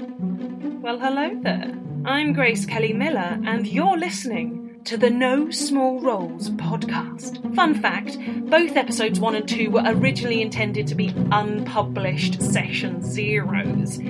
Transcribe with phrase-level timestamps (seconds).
[0.00, 1.78] Well, hello there.
[2.06, 7.54] I'm Grace Kelly Miller, and you're listening to the No Small Roles podcast.
[7.54, 8.16] Fun fact
[8.48, 14.00] both episodes 1 and 2 were originally intended to be unpublished session zeros.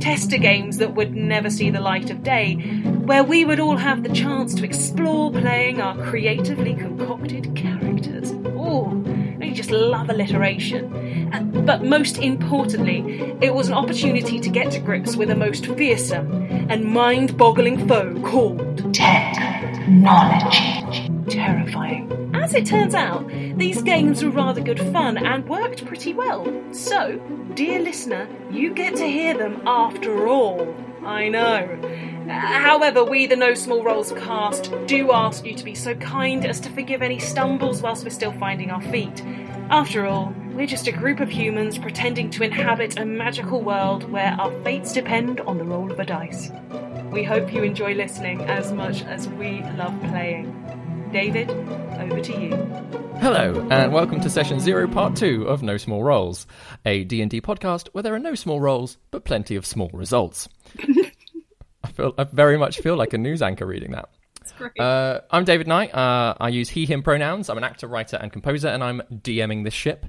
[0.00, 2.56] Tester games that would never see the light of day,
[3.06, 8.34] where we would all have the chance to explore playing our creatively concocted characters.
[8.48, 9.02] Oh,
[9.48, 10.92] I just love alliteration.
[11.32, 12.98] Uh, But most importantly,
[13.40, 16.30] it was an opportunity to get to grips with a most fearsome
[16.68, 20.68] and mind boggling foe called technology.
[21.30, 22.30] Terrifying.
[22.34, 23.26] As it turns out,
[23.56, 26.46] these games were rather good fun and worked pretty well.
[26.72, 27.18] So,
[27.54, 30.74] dear listener, you get to hear them after all.
[31.08, 31.80] I know.
[32.28, 36.60] However, we, the No Small Roles cast, do ask you to be so kind as
[36.60, 39.24] to forgive any stumbles whilst we're still finding our feet.
[39.70, 44.36] After all, we're just a group of humans pretending to inhabit a magical world where
[44.38, 46.50] our fates depend on the roll of a dice.
[47.10, 50.52] We hope you enjoy listening as much as we love playing.
[51.12, 52.54] David, over to you.
[53.20, 56.46] Hello, and welcome to session zero, part two of No Small Roles,
[56.84, 60.48] a D&D podcast where there are no small roles, but plenty of small results.
[61.82, 64.10] I feel, I very much feel like a news anchor reading that.
[64.78, 65.94] Uh, I'm David Knight.
[65.94, 67.48] Uh, I use he, him pronouns.
[67.48, 70.04] I'm an actor, writer, and composer, and I'm DMing this ship.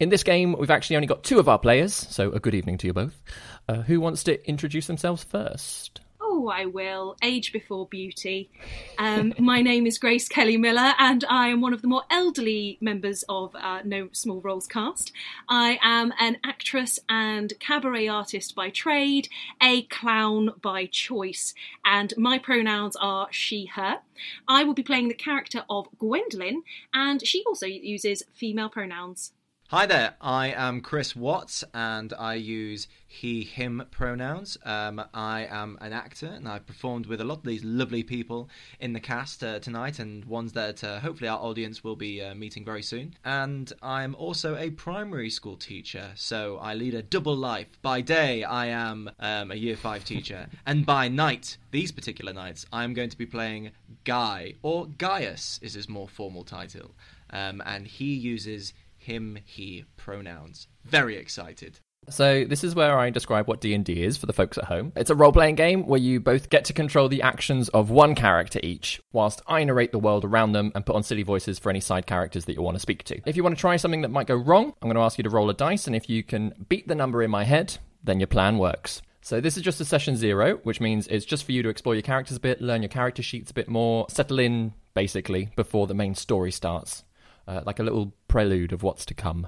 [0.00, 2.78] In this game, we've actually only got two of our players, so a good evening
[2.78, 3.22] to you both.
[3.68, 6.00] Uh, who wants to introduce themselves first?
[6.36, 7.14] Oh, I will.
[7.22, 8.50] Age before beauty.
[8.98, 12.76] Um, my name is Grace Kelly Miller, and I am one of the more elderly
[12.80, 15.12] members of uh, No Small Roles cast.
[15.48, 19.28] I am an actress and cabaret artist by trade,
[19.62, 24.00] a clown by choice, and my pronouns are she, her.
[24.48, 29.30] I will be playing the character of Gwendolyn, and she also uses female pronouns.
[29.68, 34.58] Hi there, I am Chris Watts and I use he, him pronouns.
[34.62, 38.50] Um, I am an actor and I've performed with a lot of these lovely people
[38.78, 42.34] in the cast uh, tonight and ones that uh, hopefully our audience will be uh,
[42.34, 43.14] meeting very soon.
[43.24, 47.80] And I'm also a primary school teacher, so I lead a double life.
[47.80, 52.66] By day, I am um, a year five teacher, and by night, these particular nights,
[52.70, 53.70] I'm going to be playing
[54.04, 56.90] Guy, or Gaius is his more formal title.
[57.30, 60.68] Um, and he uses him, he pronouns.
[60.84, 61.80] Very excited.
[62.10, 64.92] So this is where I describe what D&D is for the folks at home.
[64.94, 68.60] It's a role-playing game where you both get to control the actions of one character
[68.62, 71.80] each, whilst I narrate the world around them and put on silly voices for any
[71.80, 73.20] side characters that you want to speak to.
[73.24, 75.24] If you want to try something that might go wrong, I'm going to ask you
[75.24, 78.20] to roll a dice, and if you can beat the number in my head, then
[78.20, 79.00] your plan works.
[79.22, 81.94] So this is just a session zero, which means it's just for you to explore
[81.94, 85.86] your characters a bit, learn your character sheets a bit more, settle in, basically, before
[85.86, 87.04] the main story starts.
[87.46, 89.46] Uh, like a little prelude of what's to come.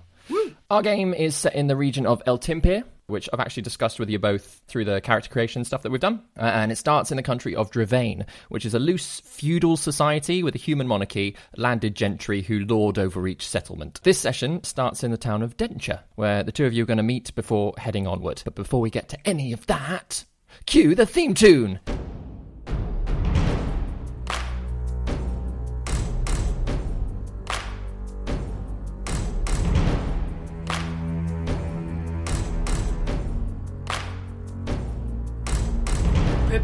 [0.71, 4.11] Our game is set in the region of El Timpir, which I've actually discussed with
[4.11, 6.23] you both through the character creation stuff that we've done.
[6.37, 10.43] Uh, and it starts in the country of Drevane, which is a loose feudal society
[10.43, 14.01] with a human monarchy, landed gentry who lord over each settlement.
[14.03, 16.97] This session starts in the town of Denture, where the two of you are going
[16.97, 18.43] to meet before heading onward.
[18.45, 20.25] But before we get to any of that,
[20.67, 21.79] cue the theme tune!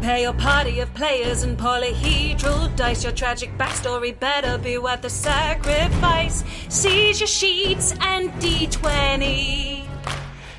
[0.03, 3.05] Prepare your party of players and polyhedral dice.
[3.05, 6.43] Your tragic backstory better be worth the sacrifice.
[6.67, 9.87] Seize your sheets and D20.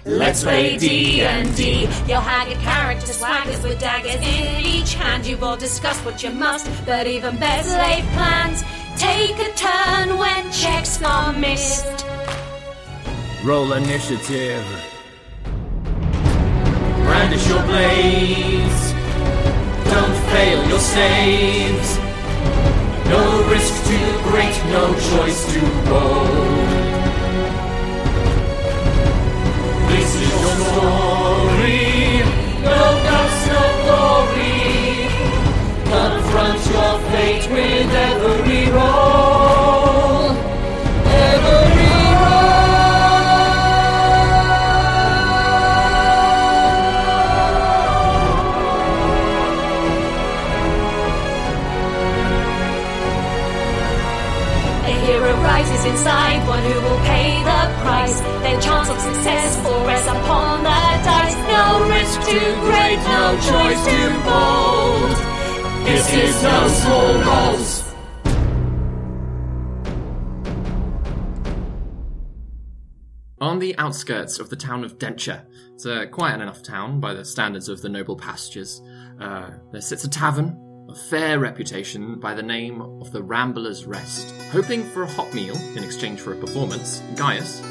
[0.07, 1.81] Let's play D&D.
[2.09, 5.27] Your haggard character swaggers with daggers in each hand.
[5.27, 8.65] You've all discussed what you must, but even better laid plans.
[8.97, 12.07] Take a turn when checks are missed.
[13.45, 14.65] Roll initiative.
[17.05, 18.94] brandish your blades.
[20.35, 21.97] Fail your saves.
[23.09, 26.69] No risk too great, no choice too bold.
[29.91, 31.34] This is your story.
[73.85, 75.45] Outskirts of the town of Denture,
[75.75, 78.81] it's a quiet enough town by the standards of the noble pastures.
[79.21, 80.59] Uh, there sits a tavern
[80.89, 84.35] of fair reputation by the name of the Rambler's Rest.
[84.53, 87.63] Hoping for a hot meal in exchange for a performance, Gaius,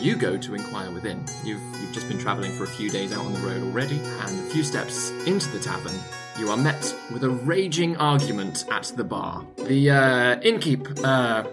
[0.00, 1.24] you go to inquire within.
[1.44, 4.38] You've, you've just been travelling for a few days out on the road already, and
[4.38, 5.98] a few steps into the tavern,
[6.38, 9.46] you are met with a raging argument at the bar.
[9.56, 11.48] The uh, innkeep, uh,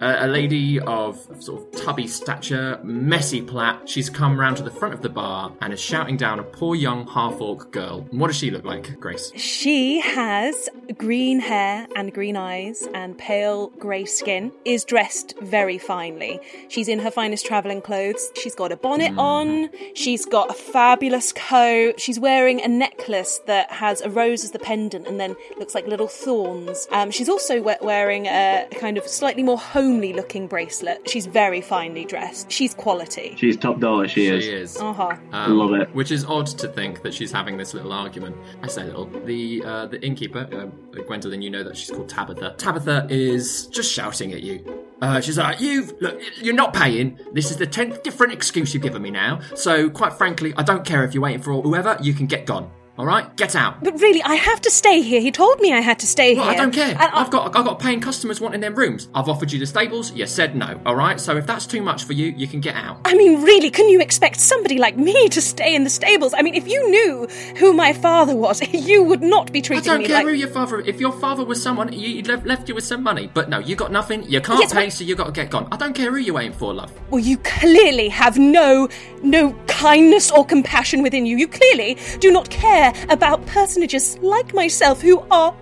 [0.00, 3.76] a, a lady of sort of tubby stature, messy plait.
[3.88, 6.74] She's come round to the front of the bar and is shouting down a poor
[6.74, 8.02] young half orc girl.
[8.10, 9.32] What does she look like, Grace?
[9.36, 10.68] She has
[10.98, 16.40] green hair and green eyes and pale grey skin, is dressed very finely.
[16.68, 18.30] She's in her finest travelling clothes.
[18.40, 23.70] She's got a bonnet on, she's got a fabulous coat, she's wearing a necklace that
[23.70, 26.88] has a rose as the pendant and then looks like little thorns.
[26.90, 31.08] Um, she's also we- wearing a kind of slightly more homely looking bracelet.
[31.08, 32.50] She's very finely dressed.
[32.50, 33.34] She's quality.
[33.36, 34.08] She's top dollar.
[34.08, 34.46] She, She is.
[34.46, 34.80] is.
[34.80, 35.16] Uh-huh.
[35.32, 35.94] Um, Love it.
[35.94, 38.36] Which is odd to think that she's having this little argument.
[38.62, 39.06] I say little.
[39.06, 42.54] The uh, the innkeeper, uh, Gwendolyn, you know that she's called Tabitha.
[42.56, 44.84] Tabitha is just shouting at you.
[45.02, 47.18] Uh, she's like, "You've look, you're not paying.
[47.32, 49.40] This is the tenth different excuse you've given me now.
[49.54, 51.98] So, quite frankly, I don't care if you're waiting for whoever.
[52.00, 52.70] You can get gone.
[52.96, 55.20] All right, get out." But really, I have to stay here.
[55.20, 56.52] He told me I had to stay Well, here.
[56.52, 56.96] I don't care.
[56.98, 59.08] I- I've got I've got paying customers wanting their rooms.
[59.14, 60.12] I've offered you the stables.
[60.12, 60.80] You said no.
[60.86, 61.20] All right.
[61.20, 62.98] So if that's too much for you, you can get out.
[63.04, 66.34] I mean, really, can you expect somebody like me to stay in the stables?
[66.36, 67.26] I mean, if you knew
[67.56, 69.90] who my father was, you would not be treating treated.
[69.90, 70.26] I don't me care like.
[70.26, 70.80] who your father.
[70.80, 73.28] If your father was someone, he left, left you with some money.
[73.32, 74.22] But no, you got nothing.
[74.30, 75.66] You can't Yes, pay, but- so you got to get gone.
[75.72, 76.92] I don't care who you're waiting for, love.
[77.10, 78.88] Well, you clearly have no,
[79.22, 81.36] no kindness or compassion within you.
[81.36, 85.54] You clearly do not care about personages like myself who are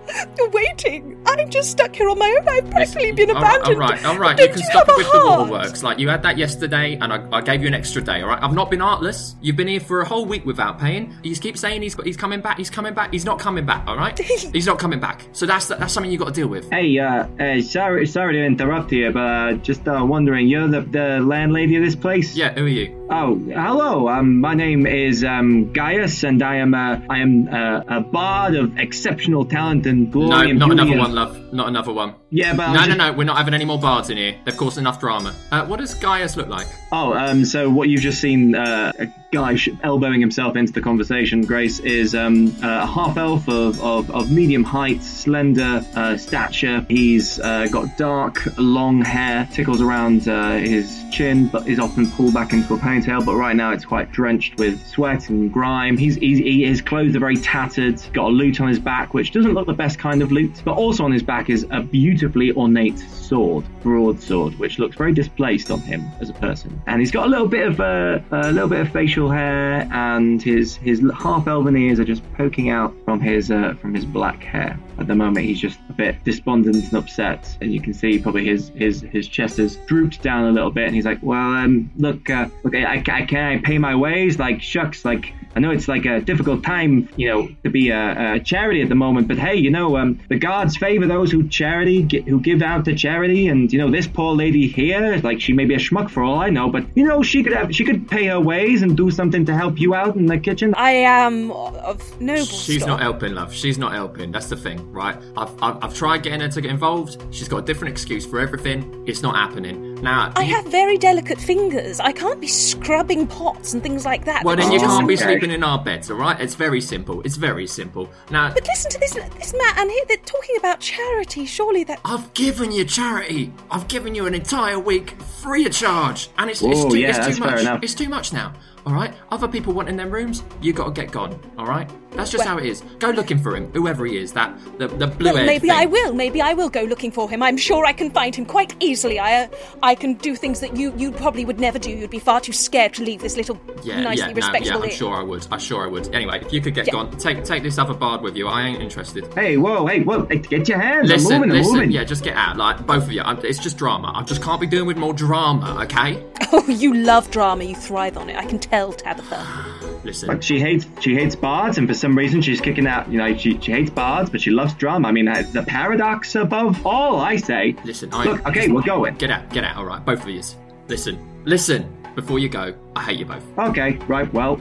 [0.51, 1.19] waiting.
[1.25, 2.47] I'm just stuck here on my own.
[2.47, 3.81] I've practically been All right, abandoned.
[3.81, 4.37] all right, all right.
[4.37, 5.39] Don't You can you stop have it a with the heart?
[5.49, 5.83] waterworks.
[5.83, 8.21] Like you had that yesterday, and I, I gave you an extra day.
[8.21, 8.41] All right.
[8.41, 9.35] I've not been artless.
[9.41, 11.15] You've been here for a whole week without paying.
[11.23, 12.57] You keep saying he's he's coming back.
[12.57, 13.11] He's coming back.
[13.13, 13.87] He's not coming back.
[13.87, 14.17] All right.
[14.53, 15.23] he's not coming back.
[15.31, 16.69] So that's that's something you've got to deal with.
[16.69, 20.81] Hey, uh, uh, sorry, sorry to interrupt you, but uh, just uh, wondering, you're the,
[20.81, 22.35] the landlady of this place?
[22.35, 22.53] Yeah.
[22.53, 23.02] Who are you?
[23.09, 24.07] Oh, hello.
[24.07, 28.55] Um, my name is um, Gaius, and I am uh, I am uh, a bard
[28.55, 30.29] of exceptional talent and glory.
[30.29, 31.42] No, and not beauty another and- one, love.
[31.53, 32.15] Not another one.
[32.31, 33.13] Yeah, but no, was no, no.
[33.13, 34.35] We're not having any more bards in here.
[34.43, 35.35] They've caused enough drama.
[35.51, 36.67] Uh, what does Gaius look like?
[36.91, 40.81] Oh, um, so what you've just seen, uh, a guy sh- elbowing himself into the
[40.81, 46.85] conversation, Grace, is um, a half elf of, of, of medium height, slender uh, stature.
[46.89, 52.33] He's uh, got dark, long hair, tickles around uh, his chin, but is often pulled
[52.33, 53.23] back into a ponytail.
[53.23, 55.97] But right now it's quite drenched with sweat and grime.
[55.97, 58.01] He's, he's he, his clothes are very tattered.
[58.11, 60.63] Got a lute on his back, which doesn't look the best kind of lute.
[60.65, 65.71] But also on his back is a beautifully ornate sword, broadsword, which looks very displaced
[65.71, 66.81] on him as a person.
[66.87, 70.41] And he's got a little bit of uh, a little bit of facial hair, and
[70.41, 74.43] his his half elven ears are just poking out from his uh, from his black
[74.43, 74.77] hair.
[74.99, 78.45] At the moment, he's just a bit despondent and upset, and you can see probably
[78.45, 80.85] his his his chest has drooped down a little bit.
[80.85, 83.95] And he's like, "Well, um, look, uh, look, I, I, I can I pay my
[83.95, 84.39] ways?
[84.39, 88.33] Like, shucks, like." I know it's like a difficult time, you know, to be a,
[88.33, 91.47] a charity at the moment, but hey, you know, um, the gods favor those who
[91.49, 95.51] charity, who give out to charity, and you know, this poor lady here, like she
[95.51, 97.83] may be a schmuck for all I know, but you know, she could have, she
[97.83, 100.73] could pay her ways and do something to help you out in the kitchen.
[100.77, 102.87] I am of noble She's stock.
[102.87, 103.53] not helping, love.
[103.53, 104.31] She's not helping.
[104.31, 105.17] That's the thing, right?
[105.35, 107.21] I've, I've, I've tried getting her to get involved.
[107.31, 109.03] She's got a different excuse for everything.
[109.07, 109.95] It's not happening.
[109.95, 111.99] Now, I you- have very delicate fingers.
[111.99, 114.43] I can't be scrubbing pots and things like that.
[114.43, 116.39] well, then you can't be sleeping in our beds, all right?
[116.39, 117.21] It's very simple.
[117.21, 118.09] It's very simple.
[118.29, 121.22] Now, But listen to this, this man, and here they're talking about charity.
[121.31, 121.99] Surely that.
[122.05, 123.53] I've given you charity.
[123.71, 127.37] I've given you an entire week free of charge, and it's, it's too, yeah, it's
[127.37, 127.83] too much.
[127.83, 128.53] It's too much now.
[128.85, 129.13] All right.
[129.31, 131.39] Other people want in their rooms, you got to get gone.
[131.57, 131.89] All right.
[132.15, 132.81] That's just Well- how it is.
[132.99, 134.33] Go looking for him, whoever he is.
[134.33, 136.13] That the the blue Well, maybe I will.
[136.13, 137.41] Maybe I will go looking for him.
[137.43, 139.19] I'm sure I can find him quite easily.
[139.19, 139.47] I, uh,
[139.81, 141.89] I can do things that you, you probably would never do.
[141.91, 144.85] You'd be far too scared to leave this little Yeah, nicely yeah, no, respectable yeah.
[144.91, 145.47] I'm sure I would.
[145.51, 146.13] I'm sure I would.
[146.13, 146.93] Anyway, if you could get Yeah.
[146.93, 148.47] gone, take take this other bard with you.
[148.47, 149.31] I ain't interested.
[149.33, 151.09] Hey, whoa, hey, whoa, hey, get your hands.
[151.09, 151.73] Listen, I'm moving, I'm listen.
[151.75, 151.91] moving.
[151.91, 152.57] Yeah, just get out.
[152.57, 153.21] Like both of you.
[153.21, 154.11] I'm, it's just drama.
[154.15, 155.81] I just can't be doing with more drama.
[155.83, 156.23] Okay.
[156.55, 157.63] Oh, you love drama.
[157.63, 158.35] You thrive on it.
[158.37, 159.43] I can tell, Tabitha.
[160.03, 160.27] Listen.
[160.27, 163.09] But she hates she hates bards, and for some reason she's kicking out.
[163.11, 165.05] You know, she, she hates bards, but she loves drum.
[165.05, 167.19] I mean, it's the paradox above all.
[167.19, 167.75] I say.
[167.85, 169.15] Listen, I Look, okay, we're going.
[169.15, 169.77] Get out, get out.
[169.77, 170.41] All right, both of you.
[170.87, 171.89] Listen, listen.
[172.15, 173.43] Before you go, I hate you both.
[173.57, 174.31] Okay, right.
[174.33, 174.59] Well,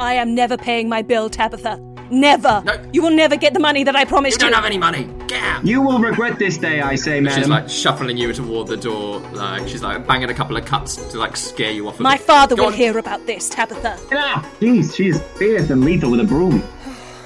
[0.00, 1.76] I am never paying my bill, Tabitha.
[2.10, 2.62] Never.
[2.64, 2.90] No.
[2.92, 5.26] You will never get the money that I promised You promised don't have any money.
[5.28, 5.64] Get out.
[5.66, 6.80] you will regret this day.
[6.80, 9.20] I say, And She's like shuffling you toward the door.
[9.32, 12.00] Like she's like banging a couple of cups to like scare you off.
[12.00, 12.26] A My bit.
[12.26, 12.74] father Go will on.
[12.74, 13.98] hear about this, Tabitha.
[14.12, 16.62] Ah, Jeez, she's fierce and lethal with a broom.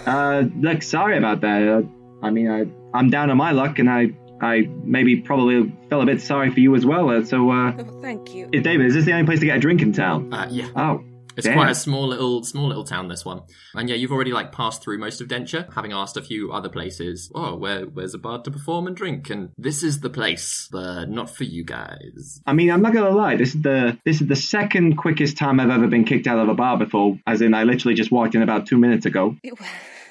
[0.07, 1.63] Uh, look, sorry about that.
[1.69, 1.83] Uh,
[2.27, 2.67] I mean, I,
[2.97, 4.09] I'm down on my luck, and I,
[4.41, 7.11] I maybe probably felt a bit sorry for you as well.
[7.11, 8.49] Uh, so, uh, Oh, thank you.
[8.49, 10.33] David, is this the only place to get a drink in town?
[10.33, 10.69] Uh, yeah.
[10.77, 11.03] Oh,
[11.37, 11.55] It's damn.
[11.55, 13.09] quite a small little, small little town.
[13.09, 13.43] This one,
[13.75, 16.69] and yeah, you've already like passed through most of Denture, having asked a few other
[16.69, 17.31] places.
[17.35, 19.31] Oh, where, where's a bar to perform and drink?
[19.31, 22.41] And this is the place, but not for you guys.
[22.45, 23.37] I mean, I'm not gonna lie.
[23.37, 26.49] This is the this is the second quickest time I've ever been kicked out of
[26.49, 27.19] a bar before.
[27.27, 29.35] As in, I literally just walked in about two minutes ago.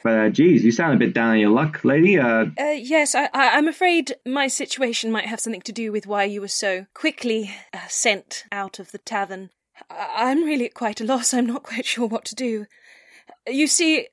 [0.03, 2.17] But uh, geez, you sound a bit down on your luck, lady.
[2.17, 6.23] Uh, Uh, yes, I, I'm afraid my situation might have something to do with why
[6.23, 9.51] you were so quickly uh, sent out of the tavern.
[9.89, 11.33] I, I'm really at quite a loss.
[11.33, 12.65] I'm not quite sure what to do.
[13.47, 14.07] You see,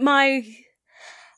[0.00, 0.42] my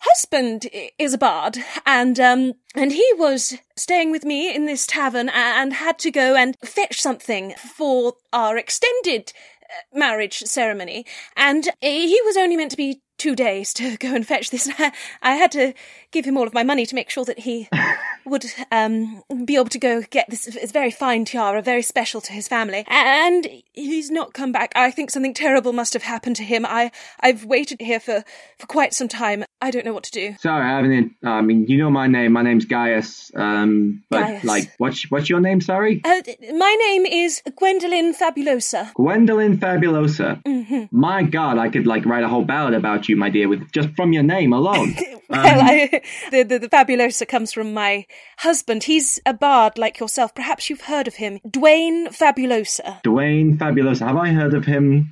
[0.00, 0.66] husband
[0.98, 5.74] is a bard, and um, and he was staying with me in this tavern and
[5.74, 11.04] had to go and fetch something for our extended uh, marriage ceremony,
[11.36, 14.66] and he was only meant to be two days to go and fetch this.
[15.22, 15.74] I had to
[16.12, 17.68] give him all of my money to make sure that he
[18.24, 22.32] would um, be able to go get this, this very fine tiara, very special to
[22.32, 22.84] his family.
[22.88, 24.72] And he's not come back.
[24.76, 26.66] I think something terrible must have happened to him.
[26.66, 26.90] I
[27.20, 28.24] I've waited here for
[28.58, 29.44] for quite some time.
[29.62, 30.34] I don't know what to do.
[30.38, 31.14] sorry, I haven't.
[31.24, 32.32] I mean, you know my name.
[32.32, 33.30] My name's Gaius.
[33.34, 34.44] Um, but Gaius.
[34.44, 35.60] like, what's what's your name?
[35.60, 36.22] Sorry, Uh,
[36.54, 38.92] my name is Gwendolyn Fabulosa.
[38.94, 40.40] Gwendolyn Fabulosa.
[40.46, 43.70] hmm My God, I could like write a whole ballad about you, my dear, with
[43.72, 44.94] just from your name alone.
[45.30, 45.99] Well, I,
[46.30, 48.06] the, the the Fabulosa comes from my
[48.38, 48.84] husband.
[48.84, 50.34] He's a bard like yourself.
[50.34, 53.02] Perhaps you've heard of him, Dwayne Fabulosa.
[53.02, 54.06] Dwayne Fabulosa.
[54.06, 55.10] Have I heard of him,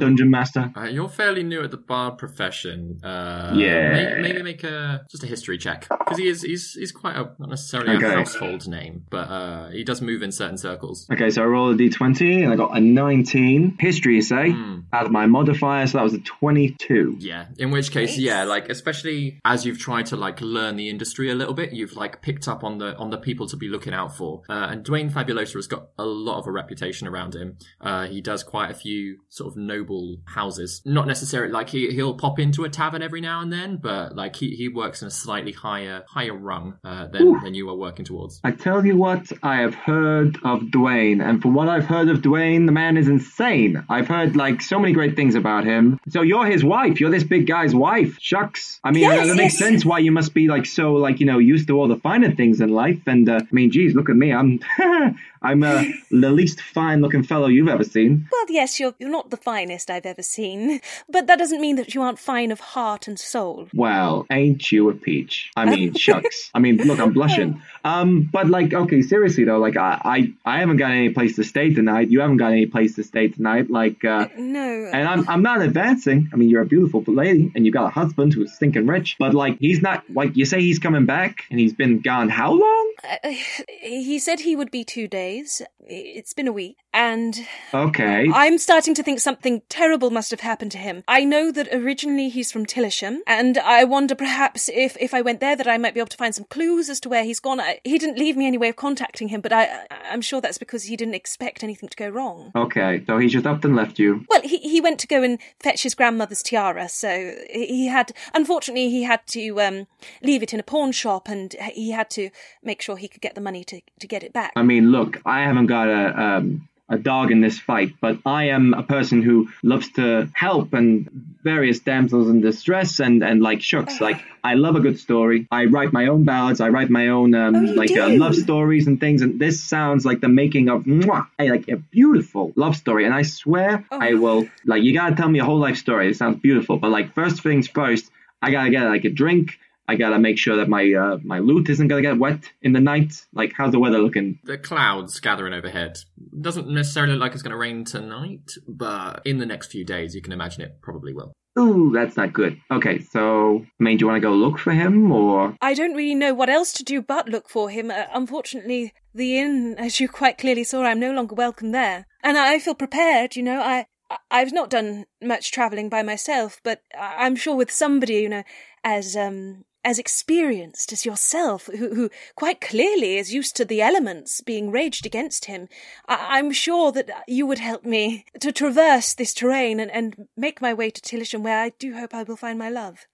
[0.00, 0.72] Dungeon Master?
[0.76, 3.00] Uh, you're fairly new at the bard profession.
[3.02, 3.92] Uh, Yeah.
[3.92, 7.30] may- Maybe make a just a history check because he is he's he's quite a
[7.38, 8.06] not necessarily Okay.
[8.12, 11.06] a household name, but uh, he does move in certain circles.
[11.12, 13.76] Okay, so I roll a d20 and I got a 19.
[13.80, 14.54] History, you say?
[14.92, 17.16] Out of my modifier, so that was a 22.
[17.20, 17.46] Yeah.
[17.58, 21.34] In which case, yeah, like especially as you've tried to like learn the industry a
[21.34, 24.16] little bit, you've like picked up on the on the people to be looking out
[24.16, 24.42] for.
[24.48, 27.58] Uh, and Dwayne Fabulosa has got a lot of a reputation around him.
[27.80, 30.82] Uh, he does quite a few sort of noble houses.
[30.84, 34.36] Not necessarily like he he'll pop into a tavern every now and then, but like
[34.36, 38.04] he, he works in a slightly higher higher rung uh, than than you are working
[38.04, 38.40] towards.
[38.44, 42.18] I tell you what, I have heard of Dwayne, and from what I've heard of
[42.18, 43.84] Dwayne, the man is insane.
[43.88, 45.98] I've heard like so many great things about him.
[46.08, 47.00] So you're his wife.
[47.00, 48.16] You're this big guy's wife.
[48.20, 48.80] Shucks.
[48.84, 51.38] I mean, Yes, that makes sense why you must be like so like you know
[51.38, 53.00] used to all the finer things in life.
[53.06, 54.34] And uh, I mean, geez, look at me.
[54.34, 54.60] I'm
[55.42, 58.28] I'm uh, the least fine looking fellow you've ever seen.
[58.30, 61.94] Well, yes, you're you're not the finest I've ever seen, but that doesn't mean that
[61.94, 63.68] you aren't fine of heart and soul.
[63.74, 65.50] Well, ain't you a peach?
[65.56, 66.50] I mean, shucks.
[66.54, 67.62] I mean, look, I'm blushing.
[67.84, 71.44] Um, but like, okay, seriously though, like, I, I, I haven't got any place to
[71.44, 72.10] stay tonight.
[72.10, 73.70] You haven't got any place to stay tonight.
[73.70, 74.90] Like, uh, No.
[74.92, 76.28] and I'm, I'm not advancing.
[76.32, 79.16] I mean, you're a beautiful lady, and you got a husband who's stinking rich.
[79.18, 80.04] But like, he's not.
[80.10, 82.92] Like, you say he's coming back, and he's been gone how long?
[83.02, 83.16] Uh,
[83.80, 85.29] he said he would be two days.
[85.38, 86.76] It's been a week.
[86.92, 88.28] And Okay.
[88.32, 91.04] I'm starting to think something terrible must have happened to him.
[91.06, 95.40] I know that originally he's from Tillisham, and I wonder perhaps if, if I went
[95.40, 97.60] there that I might be able to find some clues as to where he's gone.
[97.60, 100.58] I, he didn't leave me any way of contacting him, but I, I'm sure that's
[100.58, 102.50] because he didn't expect anything to go wrong.
[102.56, 104.24] Okay, so he just up and left you.
[104.28, 108.90] Well, he, he went to go and fetch his grandmother's tiara, so he had, unfortunately,
[108.90, 109.86] he had to um,
[110.22, 112.30] leave it in a pawn shop and he had to
[112.62, 114.52] make sure he could get the money to, to get it back.
[114.56, 118.48] I mean, look, I haven't got a um a dog in this fight, but I
[118.48, 121.08] am a person who loves to help and
[121.44, 125.46] various damsels in distress and, and like shucks, like I love a good story.
[125.52, 126.60] I write my own ballads.
[126.60, 129.22] I write my own um, Oh, like uh, love stories and things.
[129.22, 133.04] And this sounds like the making of mwah, a, like a beautiful love story.
[133.04, 133.98] And I swear Oh.
[134.00, 136.10] I will like you gotta tell me a whole life story.
[136.10, 138.10] It sounds beautiful, but like first things first,
[138.42, 139.60] I gotta get like a drink.
[139.90, 142.80] I gotta make sure that my uh, my lute isn't gonna get wet in the
[142.92, 143.12] night.
[143.32, 144.38] Like, how's the weather looking?
[144.44, 145.92] The clouds gathering overhead.
[146.40, 150.14] Doesn't necessarily look like it's going to rain tonight, but in the next few days,
[150.14, 151.32] you can imagine it probably will.
[151.58, 152.54] Ooh, that's not good.
[152.70, 155.56] Okay, so I mean, do you want to go look for him or?
[155.60, 157.90] I don't really know what else to do but look for him.
[157.90, 162.06] Uh, unfortunately, the inn, as you quite clearly saw, I'm no longer welcome there.
[162.22, 163.60] And I feel prepared, you know.
[163.60, 168.14] I, I- I've not done much travelling by myself, but I- I'm sure with somebody,
[168.24, 168.44] you know,
[168.84, 174.40] as um as experienced as yourself, who, who quite clearly is used to the elements
[174.40, 175.68] being raged against him,
[176.08, 180.60] I- I'm sure that you would help me to traverse this terrain and, and make
[180.60, 183.06] my way to Tillisham, where I do hope I will find my love.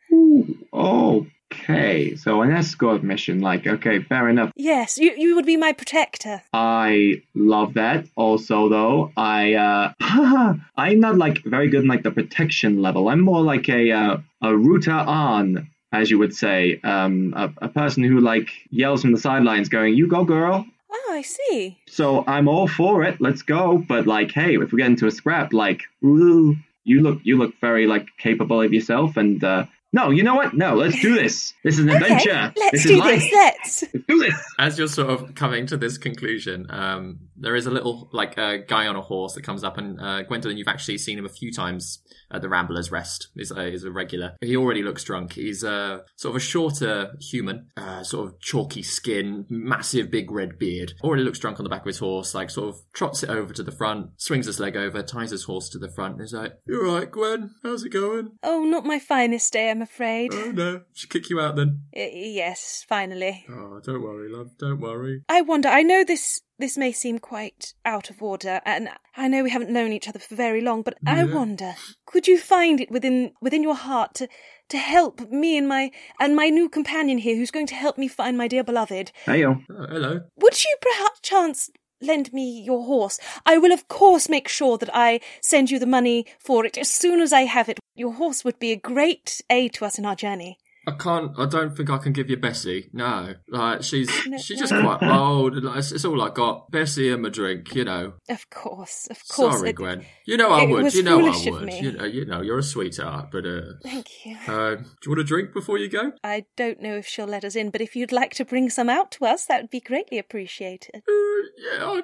[0.72, 3.40] Okay, so an escort mission.
[3.40, 4.50] Like, okay, fair enough.
[4.56, 6.42] Yes, you you would be my protector.
[6.52, 8.06] I love that.
[8.16, 9.92] Also, though, I uh,
[10.76, 13.08] I'm not like very good in like the protection level.
[13.08, 17.68] I'm more like a uh, a router on, as you would say, um, a, a
[17.68, 21.78] person who like yells from the sidelines, going, "You go, girl." Oh, I see.
[21.86, 23.20] So I'm all for it.
[23.20, 23.78] Let's go.
[23.78, 27.54] But like, hey, if we get into a scrap, like, ooh, you look you look
[27.60, 30.54] very like capable of yourself, and uh, no, you know what?
[30.54, 31.54] No, let's do this.
[31.64, 32.52] This is an adventure.
[32.56, 33.20] let's this do is life.
[33.20, 33.32] this.
[33.32, 33.82] Let's.
[33.94, 34.54] Let's do this.
[34.58, 38.58] As you're sort of coming to this conclusion, um, there is a little like a
[38.58, 41.30] guy on a horse that comes up, and uh, Gwendolyn, you've actually seen him a
[41.30, 43.28] few times at the Ramblers Rest.
[43.36, 44.36] Is a, is a regular.
[44.40, 45.34] He already looks drunk.
[45.34, 50.58] He's uh, sort of a shorter human, uh, sort of chalky skin, massive big red
[50.58, 50.94] beard.
[51.02, 52.34] Already looks drunk on the back of his horse.
[52.34, 55.44] Like sort of trots it over to the front, swings his leg over, ties his
[55.44, 56.14] horse to the front.
[56.14, 57.54] And he's like, "You're right, Gwen?
[57.62, 60.32] How's it going?" Oh, not my finest day, I'm afraid.
[60.32, 61.82] Oh no, should kick you out then.
[61.94, 63.44] Y- yes, finally.
[63.48, 64.56] Oh, don't worry, love.
[64.58, 65.22] Don't worry.
[65.28, 65.68] I wonder.
[65.68, 66.40] I know this.
[66.58, 70.18] This may seem quite out of order, and I know we haven't known each other
[70.18, 70.80] for very long.
[70.80, 71.74] But I wonder,
[72.06, 74.28] could you find it within within your heart to
[74.70, 78.08] to help me and my and my new companion here, who's going to help me
[78.08, 79.12] find my dear beloved?
[79.26, 79.62] Heyo.
[79.70, 80.20] Oh, uh, hello.
[80.38, 83.20] Would you perhaps chance lend me your horse?
[83.44, 86.88] I will, of course, make sure that I send you the money for it as
[86.90, 87.78] soon as I have it.
[87.94, 90.56] Your horse would be a great aid to us in our journey.
[90.88, 91.32] I can't.
[91.36, 92.88] I don't think I can give you Bessie.
[92.92, 94.82] No, like she's No, she's just no.
[94.82, 95.62] quite old.
[95.62, 96.70] Like, it's, it's all I got.
[96.70, 97.74] Bessie and my drink.
[97.74, 98.12] You know.
[98.28, 99.56] Of course, of course.
[99.56, 100.04] Sorry, it- Gwen.
[100.26, 100.94] You know I would.
[100.94, 101.72] You know I would.
[101.72, 102.04] You know.
[102.04, 102.40] You know.
[102.40, 103.30] You're a sweetheart.
[103.32, 104.36] But uh, Thank you.
[104.46, 106.12] uh, do you want a drink before you go?
[106.22, 108.88] I don't know if she'll let us in, but if you'd like to bring some
[108.88, 111.02] out to us, that would be greatly appreciated.
[111.08, 112.02] Yeah, I'll,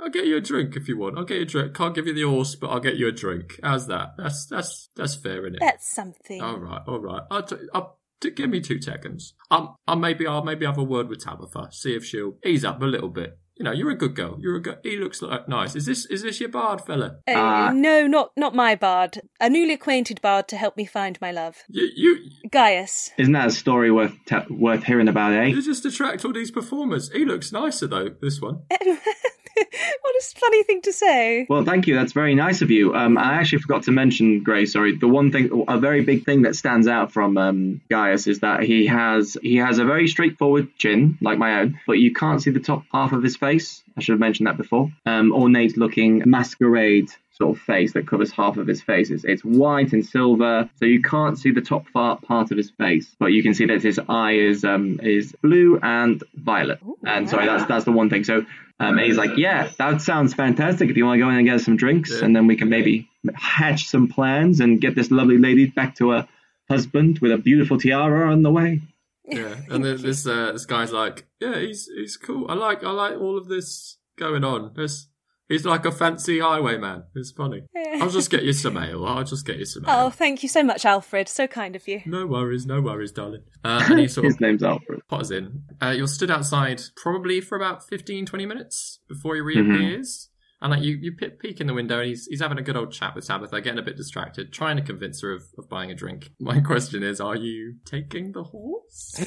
[0.00, 1.18] I'll get you a drink if you want.
[1.18, 1.74] I'll get you a drink.
[1.74, 3.58] Can't give you the horse, but I'll get you a drink.
[3.62, 4.14] How's that?
[4.16, 5.60] That's that's that's fair, isn't it?
[5.60, 6.40] That's something.
[6.40, 7.22] All right, all right.
[7.30, 7.98] I'll, t- I'll
[8.30, 9.34] give me two seconds.
[9.50, 12.80] Um, I'll maybe I'll maybe have a word with Tabitha, see if she'll ease up
[12.82, 13.38] a little bit.
[13.56, 14.38] You know, you're a good girl.
[14.40, 14.78] You're a good.
[14.82, 15.76] He looks like nice.
[15.76, 17.18] Is this is this your bard fella?
[17.28, 19.20] Uh, no, not not my bard.
[19.40, 21.58] A newly acquainted bard to help me find my love.
[21.68, 23.10] You you Gaius.
[23.18, 25.44] Isn't that a story worth te- worth hearing about, eh?
[25.44, 27.10] you just attract all these performers.
[27.12, 28.08] He looks nicer though.
[28.20, 28.62] This one.
[30.00, 31.46] what a funny thing to say.
[31.48, 31.94] Well, thank you.
[31.94, 32.94] That's very nice of you.
[32.94, 34.72] Um, I actually forgot to mention, Grace.
[34.72, 38.40] Sorry, the one thing, a very big thing that stands out from um, Gaius is
[38.40, 42.42] that he has he has a very straightforward chin, like my own, but you can't
[42.42, 43.82] see the top half of his face.
[43.96, 44.90] I should have mentioned that before.
[45.04, 49.10] Um, ornate-looking masquerade sort of face that covers half of his face.
[49.10, 52.70] It's, it's white and silver, so you can't see the top far part of his
[52.70, 56.80] face, but you can see that his eye is um is blue and violet.
[57.04, 58.24] and sorry, that's that's the one thing.
[58.24, 58.44] So
[58.82, 60.90] um, and he's like, yeah, that sounds fantastic.
[60.90, 62.68] If you want to go in and get us some drinks, and then we can
[62.68, 66.28] maybe hatch some plans and get this lovely lady back to her
[66.68, 68.80] husband with a beautiful tiara on the way.
[69.24, 72.50] Yeah, and this uh, this guy's like, yeah, he's he's cool.
[72.50, 74.72] I like I like all of this going on.
[74.74, 75.06] This
[75.52, 77.04] he's like a fancy highwayman.
[77.14, 77.62] It's funny.
[78.00, 79.04] I'll just get you some ale.
[79.04, 80.06] I'll just get you some ale.
[80.06, 81.28] Oh, thank you so much, Alfred.
[81.28, 82.02] So kind of you.
[82.06, 83.42] No worries, no worries, darling.
[83.64, 85.00] Uh, and he sort His of name's Alfred.
[85.08, 85.62] potters in.
[85.80, 90.28] Uh, you're stood outside probably for about 15, 20 minutes before he reappears.
[90.60, 92.92] And like you, you peek in the window, and he's he's having a good old
[92.92, 95.94] chat with Tabitha, getting a bit distracted, trying to convince her of, of buying a
[95.94, 96.30] drink.
[96.40, 99.26] My question is, are you taking the horse?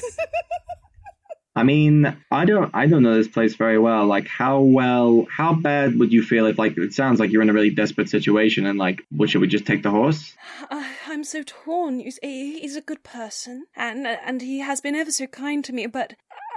[1.56, 4.06] I mean, I don't, I don't know this place very well.
[4.06, 7.48] Like, how well, how bad would you feel if, like, it sounds like you're in
[7.48, 10.34] a really desperate situation, and like, what should we just take the horse?
[10.70, 11.98] I, I'm so torn.
[11.98, 15.64] You see, he's a good person, and uh, and he has been ever so kind
[15.64, 15.86] to me.
[15.86, 16.12] But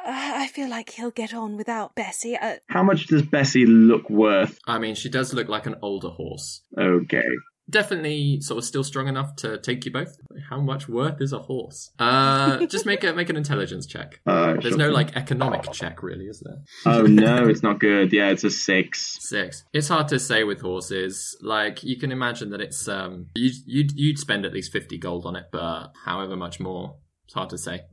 [0.05, 0.11] uh,
[0.43, 2.35] I feel like he'll get on without Bessie.
[2.35, 4.59] Uh, How much does Bessie look worth?
[4.67, 6.61] I mean, she does look like an older horse.
[6.77, 7.23] Okay.
[7.69, 10.17] Definitely sort of still strong enough to take you both.
[10.49, 11.91] How much worth is a horse?
[11.99, 14.19] Uh, just make a make an intelligence check.
[14.25, 14.77] Uh, There's sure.
[14.77, 16.57] no like economic check really, is there?
[16.85, 18.11] Oh no, it's not good.
[18.11, 19.17] Yeah, it's a six.
[19.21, 19.63] Six.
[19.73, 21.37] It's hard to say with horses.
[21.41, 25.25] Like you can imagine that it's um you you'd you'd spend at least fifty gold
[25.25, 26.95] on it, but however much more,
[27.29, 27.83] it's hard to say.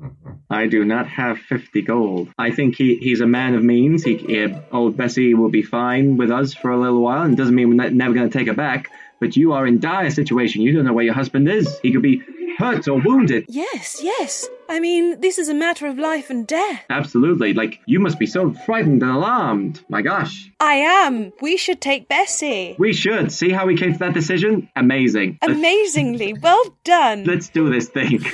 [0.48, 2.28] I do not have 50 gold.
[2.38, 4.02] I think he, he's a man of means.
[4.02, 7.54] He, he- old Bessie will be fine with us for a little while, and doesn't
[7.54, 8.88] mean we're not, never going to take her back.
[9.20, 10.62] But you are in dire situation.
[10.62, 11.78] You don't know where your husband is.
[11.80, 12.22] He could be
[12.58, 13.44] hurt or wounded.
[13.48, 14.48] yes, yes.
[14.68, 16.84] I mean, this is a matter of life and death.
[16.90, 17.52] Absolutely.
[17.54, 19.84] Like, you must be so frightened and alarmed.
[19.88, 20.50] My gosh.
[20.58, 21.32] I am.
[21.40, 22.74] We should take Bessie.
[22.78, 23.30] We should.
[23.30, 24.68] See how we came to that decision?
[24.74, 25.38] Amazing.
[25.42, 26.32] Amazingly.
[26.34, 27.24] Well done.
[27.24, 28.24] Let's do this thing.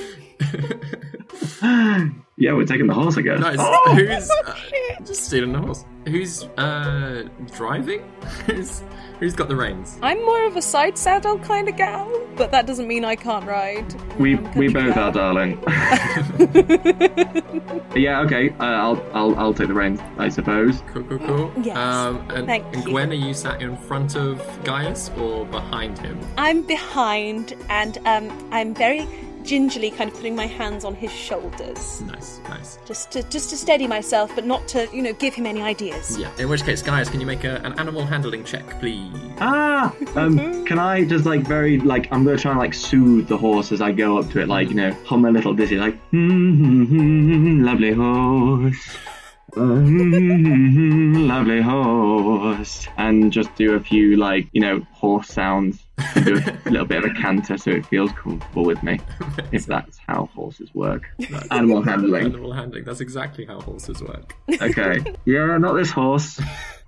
[1.63, 3.41] yeah, we're taking the horse, I guess.
[3.41, 3.57] Nice.
[3.61, 3.95] Oh!
[3.95, 4.55] Who's uh,
[5.05, 5.85] just stealing the horse?
[6.07, 8.01] Who's uh driving?
[8.47, 8.83] who's
[9.21, 9.99] who's got the reins?
[10.03, 13.47] I'm more of a side saddle kind of gal, but that doesn't mean I can't
[13.47, 13.95] ride.
[14.19, 15.09] We we both gal.
[15.09, 15.63] are, darling.
[17.95, 18.51] yeah, okay.
[18.59, 20.83] Uh, I'll I'll I'll take the reins, I suppose.
[20.93, 21.53] Cool, cool, cool.
[21.63, 22.91] Yes, Um, and, thank and you.
[22.91, 26.19] Gwen, are you sat in front of Gaius or behind him?
[26.37, 29.07] I'm behind, and um, I'm very
[29.45, 32.79] gingerly kind of putting my hands on his shoulders, Nice, nice.
[32.87, 36.19] just to just to steady myself, but not to you know give him any ideas.
[36.19, 36.31] Yeah.
[36.39, 39.11] In which case, guys, can you make a, an animal handling check, please?
[39.41, 43.37] Ah, um, can I just like very like I'm gonna try and like soothe the
[43.37, 45.95] horse as I go up to it, like you know, hum a little dizzy, like
[46.13, 48.97] mm-hmm, lovely horse,
[49.57, 55.85] lovely horse, and just do a few like you know horse sounds,
[56.25, 58.99] do a little bit of a canter so it feels comfortable with me,
[59.53, 61.03] if that's how horses work.
[61.51, 62.27] Animal handling.
[62.27, 62.85] Animal handling.
[62.85, 64.35] That's exactly how horses work.
[64.63, 66.41] Okay, yeah, not this horse.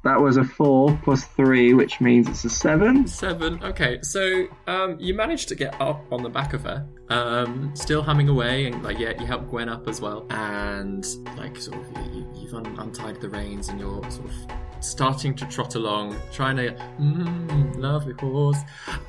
[0.04, 3.06] That was a four plus three, which means it's a seven.
[3.06, 3.62] Seven.
[3.62, 8.02] Okay, so um, you managed to get up on the back of her, um, still
[8.02, 12.14] humming away, and like yeah, you help Gwen up as well, and like sort of
[12.14, 14.34] you, you've un- untied the reins, and you're sort of
[14.80, 18.58] starting to trot along, trying to mm, lovely horse,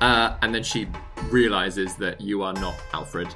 [0.01, 0.87] uh, and then she
[1.29, 3.27] realizes that you are not Alfred,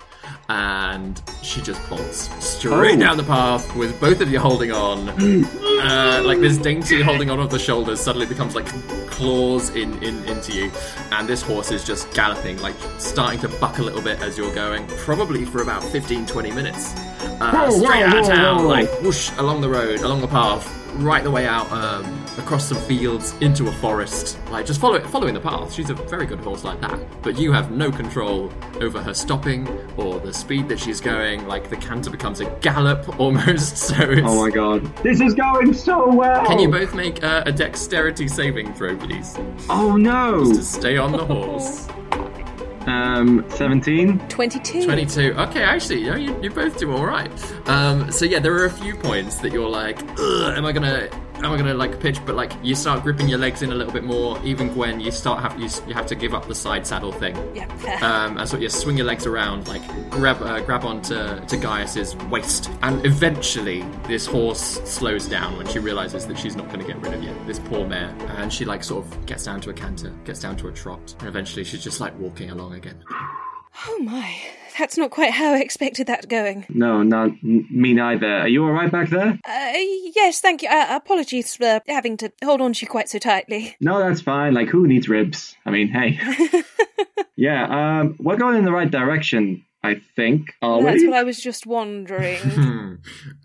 [0.49, 2.99] and she just plods straight Oh.
[2.99, 5.45] down the path with both of you holding on.
[5.79, 8.65] Uh, like this dainty holding on of the shoulders suddenly becomes like
[9.09, 10.69] claws in, in into you,
[11.13, 14.48] and this horse is just galloping, like starting to buck a little bit as you're
[14.53, 16.93] going, probably for about 15 20 minutes.
[17.41, 20.27] Uh, Whoa, straight whoa, out of whoa, town, like whoosh along the road, along the
[20.27, 22.03] path, right the way out um,
[22.37, 24.37] across some fields into a forest.
[24.49, 25.73] Like just follow following the path.
[25.73, 29.67] She's a very good horse like that, but you have no control over her stopping
[29.97, 31.47] or the speed that she's going.
[31.47, 33.77] Like the canter becomes a gallop almost.
[33.77, 36.45] So it's, Oh my god, this is going so well.
[36.45, 39.37] can you both make uh, a dexterity saving throw, please?
[39.69, 40.45] Oh no.
[40.53, 41.87] Just to stay on the horse.
[42.87, 44.19] Um, seventeen.
[44.29, 44.85] Twenty-two.
[44.85, 45.33] 22.
[45.37, 47.29] Okay, actually, you, know, you, you both do all right.
[47.67, 51.09] Um, so yeah, there are a few points that you're like, Ugh, am I gonna,
[51.43, 52.19] am I gonna like pitch?
[52.25, 54.39] But like, you start gripping your legs in a little bit more.
[54.43, 57.35] Even Gwen, you start have you, you have to give up the side saddle thing.
[57.55, 57.67] Yeah.
[57.99, 62.15] Um, and so you swing your legs around, like grab uh, grab onto to Gaius's
[62.31, 66.87] waist, and eventually this horse slows down when she realizes that she's not going to
[66.87, 69.69] get rid of you, this poor mare, and she like sort of gets down to
[69.69, 73.03] a canter, gets down to a trot, and eventually she's just like walking along again.
[73.87, 74.35] Oh my,
[74.77, 76.65] that's not quite how I expected that going.
[76.69, 78.39] No, not n- me neither.
[78.39, 79.39] Are you all right back there?
[79.47, 79.71] Uh,
[80.15, 80.69] yes, thank you.
[80.69, 83.75] Uh, apologies for having to hold on to you quite so tightly.
[83.79, 84.53] No, that's fine.
[84.53, 85.55] Like, who needs ribs?
[85.65, 86.19] I mean, hey.
[87.35, 89.65] yeah, um, we're going in the right direction.
[89.81, 90.53] I think.
[90.61, 91.07] Are That's we?
[91.07, 92.39] what I was just wondering.
[92.41, 92.85] Hmm.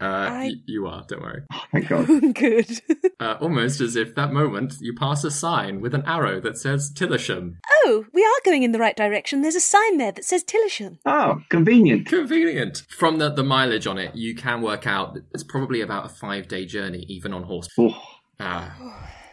[0.01, 1.42] Uh, I- y- you are, don't worry.
[1.73, 2.35] Thank God.
[2.35, 2.81] Good.
[3.20, 6.92] Uh, almost as if that moment you pass a sign with an arrow that says
[6.92, 7.55] Tillisham.
[7.87, 9.40] Oh, we are going in the right direction.
[9.40, 10.99] There's a sign there that says Tillisham.
[11.07, 12.07] Oh, convenient.
[12.07, 12.83] Convenient.
[12.90, 16.49] From the, the mileage on it, you can work out it's probably about a five
[16.49, 17.68] day journey, even on horse.
[17.79, 17.97] Oh,
[18.40, 18.77] Ah.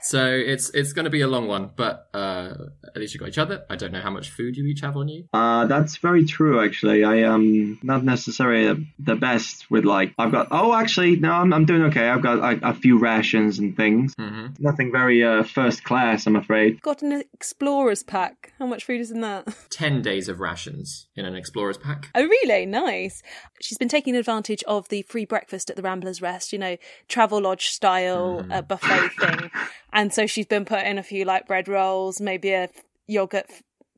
[0.01, 2.53] So it's it's going to be a long one, but uh,
[2.95, 3.65] at least you got each other.
[3.69, 5.25] I don't know how much food you each have on you.
[5.33, 7.03] Uh, that's very true, actually.
[7.03, 11.65] I am not necessarily the best with, like, I've got, oh, actually, no, I'm, I'm
[11.65, 12.09] doing okay.
[12.09, 14.15] I've got a, a few rations and things.
[14.15, 14.53] Mm-hmm.
[14.59, 16.81] Nothing very uh, first class, I'm afraid.
[16.81, 18.53] Got an explorer's pack.
[18.59, 19.55] How much food is in that?
[19.69, 22.09] Ten days of rations in an explorer's pack.
[22.15, 22.65] Oh, really?
[22.65, 23.21] Nice.
[23.61, 27.41] She's been taking advantage of the free breakfast at the Ramblers Rest, you know, travel
[27.41, 29.51] lodge style uh, buffet thing.
[29.93, 32.69] And so she's been putting a few like bread rolls, maybe a
[33.07, 33.49] yogurt,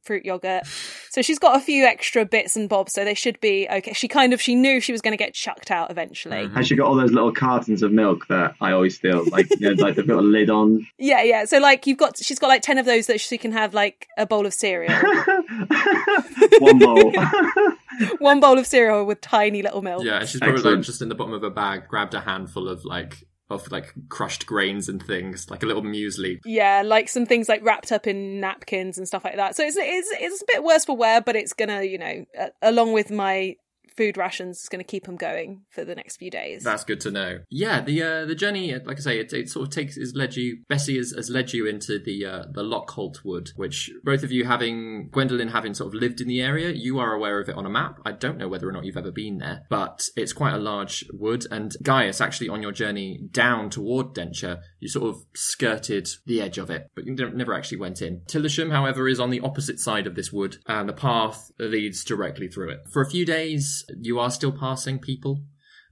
[0.04, 0.66] fruit yogurt,
[1.10, 3.94] So she's got a few extra bits and bobs, so they should be okay.
[3.94, 6.38] She kind of she knew she was going to get chucked out eventually.
[6.38, 6.56] Mm-hmm.
[6.56, 9.24] Has she got all those little cartons of milk that I always steal?
[9.34, 10.86] Like, you know, like they've got a lid on.
[11.00, 11.46] Yeah, yeah.
[11.46, 14.08] So like you've got she's got like ten of those that she can have like
[14.16, 14.94] a bowl of cereal.
[16.60, 17.14] One bowl.
[18.20, 20.04] One bowl of cereal with tiny little milk.
[20.04, 22.68] Yeah, and she's probably like just in the bottom of a bag, grabbed a handful
[22.68, 23.24] of like
[23.54, 26.40] of like crushed grains and things, like a little muesli.
[26.46, 29.56] Yeah, like some things like wrapped up in napkins and stuff like that.
[29.56, 32.50] So it's it's it's a bit worse for wear, but it's gonna you know uh,
[32.62, 33.56] along with my
[33.96, 36.64] food rations, is gonna keep them going for the next few days.
[36.64, 37.40] That's good to know.
[37.50, 40.36] Yeah, the uh, the journey, like I say, it, it sort of takes has led
[40.36, 40.60] you.
[40.68, 44.46] Bessie has, has led you into the uh, the Lockholt Wood, which both of you
[44.46, 47.66] having Gwendolyn having sort of lived in the area, you are aware of it on
[47.66, 48.00] a map.
[48.06, 51.06] I don't know whether or not you've ever been there, but it's quite a large
[51.14, 51.46] wood.
[51.52, 56.58] And Gaius, actually, on your journey down toward Denture, you sort of skirted the edge
[56.58, 58.22] of it, but you never actually went in.
[58.28, 62.48] Tillisham, however, is on the opposite side of this wood, and the path leads directly
[62.48, 62.80] through it.
[62.92, 65.44] For a few days, you are still passing people.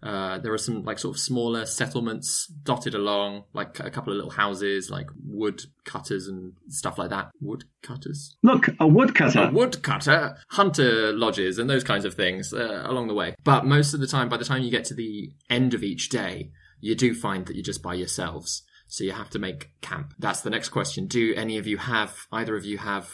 [0.04, 4.18] Uh, there are some like sort of smaller settlements dotted along, like a couple of
[4.18, 7.30] little houses, like wood cutters and stuff like that.
[7.40, 9.44] Wood cutters, Look, a woodcutter.
[9.44, 13.36] a woodcutter, hunter lodges, and those kinds of things uh, along the way.
[13.44, 16.10] But most of the time, by the time you get to the end of each
[16.10, 16.50] day,
[16.80, 18.64] you do find that you're just by yourselves.
[18.88, 20.16] So you have to make camp.
[20.18, 21.06] That's the next question.
[21.06, 23.08] Do any of you have, either of you have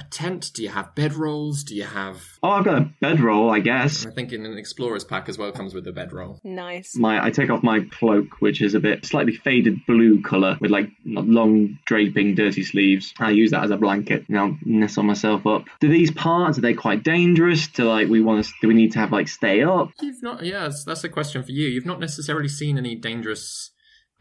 [0.00, 0.50] a tent?
[0.54, 1.64] Do you have bedrolls?
[1.64, 2.22] Do you have.
[2.42, 4.06] Oh, I've got a bedroll, I guess.
[4.06, 6.40] I think in an explorer's pack as well comes with a bedroll.
[6.42, 6.96] Nice.
[6.96, 10.70] My, I take off my cloak, which is a bit slightly faded blue color with
[10.70, 13.12] like long draping, dirty sleeves.
[13.18, 14.24] I use that as a blanket.
[14.28, 15.64] You know, nestle myself up.
[15.80, 17.68] Do these parts are they quite dangerous?
[17.68, 18.52] To like, we want to?
[18.60, 19.90] Do we need to have like stay up?
[20.00, 21.68] You've not, yeah, that's, that's a question for you.
[21.68, 23.70] You've not necessarily seen any dangerous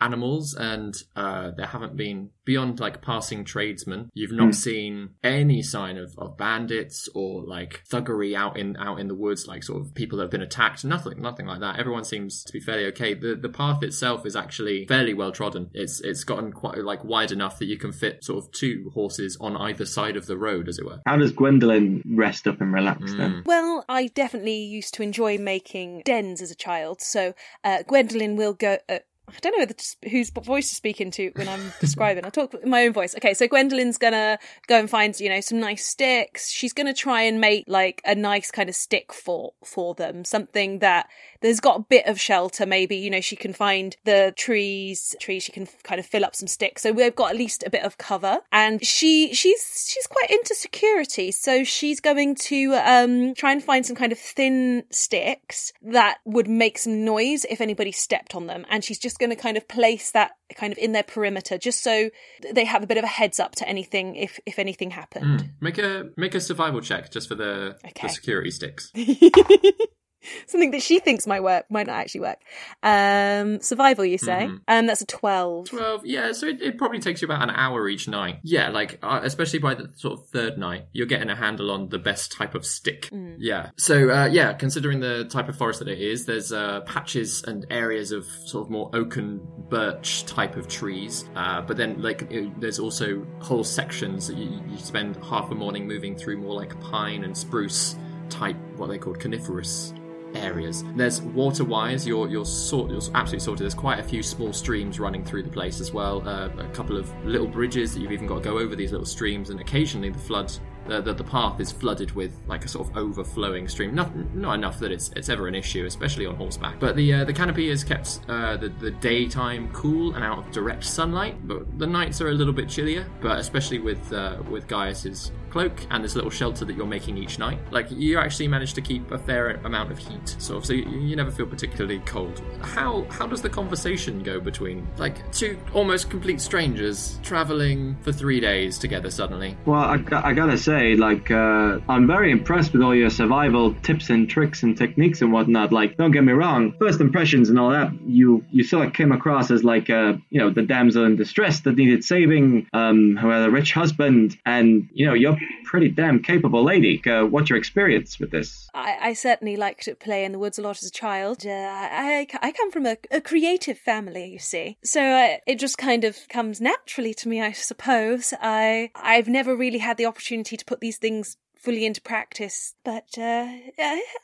[0.02, 4.10] animals, and uh, there haven't been beyond like passing tradesmen.
[4.14, 4.52] You've not Hmm.
[4.52, 9.48] seen any sign of, of bandits or like thuggery out in out in the woods,
[9.48, 10.84] like sort of people that have been attacked.
[10.84, 11.80] Nothing, nothing like that.
[11.80, 13.14] Everyone seems to be fairly okay.
[13.14, 15.70] The the path itself is actually fairly well trodden.
[15.74, 19.38] It's it's gotten quite like wide enough that you can fit sort of two horses
[19.40, 21.02] on either side of the road, as it were.
[21.06, 23.44] How does Gwendolyn rest up and relax then?
[23.46, 27.02] Well, I definitely used to enjoy making dens as a child.
[27.02, 27.34] So
[27.64, 28.78] uh, Gwendolyn will go.
[28.88, 29.00] Uh,
[29.36, 32.26] I don't know whose voice to speak into when I'm describing.
[32.26, 33.16] I'll talk my own voice.
[33.16, 36.50] Okay, so Gwendolyn's gonna go and find, you know, some nice sticks.
[36.50, 40.80] She's gonna try and make like a nice kind of stick for for them, something
[40.80, 41.08] that
[41.42, 42.66] there's got a bit of shelter.
[42.66, 45.44] Maybe you know she can find the trees, trees.
[45.44, 47.84] She can kind of fill up some sticks, so we've got at least a bit
[47.84, 48.40] of cover.
[48.52, 53.86] And she she's she's quite into security, so she's going to um try and find
[53.86, 58.66] some kind of thin sticks that would make some noise if anybody stepped on them,
[58.70, 61.84] and she's just going to kind of place that kind of in their perimeter, just
[61.84, 62.10] so
[62.54, 65.42] they have a bit of a heads up to anything if if anything happened.
[65.42, 65.50] Mm.
[65.62, 68.08] Make a make a survival check just for the, Okay.
[68.08, 68.92] the security sticks.
[70.48, 72.40] Something that she thinks might work might not actually work.
[72.84, 74.48] Um, survival, you say?
[74.50, 74.62] Mhm.
[74.68, 75.70] Um, that's a twelve.
[75.70, 78.98] 12 yeah so it, it probably takes you about an hour each night yeah like
[79.04, 82.32] uh, especially by the sort of third night you're getting a handle on the best
[82.32, 83.36] type of stick Mm.
[83.40, 87.44] yeah so uh, yeah considering the type of forest that it is there's uh, patches
[87.44, 92.24] and areas of sort of more oaken birch type of trees uh, but then like
[92.32, 96.54] it, there's also whole sections that you, you spend half a morning moving through more
[96.56, 97.96] like pine and spruce
[98.30, 99.94] type what they call coniferous
[100.36, 100.84] areas.
[100.96, 103.64] There's water wise, you're you're sort you're absolutely sorted.
[103.64, 106.28] There's quite a few small streams running through the place as well.
[106.28, 109.06] Uh, a couple of little bridges that you've even got to go over these little
[109.06, 110.52] streams, and occasionally the flood.
[110.88, 113.94] The, the, the path is flooded with like a sort of overflowing stream.
[113.94, 116.80] Not not enough that it's it's ever an issue, especially on horseback.
[116.80, 120.52] But the uh, the canopy is kept uh, the the daytime cool and out of
[120.52, 121.48] direct sunlight.
[121.48, 123.06] But the nights are a little bit chillier.
[123.22, 127.40] But especially with uh, with Gaius's cloak and this little shelter that you're making each
[127.40, 130.66] night, like you actually manage to keep a fair amount of heat, sort of.
[130.66, 132.42] So you, you never feel particularly cold.
[132.62, 138.40] How how does the conversation go between like two almost complete strangers traveling for three
[138.40, 139.56] days together suddenly?
[139.66, 144.10] Well, I, I gotta say, like, uh, I'm very impressed with all your survival tips
[144.10, 145.72] and tricks and techniques and whatnot.
[145.72, 149.12] Like, don't get me wrong, first impressions and all that, you you sort of came
[149.12, 153.30] across as like, uh, you know, the damsel in distress that needed saving, um, who
[153.30, 157.02] had a rich husband, and you know, you're pretty damn capable lady.
[157.06, 158.70] Uh, what's your experience with this?
[158.74, 161.46] I, I certainly liked to play in the woods a lot as a child.
[161.46, 165.78] Uh, I, I, come from a, a creative family, you see, so uh, it just
[165.78, 168.34] kind of comes naturally to me, I suppose.
[168.42, 172.76] I I've never really had the opportunity to put these things fully into practice.
[172.84, 173.48] But uh,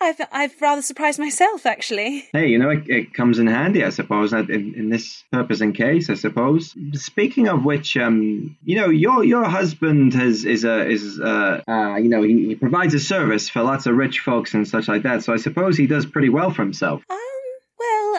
[0.01, 2.27] I've I've rather surprised myself actually.
[2.31, 5.75] Hey, you know, it, it comes in handy, I suppose, in, in this purpose and
[5.75, 6.75] case, I suppose.
[6.93, 11.95] Speaking of which, um, you know, your your husband has is a is uh, uh
[11.97, 15.03] you know he, he provides a service for lots of rich folks and such like
[15.03, 15.23] that.
[15.23, 17.03] So I suppose he does pretty well for himself.
[17.09, 17.19] Um,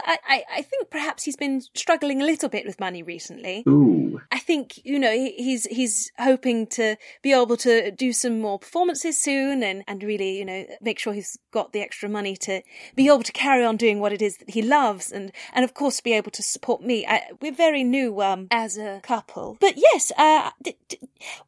[0.04, 3.64] I, I, I think perhaps he's been struggling a little bit with money recently.
[3.68, 4.20] Ooh.
[4.32, 8.58] I think you know he- he's he's hoping to be able to do some more
[8.58, 12.62] performances soon and and really you know make sure he's got the extra money to
[12.94, 15.74] be able to carry on doing what it is that he loves and and of
[15.74, 17.06] course be able to support me.
[17.06, 20.98] I, we're very new um as a couple, but yes, uh, d- d-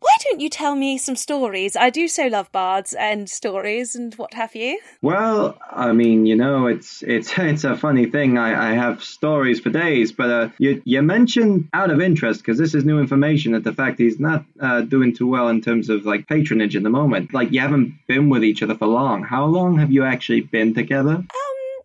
[0.01, 1.77] why don't you tell me some stories?
[1.77, 4.81] I do so love bards and stories and what have you.
[5.03, 8.38] Well, I mean, you know, it's it's it's a funny thing.
[8.39, 12.59] I, I have stories for days, but uh, you you mentioned out of interest because
[12.59, 15.89] this is new information that the fact he's not uh, doing too well in terms
[15.91, 17.35] of like patronage in the moment.
[17.35, 19.23] Like you haven't been with each other for long.
[19.25, 21.17] How long have you actually been together?
[21.17, 21.27] Um,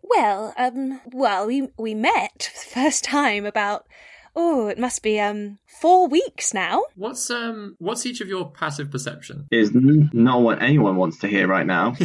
[0.03, 3.87] Well, um, well, we we met the first time about
[4.35, 6.83] oh, it must be um four weeks now.
[6.95, 9.47] What's um what's each of your passive perception?
[9.51, 11.95] Is n- not what anyone wants to hear right now.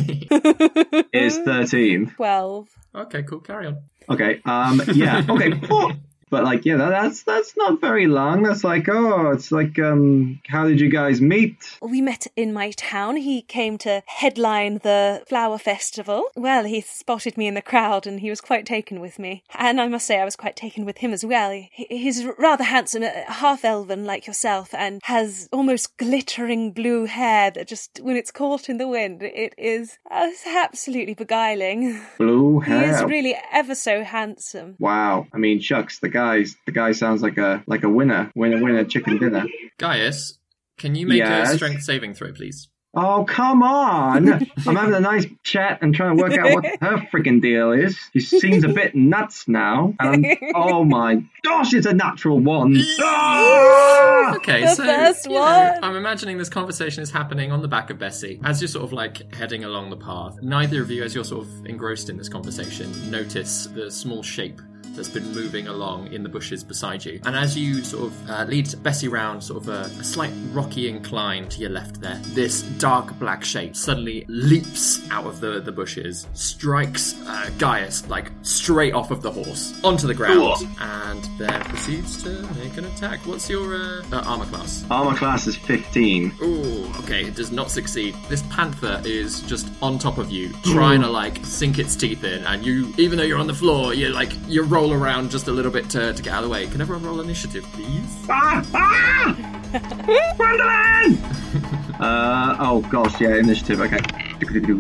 [1.13, 2.11] is thirteen.
[2.17, 2.69] Twelve.
[2.95, 3.41] Okay, cool.
[3.41, 3.83] Carry on.
[4.11, 4.41] Okay.
[4.45, 4.81] Um.
[4.93, 5.25] Yeah.
[5.29, 5.53] Okay.
[5.69, 5.93] Cool.
[6.31, 8.43] But like, yeah, that, that's that's not very long.
[8.43, 11.57] That's like, oh, it's like, um, how did you guys meet?
[11.83, 13.17] We met in my town.
[13.17, 16.25] He came to headline the flower festival.
[16.37, 19.43] Well, he spotted me in the crowd and he was quite taken with me.
[19.55, 21.51] And I must say, I was quite taken with him as well.
[21.51, 27.51] He, he's rather handsome, uh, half elven like yourself, and has almost glittering blue hair
[27.51, 32.01] that just, when it's caught in the wind, it is uh, absolutely beguiling.
[32.19, 32.85] Blue hair.
[32.85, 34.77] He is really ever so handsome.
[34.79, 35.27] Wow.
[35.33, 38.85] I mean, shucks, the guy's the guy sounds like a like a winner, winner, winner,
[38.85, 39.45] chicken dinner.
[39.79, 40.39] Gaius,
[40.77, 42.69] can you make a strength saving throw, please?
[42.95, 44.33] Oh come on!
[44.67, 47.97] I'm having a nice chat and trying to work out what her freaking deal is.
[48.15, 49.95] She seems a bit nuts now.
[50.01, 52.77] And oh my gosh, it's a natural one.
[53.01, 54.35] Ah!
[54.37, 55.85] Okay, The so first you know, one.
[55.85, 58.93] I'm imagining this conversation is happening on the back of Bessie as you're sort of
[58.93, 60.39] like heading along the path.
[60.43, 64.61] Neither of you, as you're sort of engrossed in this conversation, notice the small shape
[64.95, 67.21] that's been moving along in the bushes beside you.
[67.25, 70.89] And as you sort of uh, lead Bessie round sort of a, a slight rocky
[70.89, 75.73] incline to your left there, this dark black shape suddenly leaps out of the, the
[75.73, 81.61] bushes, strikes uh, Gaius like straight off of the horse onto the ground, and then
[81.65, 83.21] proceeds to make an attack.
[83.27, 84.85] What's your uh, uh, armor class?
[84.91, 86.35] Armor class is 15.
[86.43, 88.15] Ooh, okay, it does not succeed.
[88.29, 92.45] This panther is just on top of you, trying to like sink its teeth in,
[92.45, 95.51] and you, even though you're on the floor, you're like you roll around just a
[95.51, 96.67] little bit to, to get out of the way.
[96.69, 98.27] Can everyone roll initiative, please?
[98.29, 98.65] Ah!
[98.75, 99.59] Ah!
[100.37, 101.19] Gwendolyn!
[102.01, 103.99] uh, oh gosh, yeah, initiative, okay.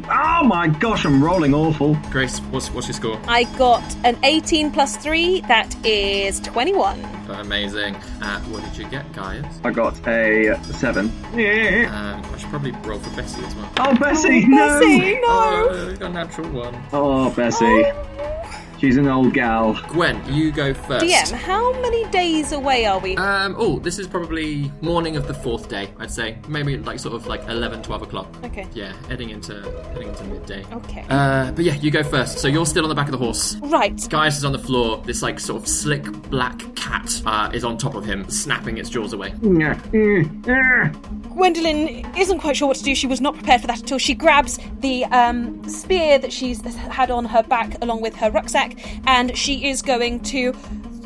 [0.09, 1.97] Oh my gosh, I'm rolling awful.
[2.11, 3.21] Grace, what's what's your score?
[3.27, 7.05] I got an 18 plus 3, that is 21.
[7.31, 7.97] Amazing.
[8.23, 9.61] Uh, what did you get, Gaius?
[9.65, 11.07] I got a 7.
[11.07, 13.73] Um, I should probably roll for Bessie as well.
[13.79, 14.79] Oh, Bessie, no!
[14.79, 15.69] Bessie, no!
[15.71, 16.81] Oh, got a natural one.
[16.93, 17.83] Oh, Bessie.
[18.79, 19.75] She's an old gal.
[19.89, 21.05] Gwen, you go first.
[21.05, 23.17] DM, how many days away are we?
[23.17, 26.39] Um, oh, this is probably morning of the fourth day, I'd say.
[26.47, 28.29] Maybe like sort of like 11, 12 o'clock.
[28.45, 28.69] Okay.
[28.75, 29.55] Yeah, heading into
[29.93, 30.65] heading into midday.
[30.73, 31.05] Okay.
[31.09, 32.39] Uh, but yeah, you go first.
[32.39, 33.57] So you're still on the back of the horse.
[33.63, 34.01] Right.
[34.09, 35.03] Gaius is on the floor.
[35.05, 38.89] This like sort of slick black cat uh, is on top of him, snapping its
[38.89, 39.31] jaws away.
[41.39, 42.95] Gwendolyn isn't quite sure what to do.
[42.95, 43.99] She was not prepared for that at all.
[43.99, 48.68] she grabs the um, spear that she's had on her back along with her rucksack,
[49.07, 50.53] and she is going to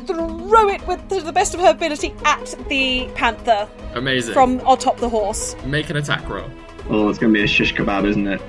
[0.05, 4.33] throw it with to the best of her ability at the panther Amazing.
[4.33, 5.55] from on top the horse.
[5.65, 6.49] Make an attack roll.
[6.89, 8.41] Oh, it's gonna be a shish kebab, isn't it?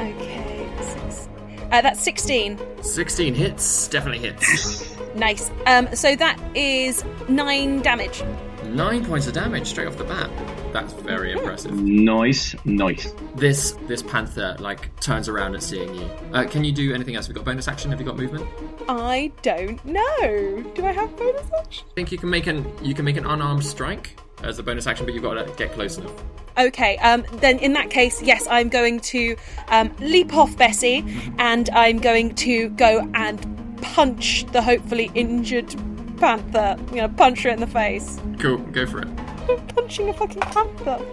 [0.00, 1.28] Okay, six.
[1.72, 2.58] Uh, that's 16.
[2.82, 4.88] 16 hits, definitely hits.
[5.14, 5.50] Nice.
[5.66, 8.22] Um, so that is nine damage.
[8.64, 10.30] Nine points of damage straight off the bat.
[10.72, 11.72] That's very impressive.
[11.72, 13.12] Nice, nice.
[13.34, 16.10] This this panther like turns around at seeing you.
[16.32, 17.26] Uh, can you do anything else?
[17.26, 17.90] Have you got bonus action?
[17.90, 18.46] Have you got movement?
[18.88, 20.62] I don't know.
[20.74, 21.84] Do I have bonus action?
[21.90, 24.86] I think you can make an you can make an unarmed strike as a bonus
[24.86, 26.12] action, but you've got to get close enough.
[26.58, 29.36] Okay, um, then in that case, yes, I'm going to
[29.68, 31.04] um, leap off Bessie
[31.38, 35.74] and I'm going to go and punch the hopefully injured
[36.18, 36.76] panther.
[36.78, 38.20] I'm going to punch her in the face.
[38.38, 39.08] Cool, go for it.
[39.68, 41.04] Punching a fucking panther.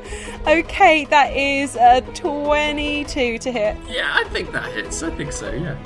[0.48, 3.78] Okay, that is a 22 to hit.
[3.88, 5.02] Yeah, I think that hits.
[5.04, 5.52] I think so.
[5.52, 5.78] Yeah.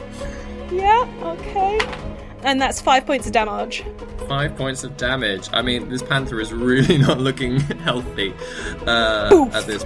[0.71, 1.79] Yeah, okay.
[2.43, 3.83] And that's five points of damage.
[4.27, 5.49] Five points of damage.
[5.53, 8.33] I mean, this panther is really not looking healthy
[8.85, 9.83] uh, at this.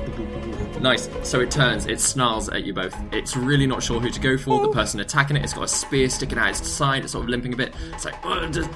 [0.82, 1.10] Nice.
[1.24, 2.96] So it turns, it snarls at you both.
[3.12, 4.62] It's really not sure who to go for.
[4.62, 7.04] The person attacking it, it's got a spear sticking out its side.
[7.04, 7.74] It's sort of limping a bit.
[7.94, 8.70] It's like, "Uh, does-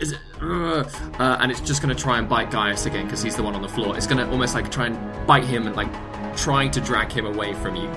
[0.00, 0.18] is it?
[0.40, 0.84] uh,"
[1.18, 3.54] uh, and it's just going to try and bite Gaius again because he's the one
[3.54, 3.96] on the floor.
[3.96, 5.88] It's going to almost like try and bite him and like
[6.36, 7.88] trying to drag him away from you,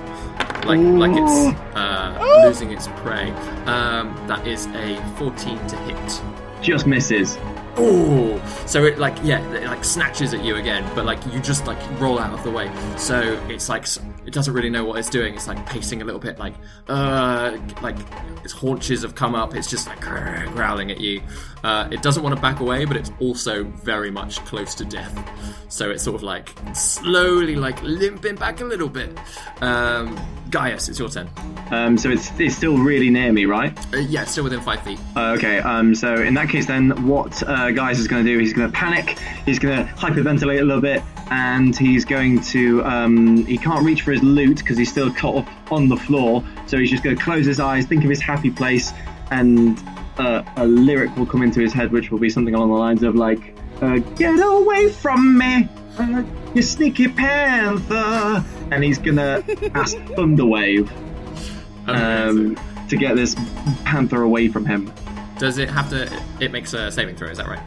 [0.66, 3.30] like like it's uh, losing its prey.
[3.68, 6.22] Um, that is a 14 to hit.
[6.64, 7.38] Just misses.
[7.78, 11.66] Oh, so it like yeah, it like snatches at you again, but like you just
[11.68, 12.70] like roll out of the way.
[12.98, 13.86] So it's like
[14.26, 15.36] it doesn't really know what it's doing.
[15.36, 16.54] It's like pacing a little bit, like
[16.90, 17.96] uh, like
[18.44, 19.56] its haunches have come up.
[19.56, 21.22] It's just like growling at you.
[21.64, 25.18] Uh, it doesn't want to back away, but it's also very much close to death.
[25.70, 29.18] So it's sort of like slowly like limping back a little bit.
[29.62, 30.20] Um,
[30.52, 31.30] Gaius, it's your turn.
[31.72, 33.78] Um, so it's it's still really near me, right?
[33.94, 35.00] Uh, yeah, still within five feet.
[35.16, 38.38] Uh, okay, um, so in that case, then what uh, Gaius is going to do?
[38.38, 39.18] He's going to panic.
[39.46, 42.84] He's going to hyperventilate a little bit, and he's going to.
[42.84, 46.44] Um, he can't reach for his lute because he's still caught up on the floor.
[46.68, 48.92] So he's just going to close his eyes, think of his happy place,
[49.32, 49.82] and
[50.18, 53.04] uh, a lyric will come into his head, which will be something along the lines
[53.04, 56.24] of like, uh, "Get away from me, uh,
[56.54, 60.90] you sneaky panther," and he's gonna ask Thunderwave
[61.88, 62.58] um,
[62.90, 63.36] to get this
[63.86, 64.92] panther away from him.
[65.38, 66.22] Does it have to?
[66.40, 67.30] It makes a saving throw.
[67.30, 67.62] Is that right?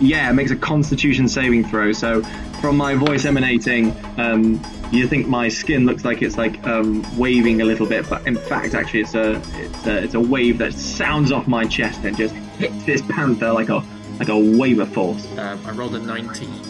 [0.00, 1.92] Yeah, it makes a Constitution saving throw.
[1.92, 2.22] So,
[2.60, 7.60] from my voice emanating, um, you think my skin looks like it's like um, waving
[7.60, 10.74] a little bit, but in fact, actually, it's a it's a, it's a wave that
[10.74, 13.82] sounds off my chest and just hits this panther like a
[14.18, 15.26] like a wave of force.
[15.38, 16.67] Um, I rolled a 19.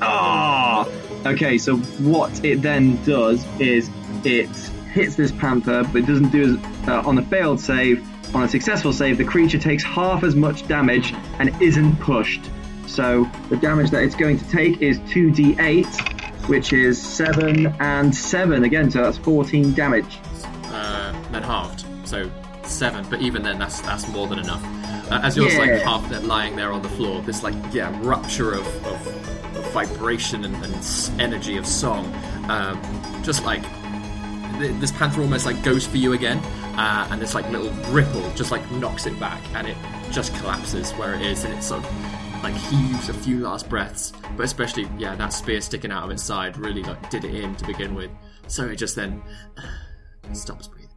[0.00, 0.88] Ah!
[1.26, 3.90] Okay, so what it then does is
[4.24, 4.48] it
[4.92, 8.06] hits this panther, but it doesn't do as uh, on a failed save.
[8.34, 12.50] On a successful save, the creature takes half as much damage and isn't pushed.
[12.86, 18.64] So the damage that it's going to take is 2d8, which is 7 and 7
[18.64, 20.18] again, so that's 14 damage.
[20.64, 21.84] Uh, then halved.
[22.04, 22.30] So
[22.68, 23.04] seven.
[23.08, 24.62] But even then, that's that's more than enough.
[25.10, 27.96] Uh, as you're just, like half there lying there on the floor, this like yeah
[28.02, 29.27] rupture of, of, of
[29.86, 32.12] vibration and, and energy of song,
[32.50, 32.80] um,
[33.22, 33.62] just like
[34.80, 36.38] this panther almost like goes for you again,
[36.76, 39.76] uh, and this like little ripple just like knocks it back, and it
[40.10, 44.12] just collapses where it is, and it sort of like heaves a few last breaths.
[44.36, 47.54] But especially yeah, that spear sticking out of its side really like did it in
[47.54, 48.10] to begin with.
[48.48, 49.22] So it just then
[50.32, 50.88] stops breathing.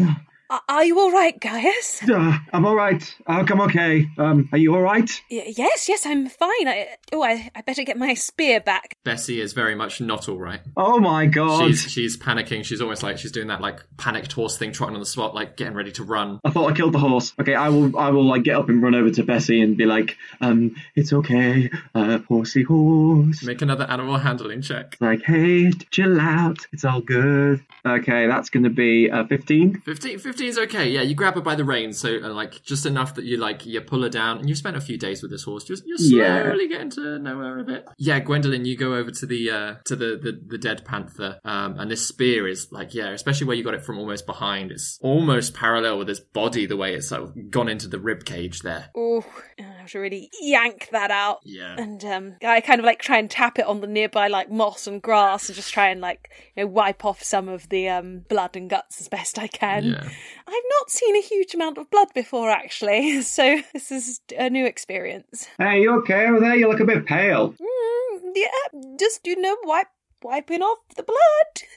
[0.00, 0.28] Are-
[0.68, 2.02] Are you all right, Gaius?
[2.06, 3.14] Uh, I'm alright.
[3.26, 4.06] I'm okay.
[4.18, 5.10] Um, are you alright?
[5.30, 6.68] Y- yes, yes, I'm fine.
[6.68, 8.96] I, oh, I, I better get my spear back.
[9.02, 10.60] Bessie is very much not all right.
[10.76, 11.66] Oh my god.
[11.68, 12.64] She's she's panicking.
[12.64, 15.56] She's almost like she's doing that like panicked horse thing, trotting on the spot, like
[15.56, 16.38] getting ready to run.
[16.44, 17.32] I thought I killed the horse.
[17.40, 17.96] Okay, I will.
[17.96, 21.12] I will like get up and run over to Bessie and be like, um, "It's
[21.14, 24.96] okay, uh, horsey horse." Make another animal handling check.
[25.00, 26.58] Like, hey, chill out.
[26.72, 27.64] It's all good.
[27.86, 29.80] Okay, that's going to be uh, fifteen.
[29.80, 30.88] 15, 15 is okay.
[30.88, 33.64] Yeah, you grab her by the reins, so uh, like just enough that you like
[33.66, 35.68] you pull her down, and you've spent a few days with this horse.
[35.68, 36.42] You're, you're Yeah.
[36.44, 37.86] slowly getting to know her a bit.
[37.98, 41.78] Yeah, Gwendolyn, you go over to the uh, to the, the the dead panther, um,
[41.78, 44.70] and this spear is like yeah, especially where you got it from almost behind.
[44.72, 48.60] It's almost parallel with its body, the way it's of gone into the rib cage
[48.60, 48.90] there.
[48.96, 49.24] Oh,
[49.58, 51.40] I have to really yank that out.
[51.44, 51.74] Yeah.
[51.78, 54.86] And um, I kind of like try and tap it on the nearby like moss
[54.86, 58.20] and grass and just try and like you know wipe off some of the um
[58.28, 59.84] blood and guts as best I can.
[59.84, 60.08] Yeah.
[60.46, 64.66] I've not seen a huge amount of blood before actually, so this is a new
[64.66, 65.48] experience.
[65.58, 66.56] Hey, you okay over there?
[66.56, 67.52] You look a bit pale.
[67.52, 69.88] Mm, yeah, just you know wipe
[70.22, 71.68] wiping off the blood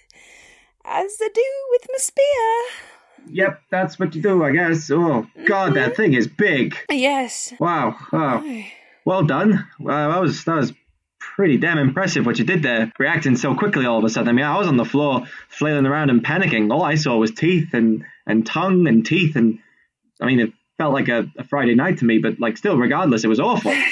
[0.86, 3.32] as I do with my spear.
[3.32, 4.90] Yep, that's what you do, I guess.
[4.92, 6.76] Oh God, that thing is big.
[6.92, 7.54] Yes.
[7.60, 7.96] Wow.
[8.14, 8.64] Oh,
[9.04, 9.68] well done.
[9.80, 10.74] Wow, that was that was
[11.36, 14.30] pretty damn impressive what you did there, reacting so quickly all of a sudden.
[14.30, 16.72] I mean, I was on the floor flailing around and panicking.
[16.72, 19.60] All I saw was teeth and and tongue and teeth, and
[20.22, 22.20] I mean, it felt like a, a Friday night to me.
[22.20, 23.74] But like, still, regardless, it was awful.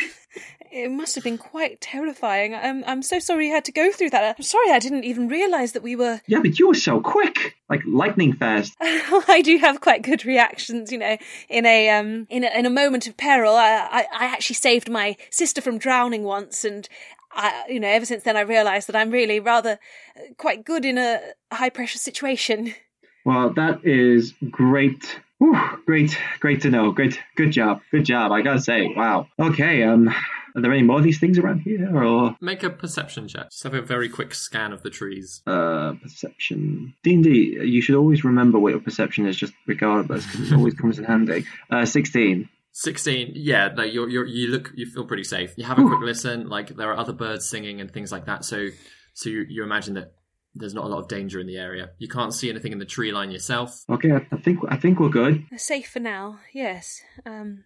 [0.75, 2.55] It must have been quite terrifying.
[2.55, 4.35] I'm, I'm so sorry you had to go through that.
[4.35, 6.19] I'm sorry I didn't even realise that we were.
[6.25, 8.73] yeah, but you were so quick, like lightning fast.
[8.81, 11.17] I do have quite good reactions, you know.
[11.47, 14.89] In a um, in a, in a moment of peril, I, I I actually saved
[14.89, 16.89] my sister from drowning once, and
[17.35, 19.79] I, you know, ever since then I realised that I'm really rather
[20.15, 21.19] uh, quite good in a
[21.51, 22.73] high pressure situation.
[23.25, 25.17] Well, that is great.
[25.37, 26.91] Whew, great, great to know.
[26.91, 28.33] Great, good job, good job.
[28.33, 29.27] I gotta say, wow.
[29.39, 33.29] Okay, um, are there any more of these things around here, or Make a perception
[33.29, 33.49] check.
[33.49, 35.41] Just have a very quick scan of the trees.
[35.47, 36.95] uh, perception?
[37.03, 37.29] D and D.
[37.63, 41.05] You should always remember what your perception is, just regardless, because it always comes in
[41.05, 41.45] handy.
[41.69, 42.49] Uh, sixteen.
[42.73, 46.01] 16 yeah no you're, you're you look you feel pretty safe you have a quick
[46.01, 48.67] listen like there are other birds singing and things like that so
[49.13, 50.13] so you, you imagine that
[50.55, 52.85] there's not a lot of danger in the area you can't see anything in the
[52.85, 55.45] tree line yourself Okay, I, I think I think we're good.
[55.57, 57.01] Safe for now, yes.
[57.25, 57.63] Um,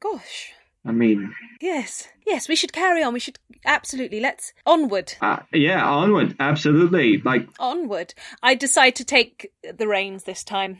[0.00, 0.52] gosh.
[0.86, 3.12] I mean, Yes, yes, we should carry on.
[3.12, 4.20] We should absolutely.
[4.20, 5.14] Let's onward.
[5.20, 7.20] uh, yeah, onward, absolutely.
[7.20, 8.14] Like, Onward.
[8.42, 10.78] I decide to take the reins this time.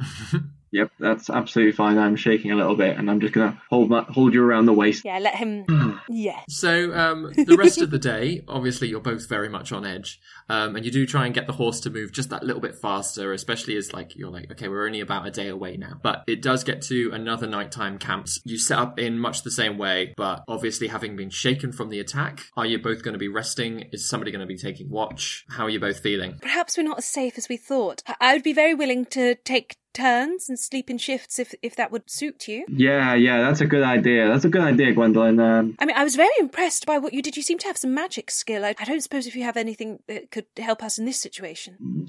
[0.72, 1.98] yep, that's absolutely fine.
[1.98, 4.72] I'm shaking a little bit, and I'm just gonna hold my, hold you around the
[4.72, 5.04] waist.
[5.04, 6.00] Yeah, let him.
[6.08, 6.40] yeah.
[6.48, 10.74] so um, the rest of the day obviously you're both very much on edge um,
[10.76, 13.32] and you do try and get the horse to move just that little bit faster
[13.32, 16.42] especially as like you're like okay we're only about a day away now but it
[16.42, 20.42] does get to another nighttime camp you set up in much the same way but
[20.48, 24.08] obviously having been shaken from the attack are you both going to be resting is
[24.08, 27.04] somebody going to be taking watch how are you both feeling Perhaps we're not as
[27.04, 28.02] safe as we thought.
[28.06, 31.74] I- I would be very willing to take turns and sleep in shifts if if
[31.76, 32.64] that would suit you.
[32.68, 34.28] Yeah, yeah, that's a good idea.
[34.28, 35.38] That's a good idea, Gwendolyn.
[35.40, 37.36] Um, I mean, I was very impressed by what you did.
[37.36, 38.64] You seem to have some magic skill.
[38.64, 42.06] I, I don't suppose if you have anything that could help us in this situation.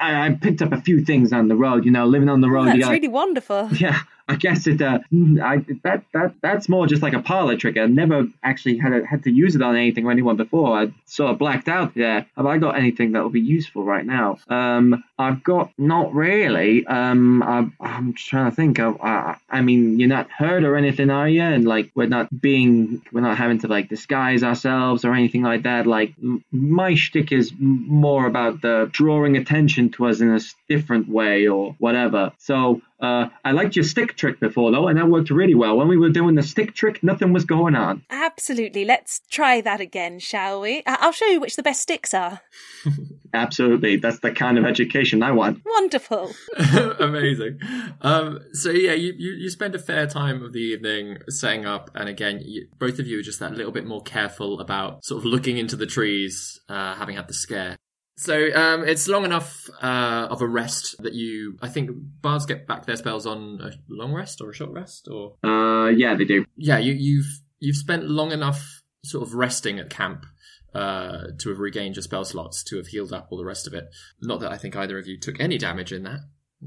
[0.00, 1.84] I, I picked up a few things on the road.
[1.84, 2.64] You know, living on the road.
[2.64, 3.68] you That's gotta- really wonderful.
[3.84, 4.80] Yeah, I guess it.
[4.80, 5.00] Uh,
[5.42, 7.76] I that that that's more just like a parlor trick.
[7.76, 10.78] I never actually had had to use it on anything or anyone before.
[10.78, 12.26] I sort of blacked out there.
[12.36, 14.38] Have I got anything that will be useful right now?
[14.48, 16.86] Um, I've got not really.
[16.86, 18.78] Um, I, I'm trying to think.
[18.78, 21.42] Of, I, I mean, you're not hurt or anything, are you?
[21.42, 25.64] And like, we're not being, we're not having to like disguise ourselves or anything like
[25.64, 25.86] that.
[25.86, 26.14] Like,
[26.50, 31.76] my shtick is more about the drawing attention to us in a different way or
[31.78, 32.32] whatever.
[32.38, 32.80] So.
[33.00, 35.76] Uh, I liked your stick trick before though, and that worked really well.
[35.76, 38.02] When we were doing the stick trick, nothing was going on.
[38.10, 38.84] Absolutely.
[38.84, 40.78] Let's try that again, shall we?
[40.86, 42.40] I- I'll show you which the best sticks are.
[43.34, 45.60] Absolutely, that's the kind of education I want.
[45.66, 46.32] Wonderful.
[47.00, 47.58] Amazing.
[48.00, 51.90] Um, so yeah, you, you you spend a fair time of the evening setting up,
[51.96, 55.18] and again, you, both of you are just that little bit more careful about sort
[55.18, 57.76] of looking into the trees, uh, having had the scare.
[58.16, 61.90] So um, it's long enough uh, of a rest that you, I think,
[62.22, 65.88] bards get back their spells on a long rest or a short rest, or Uh,
[65.88, 66.44] yeah, they do.
[66.56, 70.26] yeah, you, you've you've spent long enough sort of resting at camp
[70.74, 73.74] uh, to have regained your spell slots, to have healed up all the rest of
[73.74, 73.84] it.
[74.20, 76.20] Not that I think either of you took any damage in that.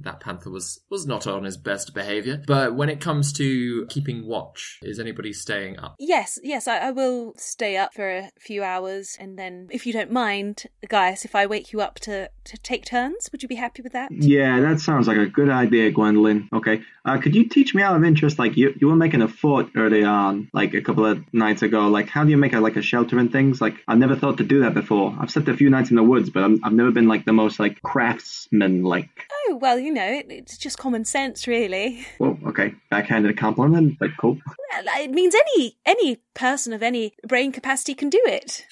[0.03, 2.41] That panther was was not on his best behavior.
[2.45, 5.95] But when it comes to keeping watch, is anybody staying up?
[5.99, 9.93] Yes, yes, I, I will stay up for a few hours, and then, if you
[9.93, 13.55] don't mind, Gaius, if I wake you up to, to take turns, would you be
[13.55, 14.11] happy with that?
[14.11, 16.49] Yeah, that sounds like a good idea, Gwendolyn.
[16.53, 18.39] Okay, uh, could you teach me out of interest?
[18.39, 21.87] Like, you you were making a fort early on, like a couple of nights ago.
[21.87, 23.61] Like, how do you make a like a shelter and things?
[23.61, 25.15] Like, I've never thought to do that before.
[25.19, 27.33] I've slept a few nights in the woods, but I'm, I've never been like the
[27.33, 28.83] most like craftsman.
[28.83, 29.09] Like,
[29.49, 32.05] Oh, well, you know, it, it's just common sense, really.
[32.19, 34.38] well, okay, backhanded compliment, but cool.
[34.73, 38.65] Well, It means any any person of any brain capacity can do it.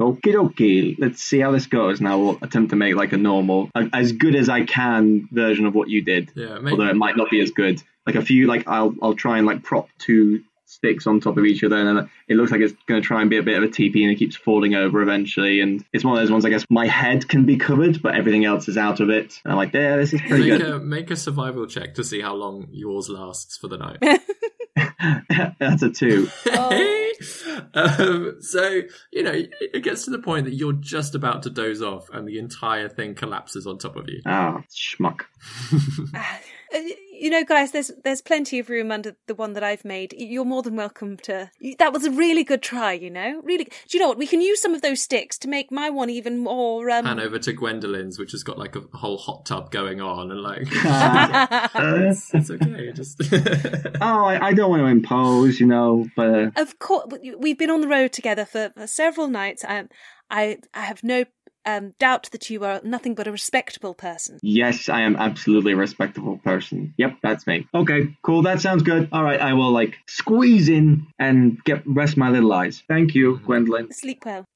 [0.00, 0.96] Okie dokie.
[0.98, 2.00] Let's see how this goes.
[2.00, 5.74] Now we'll attempt to make like a normal, as good as I can version of
[5.76, 6.32] what you did.
[6.34, 7.80] Yeah, Although it might not be as good.
[8.04, 11.44] Like a few, like I'll I'll try and like prop two sticks on top of
[11.46, 13.56] each other, and then it looks like it's going to try and be a bit
[13.56, 15.60] of a teepee, and it keeps falling over eventually.
[15.60, 16.44] And it's one of those ones.
[16.44, 19.40] I guess my head can be covered, but everything else is out of it.
[19.44, 20.70] And I'm like, yeah, this is pretty Make good.
[20.70, 23.98] a make a survival check to see how long yours lasts for the night.
[25.58, 26.28] That's a two.
[27.74, 31.80] um, so you know it gets to the point that you're just about to doze
[31.82, 34.20] off, and the entire thing collapses on top of you.
[34.26, 35.22] Ah, schmuck.
[36.74, 36.78] Uh,
[37.12, 40.14] you know, Gaius, there's there's plenty of room under the one that I've made.
[40.16, 41.50] You're more than welcome to.
[41.78, 42.92] That was a really good try.
[42.92, 43.64] You know, really.
[43.64, 44.18] Do you know what?
[44.18, 46.90] We can use some of those sticks to make my one even more.
[46.90, 47.04] Um...
[47.04, 50.40] Pan over to Gwendolyn's, which has got like a whole hot tub going on, and
[50.40, 52.92] like it's, it's okay.
[52.92, 53.22] Just
[54.00, 57.80] oh, I, I don't want to impose, you know, but Of course, we've been on
[57.80, 59.64] the road together for, for several nights.
[59.64, 59.84] I,
[60.30, 61.24] I, I have no
[61.66, 64.38] um, doubt that you are nothing but a respectable person.
[64.42, 66.94] Yes, I am absolutely a respectable person.
[66.96, 67.66] Yep, that's me.
[67.74, 68.42] Okay, cool.
[68.42, 69.08] That sounds good.
[69.12, 72.82] All right, I will like squeeze in and get rest my little eyes.
[72.88, 73.92] Thank you, Gwendolyn.
[73.92, 74.46] Sleep well.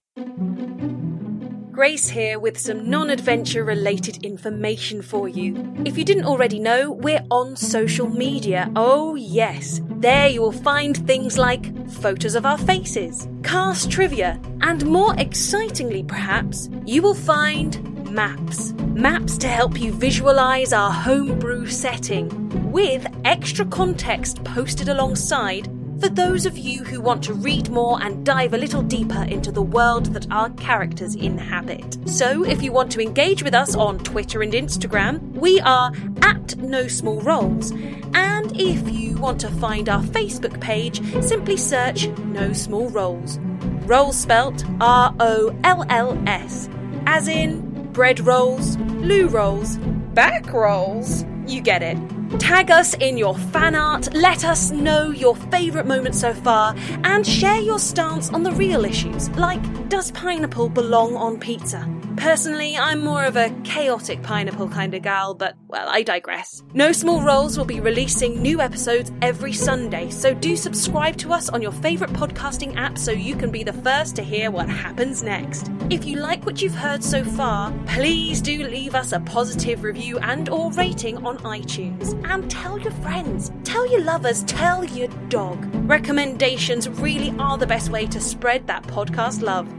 [1.81, 5.57] Grace here with some non adventure related information for you.
[5.87, 8.70] If you didn't already know, we're on social media.
[8.76, 9.81] Oh, yes.
[9.89, 16.03] There you will find things like photos of our faces, cast trivia, and more excitingly,
[16.03, 18.72] perhaps, you will find maps.
[18.93, 22.28] Maps to help you visualize our homebrew setting
[22.70, 25.66] with extra context posted alongside
[26.01, 29.53] for those of you who want to read more and dive a little deeper into
[29.53, 31.99] the world that our characters inhabit.
[32.09, 35.93] So, if you want to engage with us on Twitter and Instagram, we are
[36.23, 37.73] at No Small Rolls.
[38.15, 43.39] And if you want to find our Facebook page, simply search No Small Rolls.
[43.85, 46.71] Roll spelt R O L L S,
[47.07, 49.77] as in bread rolls, loo rolls,
[50.15, 51.25] back rolls.
[51.51, 51.99] You get it.
[52.39, 57.27] Tag us in your fan art, let us know your favourite moment so far, and
[57.27, 61.85] share your stance on the real issues, like does pineapple belong on pizza?
[62.17, 66.63] Personally, I'm more of a chaotic pineapple kind of gal, but well, I digress.
[66.75, 71.49] No Small Rolls will be releasing new episodes every Sunday, so do subscribe to us
[71.49, 75.23] on your favourite podcasting app so you can be the first to hear what happens
[75.23, 75.71] next.
[75.89, 80.19] If you like what you've heard so far, please do leave us a positive review
[80.19, 82.21] and or rating on iTunes.
[82.29, 85.59] And tell your friends, tell your lovers, tell your dog.
[85.89, 89.73] Recommendations really are the best way to spread that podcast love.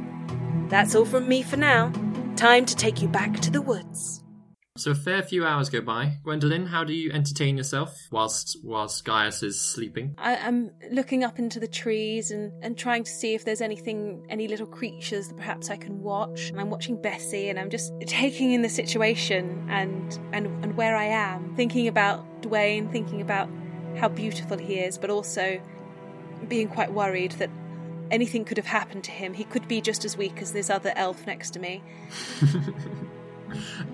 [0.69, 1.91] That's all from me for now.
[2.41, 4.23] Time to take you back to the woods.
[4.75, 6.17] So a fair few hours go by.
[6.23, 10.15] Gwendolyn, how do you entertain yourself whilst whilst Gaius is sleeping?
[10.17, 14.25] I, I'm looking up into the trees and, and trying to see if there's anything,
[14.27, 16.49] any little creatures that perhaps I can watch.
[16.49, 20.95] And I'm watching Bessie and I'm just taking in the situation and, and, and where
[20.95, 23.51] I am, thinking about Dwayne, thinking about
[23.97, 25.61] how beautiful he is, but also
[26.47, 27.51] being quite worried that
[28.11, 29.33] anything could have happened to him.
[29.33, 31.83] He could be just as weak as this other elf next to me.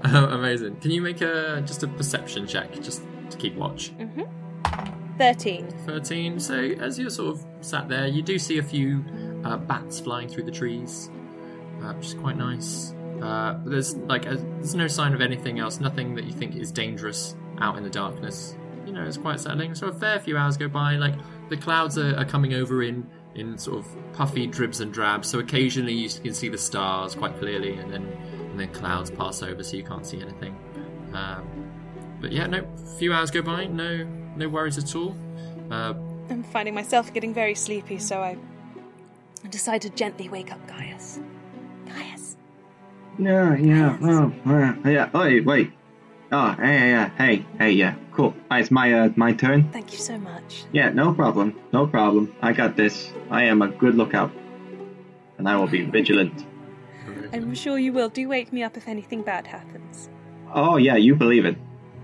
[0.05, 0.78] Oh, amazing.
[0.78, 3.91] Can you make a just a perception check just to keep watch?
[3.97, 5.18] Mm-hmm.
[5.18, 5.68] 13.
[5.86, 6.39] 13.
[6.39, 9.03] So as you're sort of sat there, you do see a few
[9.43, 11.09] uh, bats flying through the trees,
[11.82, 12.93] uh, which is quite nice.
[13.22, 16.72] Uh, there's like a, there's no sign of anything else, nothing that you think is
[16.72, 18.55] dangerous out in the darkness.
[18.86, 19.74] You know, it's quite settling.
[19.74, 20.95] So a fair few hours go by.
[20.95, 21.15] Like
[21.49, 25.28] the clouds are, are coming over in in sort of puffy dribs and drabs.
[25.30, 28.06] So occasionally you can see the stars quite clearly, and then
[28.52, 30.58] and then clouds pass over, so you can't see anything.
[31.14, 31.48] Um,
[32.20, 32.68] but yeah, no.
[32.98, 35.16] Few hours go by, no no worries at all.
[35.70, 35.94] Uh,
[36.30, 38.38] I'm finding myself getting very sleepy, so I
[39.44, 41.20] I decide to gently wake up Gaius.
[41.86, 42.36] Gaius.
[43.20, 45.10] Yeah, yeah, oh, uh, yeah.
[45.14, 45.72] Wait, wait.
[46.30, 48.36] Oh, hey, yeah, hey, hey, yeah, cool.
[48.52, 49.72] Ah, it's my uh, my turn.
[49.72, 50.66] Thank you so much.
[50.74, 52.36] Yeah, no problem, no problem.
[52.42, 53.14] I got this.
[53.32, 54.32] I am a good lookout,
[55.38, 56.46] and I will be vigilant.
[57.32, 58.10] I'm sure you will.
[58.10, 60.10] Do wake me up if anything bad happens.
[60.54, 61.58] Oh yeah, you believe it,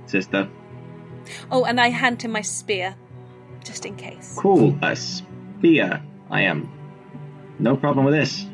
[0.05, 0.47] sister.
[1.51, 2.95] Oh, and I hand him my spear,
[3.65, 4.35] just in case.
[4.37, 6.01] Cool, a spear.
[6.29, 6.71] I am.
[7.59, 8.45] No problem with this.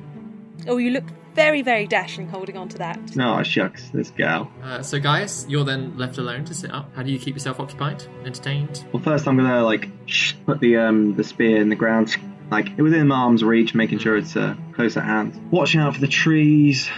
[0.68, 1.06] Oh, you look
[1.40, 3.16] very, very dashing holding on to that.
[3.16, 4.52] No, shucks, this gal.
[4.64, 6.94] uh, so Gaius, you're then left alone to sit up.
[6.96, 8.86] How do you keep yourself occupied, entertained?
[8.92, 9.90] Well, first I'm gonna like
[10.46, 12.16] put the um the spear in the ground,
[12.52, 15.40] like within my arm's reach, making sure it's uh, close at hand.
[15.52, 16.90] Watching out for the trees.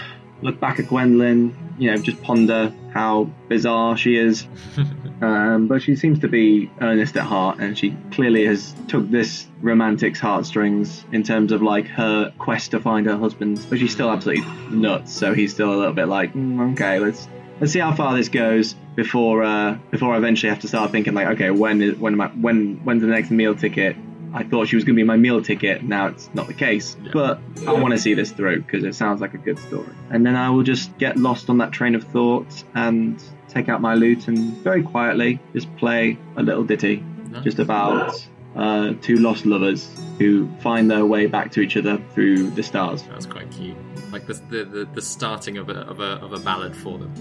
[0.41, 1.75] Look back at Gwendolyn.
[1.77, 4.47] You know, just ponder how bizarre she is.
[5.21, 9.47] um, but she seems to be earnest at heart, and she clearly has took this
[9.61, 13.63] romantic's heartstrings in terms of like her quest to find her husband.
[13.69, 15.13] But she's still absolutely nuts.
[15.13, 17.27] So he's still a little bit like, "Mm, okay, let's
[17.59, 21.13] let's see how far this goes before uh, before I eventually have to start thinking
[21.13, 23.95] like, okay, when is when am I, when when's the next meal ticket?
[24.33, 25.83] I thought she was going to be my meal ticket.
[25.83, 26.95] Now it's not the case.
[27.11, 29.93] But I want to see this through because it sounds like a good story.
[30.09, 33.81] And then I will just get lost on that train of thought and take out
[33.81, 37.03] my lute and very quietly just play a little ditty,
[37.43, 38.25] just about
[38.55, 43.03] uh, two lost lovers who find their way back to each other through the stars.
[43.03, 43.75] That's quite cute.
[44.11, 47.13] Like the the, the, the starting of a, of a of a ballad for them.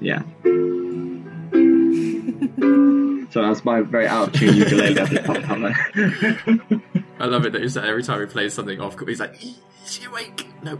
[0.00, 0.22] Yeah.
[3.36, 5.74] so that's my very out of tune ukulele at the top hammer.
[7.20, 9.60] I love it that you said every time he plays something off, he's like, "Is
[9.84, 10.78] she awake?" No.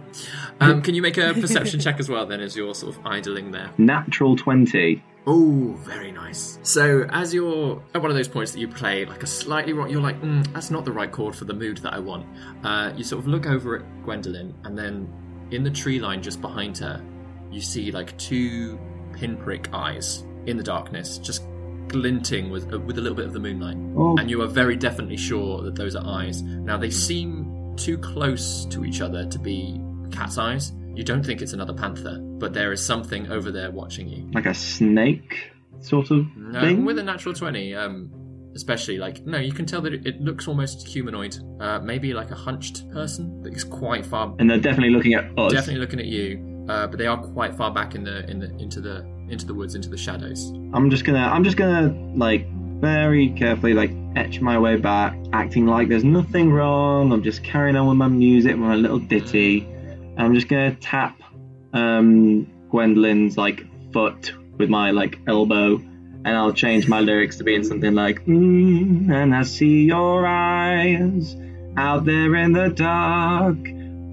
[0.58, 3.50] Um, can you make a perception check as well then, as you're sort of idling
[3.50, 3.70] there?
[3.76, 5.04] Natural 20.
[5.26, 6.58] Oh, very nice.
[6.62, 9.90] So, as you're at one of those points that you play like a slightly wrong,
[9.90, 12.24] you're like, mm, that's not the right chord for the mood that I want.
[12.64, 15.12] Uh, you sort of look over at Gwendolyn, and then
[15.50, 17.04] in the tree line just behind her,
[17.50, 18.78] you see like two
[19.12, 21.42] pinprick eyes in the darkness, just
[21.88, 23.76] glinting with uh, with a little bit of the moonlight.
[23.96, 24.16] Oh.
[24.18, 26.42] And you are very definitely sure that those are eyes.
[26.42, 29.80] Now they seem too close to each other to be
[30.10, 30.72] cat's eyes.
[30.94, 34.30] You don't think it's another panther, but there is something over there watching you.
[34.32, 36.86] Like a snake sort of No, thing?
[36.86, 38.10] with a natural 20, um,
[38.54, 41.36] especially like, no, you can tell that it, it looks almost humanoid.
[41.60, 44.34] Uh, maybe like a hunched person that is quite far.
[44.38, 45.52] And they're definitely looking at us.
[45.52, 48.46] Definitely looking at you, uh, but they are quite far back in the in the
[48.56, 50.50] into the into the woods, into the shadows.
[50.72, 52.46] I'm just gonna I'm just gonna like
[52.80, 57.12] very carefully like etch my way back, acting like there's nothing wrong.
[57.12, 59.66] I'm just carrying on with my music, with my little ditty.
[60.16, 61.20] I'm just gonna tap
[61.72, 67.64] um, Gwendolyn's like foot with my like elbow, and I'll change my lyrics to being
[67.64, 71.36] something like, mm, "And I see your eyes
[71.76, 73.58] out there in the dark,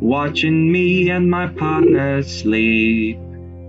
[0.01, 3.18] watching me and my partner sleep,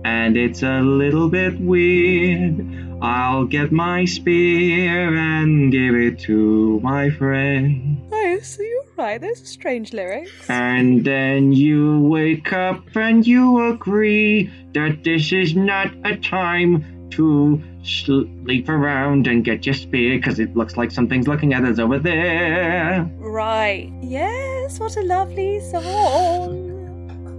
[0.05, 7.09] and it's a little bit weird." I'll get my spear and give it to my
[7.09, 8.01] friend.
[8.11, 9.19] Oh, so you're right.
[9.19, 10.49] Those are strange lyrics.
[10.49, 17.61] And then you wake up and you agree that this is not a time to
[17.83, 21.99] sleep around and get your spear because it looks like something's looking at us over
[21.99, 23.09] there.
[23.19, 23.91] Right.
[24.01, 26.74] Yes, what a lovely song.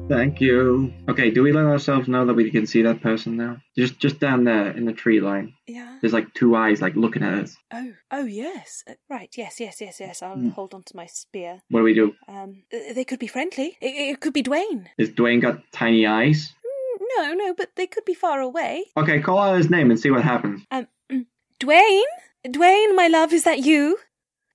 [0.08, 0.92] Thank you.
[1.08, 3.56] Okay, do we let ourselves know that we can see that person now?
[3.76, 5.54] Just just down there in the tree line.
[5.66, 5.98] Yeah.
[6.00, 7.56] There's like two eyes like looking at us.
[7.72, 8.84] Oh, oh yes.
[8.88, 9.28] Uh, right.
[9.36, 10.22] Yes, yes, yes, yes.
[10.22, 10.50] I'll Hmm.
[10.50, 11.60] hold on to my spear.
[11.70, 12.14] What do we do?
[12.28, 13.76] Um, uh, they could be friendly.
[13.80, 14.86] It, it could be Dwayne.
[14.96, 16.54] Is Dwayne got tiny eyes?
[16.64, 18.84] Mm, No, no, but they could be far away.
[18.96, 20.62] Okay, call out his name and see what happens.
[20.70, 21.26] Um, mm,
[21.58, 22.02] Dwayne,
[22.46, 23.98] Dwayne, my love, is that you?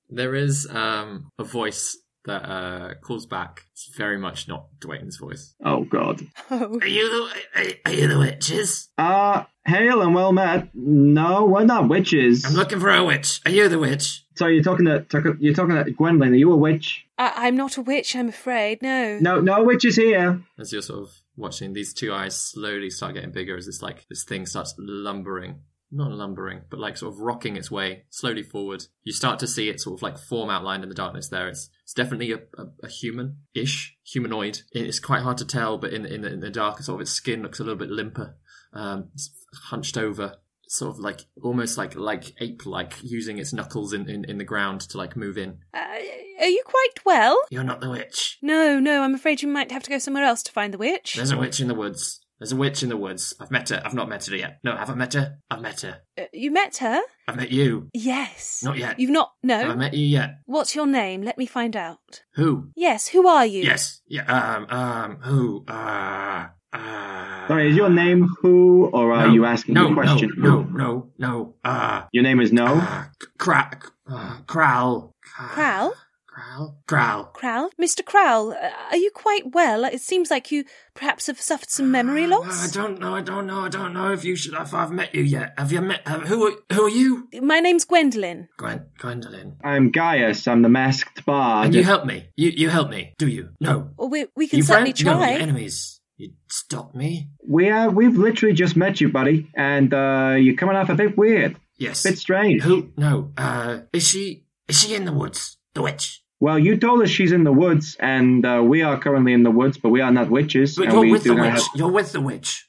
[0.09, 3.63] There is um, a voice that uh, calls back.
[3.73, 5.55] It's very much not Dwayne's voice.
[5.63, 6.21] Oh God.
[6.49, 6.79] Oh.
[6.81, 8.89] Are you the are, are you the witches?
[8.97, 10.69] Uh, hail and well met.
[10.73, 12.45] No, we're not witches.
[12.45, 13.41] I'm looking for a witch.
[13.45, 14.23] Are you the witch?
[14.35, 15.05] So you're talking to
[15.39, 16.33] you're talking to Gwendolyn.
[16.33, 17.05] Are you a witch?
[17.17, 18.81] I- I'm not a witch, I'm afraid.
[18.81, 19.19] No.
[19.19, 20.41] No, no witches here.
[20.59, 24.05] As you're sort of watching, these two eyes slowly start getting bigger as this like
[24.09, 25.61] this thing starts lumbering.
[25.93, 28.85] Not lumbering, but like sort of rocking its way slowly forward.
[29.03, 31.27] You start to see it sort of like form outlined in the darkness.
[31.27, 34.61] There, it's it's definitely a, a, a human-ish humanoid.
[34.71, 37.11] It's quite hard to tell, but in in the, in the dark, sort of its
[37.11, 38.37] skin looks a little bit limper,
[38.71, 39.31] um, it's
[39.65, 40.37] hunched over,
[40.69, 44.79] sort of like almost like like ape-like, using its knuckles in, in, in the ground
[44.81, 45.57] to like move in.
[45.73, 45.97] Uh,
[46.39, 47.37] are you quite well?
[47.49, 48.37] You're not the witch.
[48.41, 51.15] No, no, I'm afraid you might have to go somewhere else to find the witch.
[51.15, 52.20] There's a witch in the woods.
[52.41, 53.35] There's a witch in the woods.
[53.39, 53.79] I've met her.
[53.85, 54.57] I've not met her yet.
[54.63, 55.37] No, have I met her?
[55.51, 56.01] I've met her.
[56.17, 56.99] Uh, you met her?
[57.27, 57.87] I've met you.
[57.93, 58.61] Yes.
[58.63, 58.99] Not yet.
[58.99, 59.31] You've not?
[59.43, 59.57] No.
[59.57, 60.39] I Have I met you yet?
[60.47, 61.21] What's your name?
[61.21, 62.23] Let me find out.
[62.33, 62.71] Who?
[62.75, 63.61] Yes, who are you?
[63.61, 64.01] Yes.
[64.07, 64.23] Yeah.
[64.23, 64.65] Um.
[64.75, 65.17] Um.
[65.21, 65.65] Who?
[65.67, 66.47] Uh.
[66.73, 67.47] Uh.
[67.47, 70.33] Sorry, is your name who, or are no, you asking no, the question?
[70.35, 70.63] No.
[70.63, 70.71] No.
[70.73, 71.11] No.
[71.19, 71.55] No.
[71.63, 72.05] Uh.
[72.11, 72.65] Your name is no.
[72.65, 73.03] Uh,
[73.37, 73.79] cra-
[74.09, 75.13] uh, Crowl.
[75.21, 75.93] Crowl?
[76.31, 76.77] Crowl.
[76.87, 77.25] Crowl.
[77.33, 77.71] Crowl?
[77.79, 78.05] Mr.
[78.05, 79.83] Crowl, uh, are you quite well?
[79.83, 80.63] It seems like you
[80.93, 82.69] perhaps have suffered some memory loss.
[82.69, 83.13] I don't know.
[83.13, 83.59] I don't know.
[83.59, 84.53] I don't know if you should.
[84.53, 85.53] If I've met you yet.
[85.57, 86.01] Have you met?
[86.05, 86.47] Uh, who?
[86.47, 87.27] Are, who are you?
[87.41, 88.47] My name's Gwendolyn.
[88.57, 88.85] Gwen.
[88.97, 89.57] Gwendolyn.
[89.61, 90.47] I'm Gaius.
[90.47, 91.65] I'm the masked bard.
[91.65, 92.29] And you help me.
[92.37, 93.13] You you help me.
[93.17, 93.49] Do you?
[93.59, 93.89] No.
[93.97, 95.19] Well, we, we can you certainly friend?
[95.19, 95.31] Try.
[95.31, 95.99] you're enemies.
[96.15, 97.29] You stop me.
[97.45, 101.17] We uh, we've literally just met you, buddy, and uh, you're coming off a bit
[101.17, 101.57] weird.
[101.77, 102.03] Yes.
[102.03, 102.61] Bit strange.
[102.61, 102.93] Who?
[102.95, 103.33] No.
[103.35, 104.45] Uh, is she?
[104.69, 105.57] Is she in the woods?
[105.73, 106.21] The witch.
[106.39, 109.51] Well, you told us she's in the woods, and uh, we are currently in the
[109.51, 110.75] woods, but we are not witches.
[110.75, 111.51] But you're with the witch.
[111.51, 112.67] have- You're with the witch.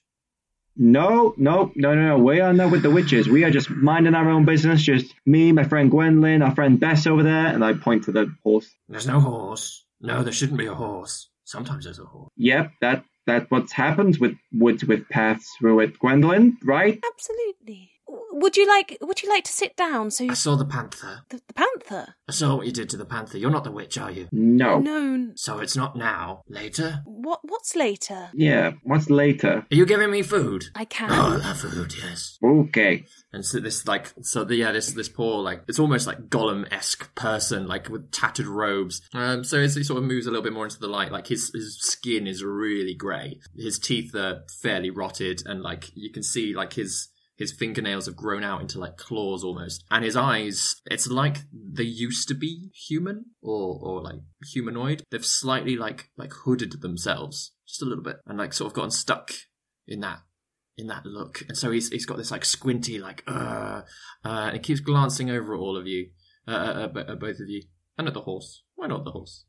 [0.75, 2.19] No, no, no, no, no.
[2.19, 3.29] We are not with the witches.
[3.29, 4.83] We are just minding our own business.
[4.83, 8.35] Just me, my friend Gwendolyn, our friend Bess over there, and I point to the
[8.43, 8.69] horse.
[8.89, 9.85] There's no horse.
[10.01, 11.29] No, there shouldn't be a horse.
[11.45, 12.31] Sometimes there's a horse.
[12.37, 16.99] Yep, that that what's happened with woods with paths through it, Gwendolyn, right?
[17.15, 17.91] Absolutely.
[18.33, 20.11] Would you like Would you like to sit down?
[20.11, 21.23] So you I saw the panther.
[21.31, 22.15] the, the panther?
[22.29, 23.39] I saw what you did to the panther.
[23.39, 24.29] You're not the witch, are you?
[24.33, 24.79] No.
[24.79, 25.33] No.
[25.37, 26.43] So it's not now.
[26.49, 27.03] Later.
[27.05, 28.31] What What's later?
[28.35, 28.73] Yeah.
[28.83, 29.67] What's later?
[29.71, 30.67] Are you giving me food?
[30.75, 31.11] I can.
[31.11, 31.95] Oh, I love food.
[31.97, 32.39] Yes.
[32.45, 33.07] Okay.
[33.33, 36.71] And so this like so the, yeah this this poor like it's almost like Gollum
[36.73, 39.01] esque person like with tattered robes.
[39.15, 41.29] Um, so as he sort of moves a little bit more into the light, like
[41.29, 43.41] his his skin is really grey.
[43.57, 47.09] His teeth are fairly rotted, and like you can see like his
[47.43, 51.83] his fingernails have grown out into like claws almost, and his eyes it's like they
[51.83, 54.21] used to be human or or like
[54.53, 55.03] humanoid.
[55.11, 58.91] They've slightly like like hooded themselves just a little bit and like sort of gotten
[58.91, 59.33] stuck
[59.87, 60.21] in that
[60.79, 61.43] in that look.
[61.49, 63.83] And so he's he's got this like squinty like uh,
[64.25, 66.11] uh and he keeps glancing over at all of you,
[66.47, 67.63] uh, uh, uh, uh, both of you,
[67.99, 68.63] and at the horse.
[68.77, 69.45] Why not the horse?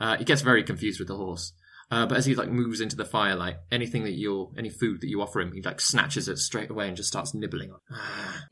[0.00, 1.52] Uh, he gets very confused with the horse.
[1.90, 5.08] Uh, but as he like moves into the firelight, anything that you're, any food that
[5.08, 7.78] you offer him, he like snatches it straight away and just starts nibbling on.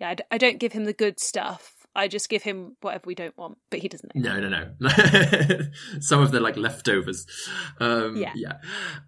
[0.01, 1.73] Yeah, I, d- I don't give him the good stuff.
[1.97, 4.41] I just give him whatever we don't want, but he doesn't know.
[4.41, 4.89] No, no, no.
[6.01, 7.27] Some of the like leftovers.
[7.79, 8.33] Um, Yeah.
[8.35, 8.55] yeah.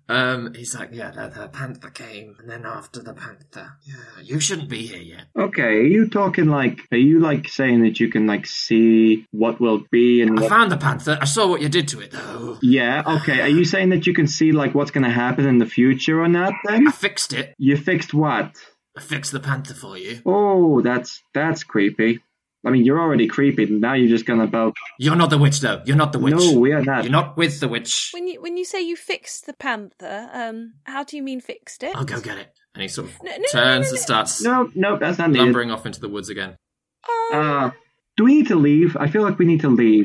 [0.08, 4.38] Um, he's like, yeah, the, the panther came, and then after the panther, yeah, you
[4.40, 5.26] shouldn't be here yet.
[5.36, 5.62] Okay.
[5.62, 6.80] Are you talking like?
[6.92, 10.48] Are you like saying that you can like see what will be and I what?
[10.48, 11.18] found the panther.
[11.20, 12.58] I saw what you did to it, though.
[12.62, 13.02] Yeah.
[13.20, 13.40] Okay.
[13.40, 16.20] Are you saying that you can see like what's going to happen in the future
[16.22, 16.52] or not?
[16.64, 17.54] Then I fixed it.
[17.58, 18.56] you fixed what?
[18.96, 20.22] I fixed the panther for you.
[20.24, 22.20] Oh, that's that's creepy.
[22.66, 23.66] I mean, you're already creepy.
[23.66, 24.74] Now you're just gonna about.
[24.98, 25.82] You're not the witch, though.
[25.86, 26.34] You're not the witch.
[26.34, 27.04] No, we are not.
[27.04, 28.10] You're not with the witch.
[28.12, 31.82] When you when you say you fixed the panther, um, how do you mean fixed
[31.82, 31.94] it?
[31.94, 32.52] I'll go get it.
[32.74, 35.18] And he sort of No, no, no, turns no, no, and starts No, no, that's
[35.18, 35.44] not needed.
[35.44, 36.56] lumbering off into the woods again.
[37.32, 37.70] Uh,
[38.16, 38.96] do we need to leave?
[38.96, 40.04] I feel like we need to leave.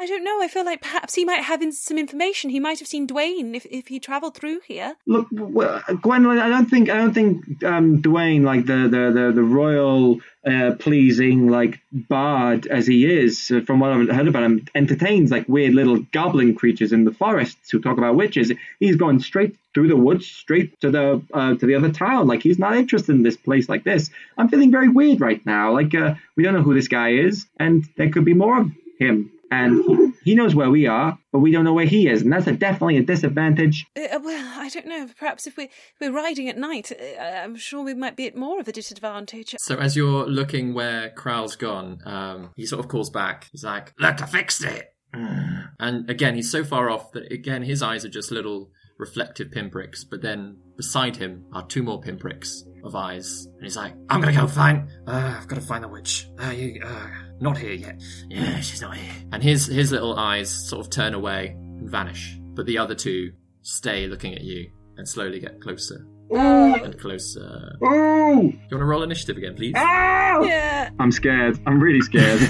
[0.00, 0.40] I don't know.
[0.42, 2.50] I feel like perhaps he might have some information.
[2.50, 4.96] He might have seen Dwayne if if he travelled through here.
[5.06, 9.32] Look, well, Gwendolyn, I don't think I don't think um, Dwayne, like the the the,
[9.34, 14.44] the royal uh, pleasing like bard as he is, uh, from what I've heard about
[14.44, 18.52] him, entertains like weird little goblin creatures in the forests who talk about witches.
[18.78, 22.26] He's going straight through the woods, straight to the uh, to the other town.
[22.26, 24.10] Like he's not interested in this place like this.
[24.36, 25.72] I'm feeling very weird right now.
[25.72, 28.70] Like uh, we don't know who this guy is, and there could be more of
[28.98, 29.30] him.
[29.50, 32.32] And he, he knows where we are, but we don't know where he is, and
[32.32, 33.86] that's a, definitely a disadvantage.
[33.96, 35.08] Uh, well, I don't know.
[35.18, 35.70] Perhaps if we
[36.00, 39.54] we're riding at night, uh, I'm sure we might be at more of a disadvantage.
[39.58, 43.48] So as you're looking where Kral's gone, um, he sort of calls back.
[43.52, 44.92] He's like, Look, I fixed it.
[45.14, 50.04] and again, he's so far off that again his eyes are just little reflective pinpricks.
[50.04, 54.36] But then beside him are two more pinpricks of eyes, and he's like, I'm gonna
[54.36, 54.88] go find.
[55.06, 56.28] Uh, I've got to find the witch.
[56.38, 57.08] Uh, you, uh,
[57.40, 58.02] not here yet.
[58.28, 59.14] Yeah, she's not here.
[59.32, 62.38] and his his little eyes sort of turn away and vanish.
[62.54, 63.32] But the other two
[63.62, 66.06] stay looking at you and slowly get closer
[66.36, 67.76] and closer.
[67.82, 67.86] Ooh!
[67.88, 69.72] You want to roll initiative again, please?
[69.74, 70.90] Yeah.
[70.98, 71.58] I'm scared.
[71.66, 72.40] I'm really scared.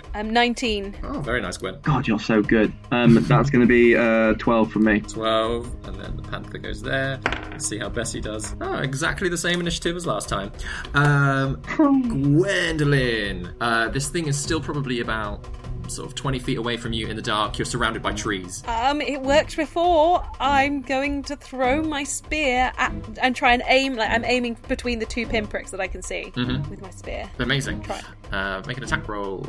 [0.14, 0.96] I'm 19.
[1.04, 1.78] Oh, very nice, Gwen.
[1.82, 2.72] God, you're so good.
[2.90, 5.00] Um, that's going to be uh, 12 for me.
[5.00, 7.20] 12, and then the panther goes there.
[7.24, 8.56] Let's see how Bessie does.
[8.60, 10.50] Oh, exactly the same initiative as last time.
[10.94, 13.54] Um, Gwendolyn.
[13.60, 15.44] Uh, this thing is still probably about
[15.88, 17.58] sort of 20 feet away from you in the dark.
[17.58, 18.62] You're surrounded by trees.
[18.66, 20.24] Um, it worked before.
[20.40, 23.94] I'm going to throw my spear at, and try and aim.
[23.96, 26.68] Like I'm aiming between the two pinpricks that I can see Mhm.
[26.68, 27.28] with my spear.
[27.38, 27.82] Amazing.
[27.82, 28.00] Try.
[28.32, 29.46] Uh, make an attack roll.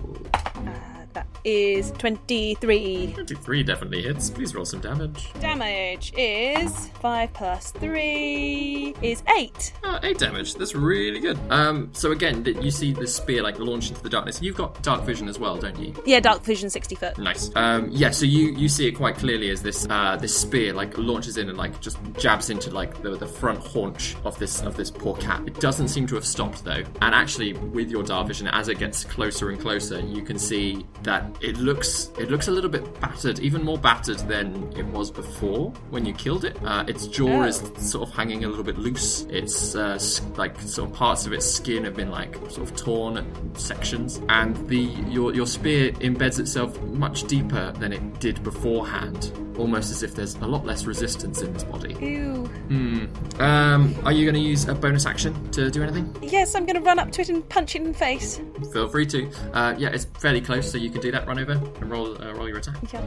[1.14, 3.14] That is 23.
[3.14, 4.30] 23 definitely hits.
[4.30, 5.32] Please roll some damage.
[5.40, 9.74] Damage is 5 plus 3 is 8.
[9.84, 10.56] Oh, eight damage.
[10.56, 11.38] That's really good.
[11.50, 14.42] Um, so again, th- you see the spear like launch into the darkness.
[14.42, 15.94] You've got dark vision as well, don't you?
[16.06, 17.18] Yeah, dark vision 60 foot.
[17.18, 17.50] Nice.
[17.56, 20.98] Um, yeah, so you you see it quite clearly as this uh, this spear like
[20.98, 24.76] launches in and like just jabs into like the, the front haunch of this of
[24.76, 25.42] this poor cat.
[25.48, 26.84] It doesn't seem to have stopped though.
[27.02, 30.86] And actually, with your dark vision, as it gets closer and closer, you can see
[31.04, 35.10] that it looks it looks a little bit battered, even more battered than it was
[35.12, 36.58] before when you killed it.
[36.64, 37.44] Uh, its jaw Oh.
[37.44, 39.26] is sort of hanging a little bit loose.
[39.30, 40.00] It's uh,
[40.36, 43.26] like sort of parts of its skin have been like sort of torn at
[43.60, 44.78] sections, and the
[45.10, 49.32] your your spear embeds itself much deeper than it did beforehand.
[49.58, 51.94] Almost as if there's a lot less resistance in this body.
[52.00, 52.46] Ew.
[52.70, 53.42] Hmm.
[53.42, 56.16] Um, are you going to use a bonus action to do anything?
[56.22, 58.40] Yes, I'm going to run up to it and punch it in the face.
[58.72, 59.30] Feel free to.
[59.54, 61.28] Uh, yeah, it's fairly close, so you can do that.
[61.28, 62.76] Run over and roll uh, roll your attack.
[62.92, 63.02] Yeah.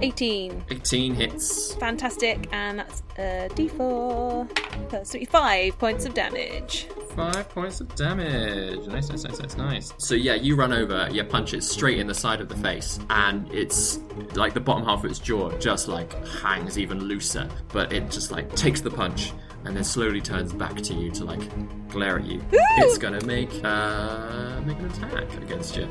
[0.00, 0.64] 18.
[0.70, 1.74] 18 hits.
[1.74, 6.88] Fantastic, and that's a d4 plus 3, 5 points of damage.
[7.14, 8.88] Five points of damage.
[8.88, 9.92] Nice, nice, nice, nice, nice.
[9.98, 12.98] So yeah, you run over, you punch it straight in the side of the face,
[13.08, 14.00] and it's
[14.34, 18.32] like the bottom half of its jaw just like hangs even looser, but it just
[18.32, 19.32] like takes the punch
[19.64, 21.40] and then slowly turns back to you to like
[21.88, 22.42] glare at you.
[22.78, 25.88] It's gonna make uh make an attack against you.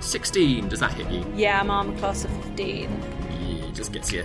[0.00, 0.68] Sixteen.
[0.68, 1.24] Does that hit you?
[1.34, 2.90] Yeah, I'm armor class of 15.
[3.40, 4.24] Yeah, just gets you.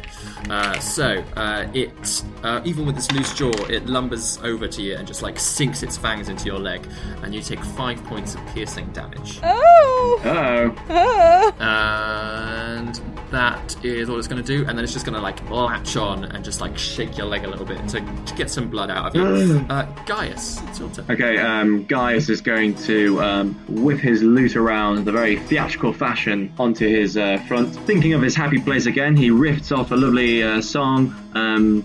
[0.50, 4.96] Uh, so uh, it, uh, even with its loose jaw, it lumbers over to you
[4.96, 6.86] and just like sinks its fangs into your leg,
[7.24, 9.40] and you take five points of piercing damage.
[9.44, 10.22] Oh!
[10.24, 10.76] Oh.
[10.90, 11.54] Oh!
[11.60, 13.00] And
[13.32, 15.98] that is all it's going to do, and then it's just going to like latch
[15.98, 18.90] on and just like shake your leg a little bit to, to get some blood
[18.90, 19.66] out of you.
[19.70, 21.06] uh, Gaius, it's your turn.
[21.10, 25.94] Okay, um, Gaius is going to um, whip his lute around in a very theatrical
[25.94, 27.76] fashion onto his uh, front.
[27.88, 31.16] Thinking of his happy place again, he riffs off a lovely uh, song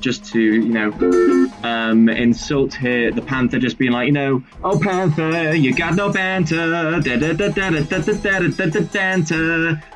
[0.01, 0.91] just to, you know,
[2.09, 7.01] insult here the Panther, just being like, you know, oh Panther, you got no banter,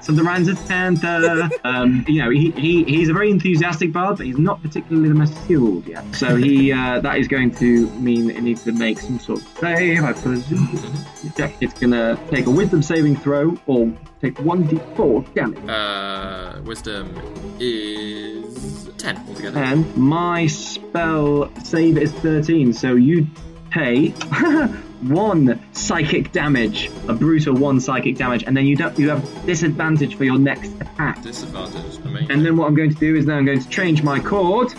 [0.01, 1.49] something rhymes with Panther.
[2.09, 5.37] You know, he, he, he's a very enthusiastic bard, but he's not particularly the most
[5.45, 6.05] skilled yet.
[6.15, 9.49] So he that is going to mean that he needs to make some sort of
[9.59, 10.69] save, I presume.
[11.23, 15.69] It's going to take a wisdom saving throw or take 1d4 damage.
[15.69, 17.15] Uh, wisdom
[17.59, 18.50] is
[19.01, 19.59] ten altogether.
[19.59, 23.27] And my spell save is 13, so you
[23.73, 24.15] take
[25.03, 30.17] one psychic damage, a brutal one psychic damage, and then you don't you have disadvantage
[30.17, 31.23] for your next attack.
[31.23, 31.99] Disadvantage.
[32.05, 32.31] Amazing.
[32.31, 34.73] And then what I'm going to do is now I'm going to change my chord.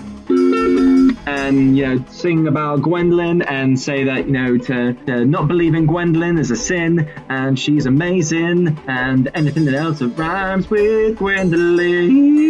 [1.26, 5.76] And you know sing about Gwendolyn and say that you know to, to not believe
[5.76, 12.42] in Gwendolyn is a sin and she's amazing and anything else that rhymes with Gwendolyn.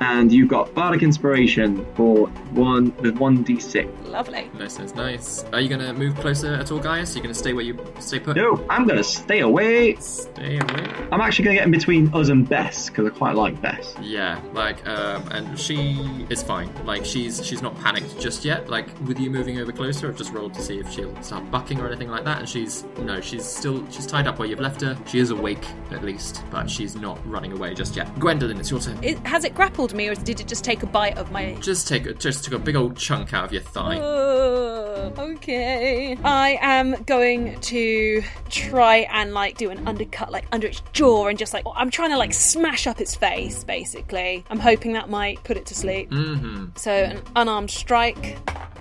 [0.00, 3.88] And you've got bardic inspiration for one with one d six.
[4.04, 4.50] Lovely.
[4.58, 5.44] Nice, nice, nice.
[5.52, 7.14] Are you gonna move closer at all, Gaius?
[7.14, 8.36] Are you gonna stay where you stay put?
[8.36, 9.96] No, I'm gonna stay away.
[9.96, 10.86] Stay away.
[11.12, 13.94] I'm actually gonna get in between us and Bess because I quite like Bess.
[14.00, 16.70] Yeah, like, um, and she is fine.
[16.84, 18.70] Like, she's she's not panicked just yet.
[18.70, 21.80] Like, with you moving over closer, I've just rolled to see if she'll start bucking
[21.80, 22.38] or anything like that.
[22.38, 24.96] And she's no, she's still she's tied up where you've left her.
[25.06, 28.06] She is awake at least, but she's not running away just yet.
[28.20, 29.02] Gwendolyn, it's your turn.
[29.02, 31.54] It, has it grappled me, or did it just take a bite of my?
[31.54, 33.98] Just take a just took a big old chunk out of your thigh.
[33.98, 36.16] Uh, okay.
[36.22, 41.36] I am going to try and like do an undercut, like under its jaw, and
[41.36, 43.64] just like I'm trying to like smash up its face.
[43.64, 46.10] Basically, I'm hoping that might put it to sleep.
[46.10, 46.66] Mm-hmm.
[46.76, 48.38] So an unarmed strike.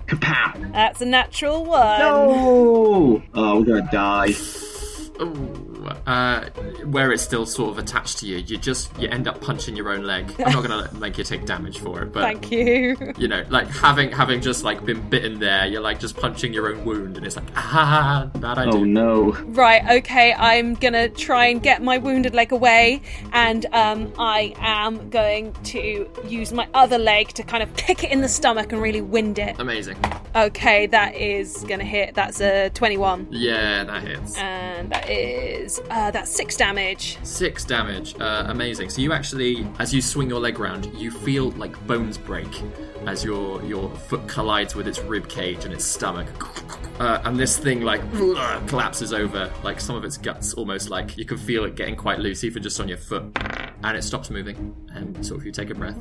[0.07, 0.72] Kapow!
[0.74, 1.99] That's a natural one.
[1.99, 3.22] No!
[3.34, 4.34] Oh, we're gonna die.
[5.22, 6.50] Ooh, uh,
[6.86, 9.90] where it's still sort of attached to you, you just you end up punching your
[9.90, 10.34] own leg.
[10.40, 13.14] I'm not gonna make you take damage for it, but Thank you.
[13.18, 16.74] you know, like having having just like been bitten there, you're like just punching your
[16.74, 18.80] own wound, and it's like ah, bad idea.
[18.80, 19.32] Oh no.
[19.32, 23.02] Right, okay, I'm gonna try and get my wounded leg away,
[23.34, 28.12] and um, I am going to use my other leg to kind of kick it
[28.12, 29.60] in the stomach and really wind it.
[29.60, 29.98] Amazing.
[30.36, 32.16] Okay, that is gonna hit.
[32.16, 33.28] That's a 21.
[33.32, 34.38] Yeah, that hits.
[34.38, 37.20] And that is, uh, that's six damage.
[37.24, 38.16] Six damage.
[38.20, 38.90] Uh, amazing.
[38.90, 42.48] So you actually, as you swing your leg round, you feel like bones break
[43.06, 46.28] as your your foot collides with its rib cage and its stomach.
[47.00, 48.02] Uh, and this thing like
[48.68, 52.20] collapses over, like some of its guts almost like you can feel it getting quite
[52.20, 53.24] loose even just on your foot.
[53.84, 55.98] And it stops moving, and sort of you take a breath,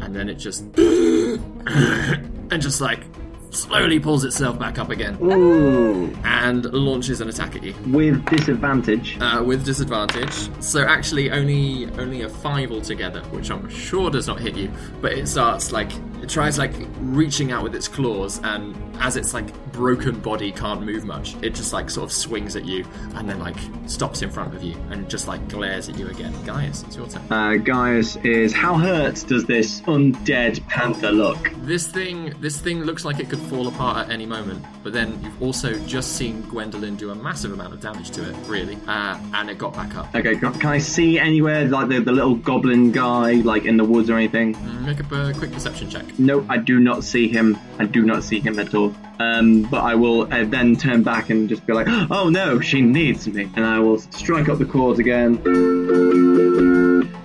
[0.00, 3.04] and then it just and just like
[3.50, 6.06] slowly pulls itself back up again Ooh.
[6.24, 9.16] and launches an attack at you With disadvantage.
[9.20, 10.32] uh, with disadvantage.
[10.62, 14.70] So actually, only only a five altogether, which I'm sure does not hit you.
[15.00, 15.90] But it starts like
[16.22, 20.82] it tries like reaching out with its claws, and as its like broken body can't
[20.82, 24.30] move much, it just like sort of swings at you, and then like stops in
[24.30, 26.32] front of you and just like glares at you again.
[26.44, 27.22] Gaius, it's your turn.
[27.30, 31.50] Uh, Gaius is how hurt does this undead panther look?
[31.62, 34.64] This thing, this thing looks like it could fall apart at any moment.
[34.82, 38.36] But then you've also just seen Gwendolyn do a massive amount of damage to it,
[38.46, 40.14] really, uh, and it got back up.
[40.14, 43.84] Okay, can can I see anywhere like the, the little goblin guy like in the
[43.84, 44.56] woods or anything?
[44.84, 46.18] Make up a quick perception check.
[46.18, 47.58] No, I do not see him.
[47.78, 48.87] I do not see him at all.
[49.18, 52.80] Um, but I will uh, then turn back and just be like, "Oh no, she
[52.80, 55.38] needs me," and I will strike up the chords again.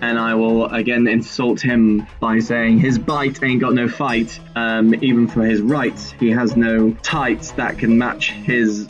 [0.01, 4.39] And I will again insult him by saying his bite ain't got no fight.
[4.55, 8.88] Um, even for his right, he has no tights that can match his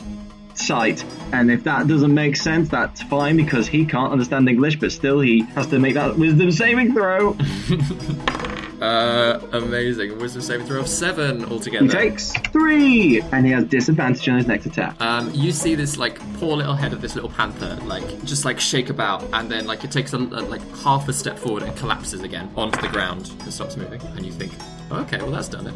[0.54, 1.04] sight.
[1.32, 5.20] And if that doesn't make sense, that's fine because he can't understand English, but still
[5.20, 7.36] he has to make that wisdom saving throw.
[8.80, 10.18] Uh, amazing.
[10.18, 11.84] Wisdom saving throw of seven altogether.
[11.84, 15.00] He takes three, and he has disadvantage on his next attack.
[15.00, 18.60] Um, you see this like poor little head of this little panther, like just like
[18.60, 21.76] shake about, and then like it takes a, a- like half a step forward and
[21.76, 24.00] collapses again onto the ground and stops moving.
[24.16, 24.52] And you think,
[24.90, 25.74] okay, well that's done it.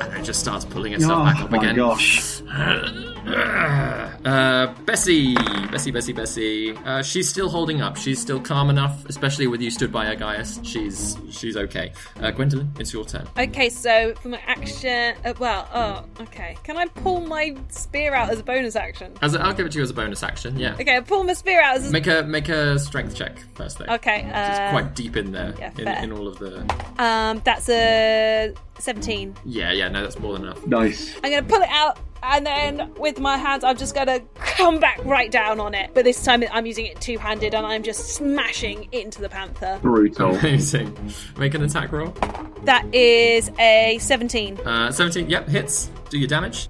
[0.00, 1.78] And it just starts pulling itself Oh back up again.
[1.80, 3.04] Oh my again.
[3.06, 3.10] gosh.
[4.24, 5.34] Uh, Bessie,
[5.70, 6.76] Bessie, Bessie, Bessie.
[6.84, 7.96] Uh, she's still holding up.
[7.96, 10.60] She's still calm enough, especially with you stood by her, Gaius.
[10.62, 11.92] She's she's okay.
[12.20, 13.26] Uh, Gwendolyn, it's your turn.
[13.38, 16.56] Okay, so for my action, uh, well, oh, okay.
[16.64, 19.14] Can I pull my spear out as a bonus action?
[19.22, 20.58] As a, I'll give it to you as a bonus action.
[20.58, 20.74] Yeah.
[20.74, 23.78] Okay, I pull my spear out as a Make a make a strength check first,
[23.78, 23.86] though.
[23.86, 26.60] Okay, It's uh, quite deep in there, yeah, in, in all of the.
[26.98, 29.36] Um, that's a 17.
[29.44, 30.66] Yeah, yeah, no, that's more than enough.
[30.66, 31.14] Nice.
[31.22, 35.04] I'm gonna pull it out, and then with my hands, I'm just gonna come back
[35.04, 35.90] right down on it.
[35.94, 39.78] But this time, I'm using it two handed, and I'm just smashing into the panther.
[39.82, 40.36] Brutal.
[40.36, 41.12] Amazing.
[41.38, 42.14] Make an attack roll.
[42.64, 44.60] That is a 17.
[44.60, 45.90] Uh, 17, yep, hits.
[46.10, 46.68] Do your damage.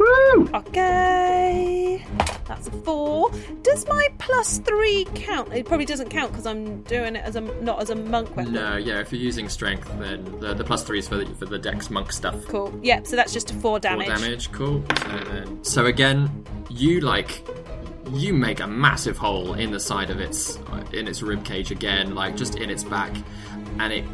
[0.54, 2.04] Okay.
[2.46, 3.30] That's a four.
[3.62, 5.52] Does my plus three count?
[5.52, 8.52] It probably doesn't count because I'm doing it as a not as a monk weapon.
[8.52, 11.46] No, yeah, if you're using strength, then the, the plus three is for the, for
[11.46, 12.44] the dex monk stuff.
[12.46, 12.78] Cool.
[12.82, 13.06] Yep.
[13.06, 14.08] So that's just a four damage.
[14.08, 14.84] Four damage, cool.
[14.98, 17.46] So, so again, you like
[18.12, 21.70] you make a massive hole in the side of its uh, in its rib cage
[21.70, 23.14] again, like just in its back,
[23.78, 24.04] and it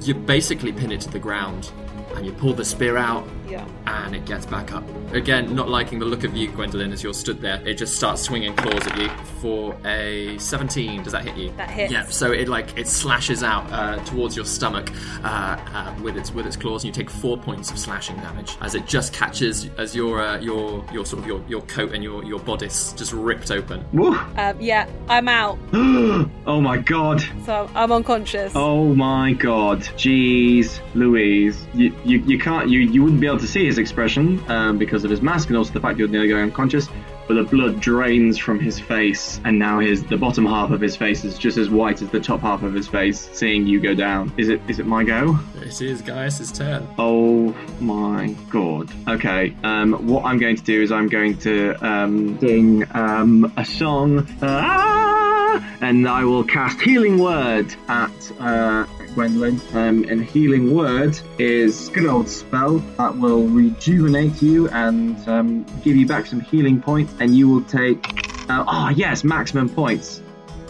[0.00, 1.70] you basically pin it to the ground,
[2.14, 3.66] and you pull the spear out, Yeah.
[3.86, 4.82] and it gets back up.
[5.12, 7.60] Again, not liking the look of you, Gwendolyn, as you're stood there.
[7.66, 9.08] It just starts swinging claws at you
[9.40, 11.02] for a 17.
[11.02, 11.52] Does that hit you?
[11.58, 11.92] That hits.
[11.92, 12.04] Yeah.
[12.06, 14.90] So it like it slashes out uh, towards your stomach
[15.22, 18.56] uh, uh, with its with its claws, and you take four points of slashing damage
[18.62, 22.02] as it just catches as your uh, your your sort of your, your coat and
[22.02, 23.84] your your bodice just ripped open.
[23.92, 24.16] Woo.
[24.36, 25.58] Um, yeah, I'm out.
[25.74, 27.22] oh my god.
[27.44, 28.52] So I'm unconscious.
[28.54, 29.80] Oh my god.
[29.98, 31.66] Jeez Louise.
[31.74, 35.04] You, you, you can't, you, you wouldn't be able to see his expression um, because
[35.04, 36.88] of his mask and also the fact you're nearly going unconscious.
[37.28, 40.96] But the blood drains from his face, and now his the bottom half of his
[40.96, 43.30] face is just as white as the top half of his face.
[43.32, 45.38] Seeing you go down, is it is it my go?
[45.56, 46.86] It is Gaius' turn.
[46.98, 48.90] Oh my god.
[49.08, 49.54] Okay.
[49.62, 54.26] Um, what I'm going to do is I'm going to um, sing um, a song,
[54.42, 58.84] ah, and I will cast Healing Word at uh,
[59.14, 59.60] Gwendolyn.
[59.72, 65.64] Um, and Healing Word is a good old spell that will rejuvenate you and um,
[65.82, 68.06] give you back some healing points, and you will take.
[68.50, 70.20] Uh, oh yes, maximum points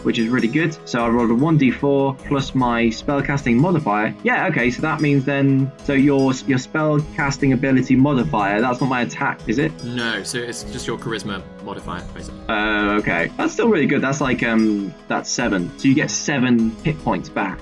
[0.03, 0.75] which is really good.
[0.87, 4.13] So I rolled a 1d4 plus my spellcasting modifier.
[4.23, 9.01] Yeah, okay, so that means then so your your spellcasting ability modifier, that's not my
[9.01, 9.83] attack, is it?
[9.83, 12.41] No, so it's just your charisma modifier, basically.
[12.47, 13.31] Uh, okay.
[13.37, 14.01] That's still really good.
[14.01, 15.79] That's like um that's 7.
[15.79, 17.59] So you get 7 hit points back.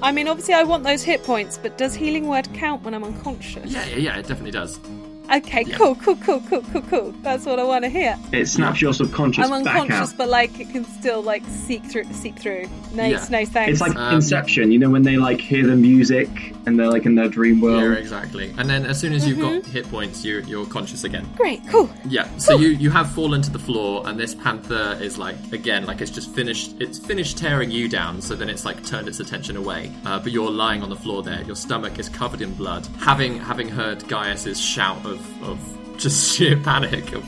[0.00, 3.02] I mean, obviously, I want those hit points, but does healing word count when I'm
[3.02, 3.70] unconscious?
[3.70, 4.78] Yeah, yeah, yeah, it definitely does.
[5.30, 7.12] Okay, cool, cool, cool, cool, cool, cool.
[7.22, 8.16] That's what I want to hear.
[8.32, 10.16] It snaps your subconscious I'm back unconscious, out.
[10.18, 12.66] but like it can still like seek through, seek through.
[12.94, 13.40] Nice, Yeah.
[13.40, 13.72] no thanks.
[13.72, 16.28] It's like Um, Inception, you know, when they like hear the music
[16.64, 17.82] and they're like in their dream world.
[17.82, 18.54] Yeah, exactly.
[18.56, 19.56] And then as soon as you've Mm-hmm.
[19.60, 21.28] got hit points, you, you're conscious again.
[21.36, 21.90] great, cool.
[22.08, 25.84] Yeah, so you, you have fallen to the floor, and this panther is like again,
[25.84, 26.74] like it's just finished.
[26.80, 28.22] It's finished tearing you down.
[28.22, 29.92] So then it's like turned its attention away.
[30.06, 31.42] Uh, but you're lying on the floor there.
[31.42, 32.86] Your stomach is covered in blood.
[32.98, 35.58] Having having heard Gaius's shout of of
[35.96, 37.24] just sheer panic of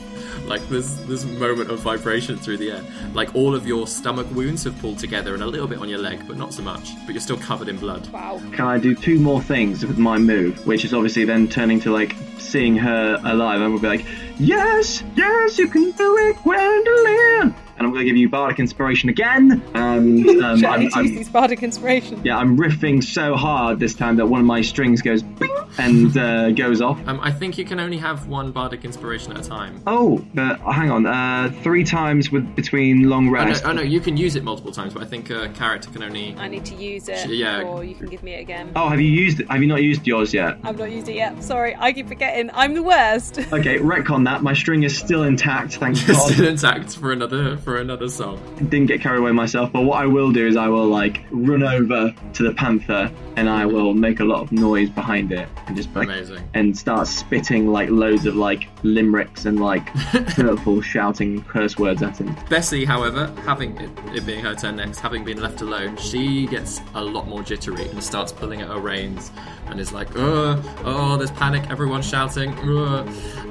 [0.47, 2.83] like this this moment of vibration through the air.
[3.13, 5.99] Like all of your stomach wounds have pulled together and a little bit on your
[5.99, 6.93] leg, but not so much.
[7.05, 8.07] But you're still covered in blood.
[8.09, 8.41] Wow.
[8.51, 11.91] Can I do two more things with my move, which is obviously then turning to
[11.91, 14.05] like seeing her alive, and we'll be like,
[14.37, 19.09] "Yes, yes, you can do it, Gwendolyn!" And I'm going to give you bardic inspiration
[19.09, 22.21] again, and um, I I'm, I'm- use these bardic inspiration.
[22.23, 26.15] yeah, I'm riffing so hard this time that one of my strings goes bing and
[26.15, 26.99] uh, goes off.
[27.07, 29.81] Um, I think you can only have one bardic inspiration at a time.
[29.87, 33.99] Oh, but hang on, uh, three times with between long Oh no, oh no, you
[33.99, 36.35] can use it multiple times, but I think a character can only.
[36.37, 37.63] I need to use it, Yeah.
[37.63, 38.73] or you can give me it again.
[38.75, 39.49] Oh, have you used it?
[39.49, 40.59] Have you not used yours yet?
[40.63, 41.43] I've not used it yet.
[41.43, 42.51] Sorry, I keep forgetting.
[42.53, 43.39] I'm the worst.
[43.39, 44.43] Okay, retcon that.
[44.43, 48.39] My string is still intact, thank Still intact for another for another song.
[48.57, 51.63] Didn't get carried away myself, but what I will do is I will like run
[51.63, 55.75] over to the panther and I will make a lot of noise behind it and
[55.75, 56.49] just like Amazing.
[56.53, 59.87] and start spitting like loads of like limericks and like
[60.35, 62.35] hurtful shouting curse words at him.
[62.49, 66.81] Bessie, however, having it, it being her turn next, having been left alone, she gets
[66.95, 69.31] a lot more jittery and starts pulling at her reins
[69.67, 71.69] and is like, "Oh, oh, there's panic!
[71.69, 73.07] Everyone's shouting!" ugh."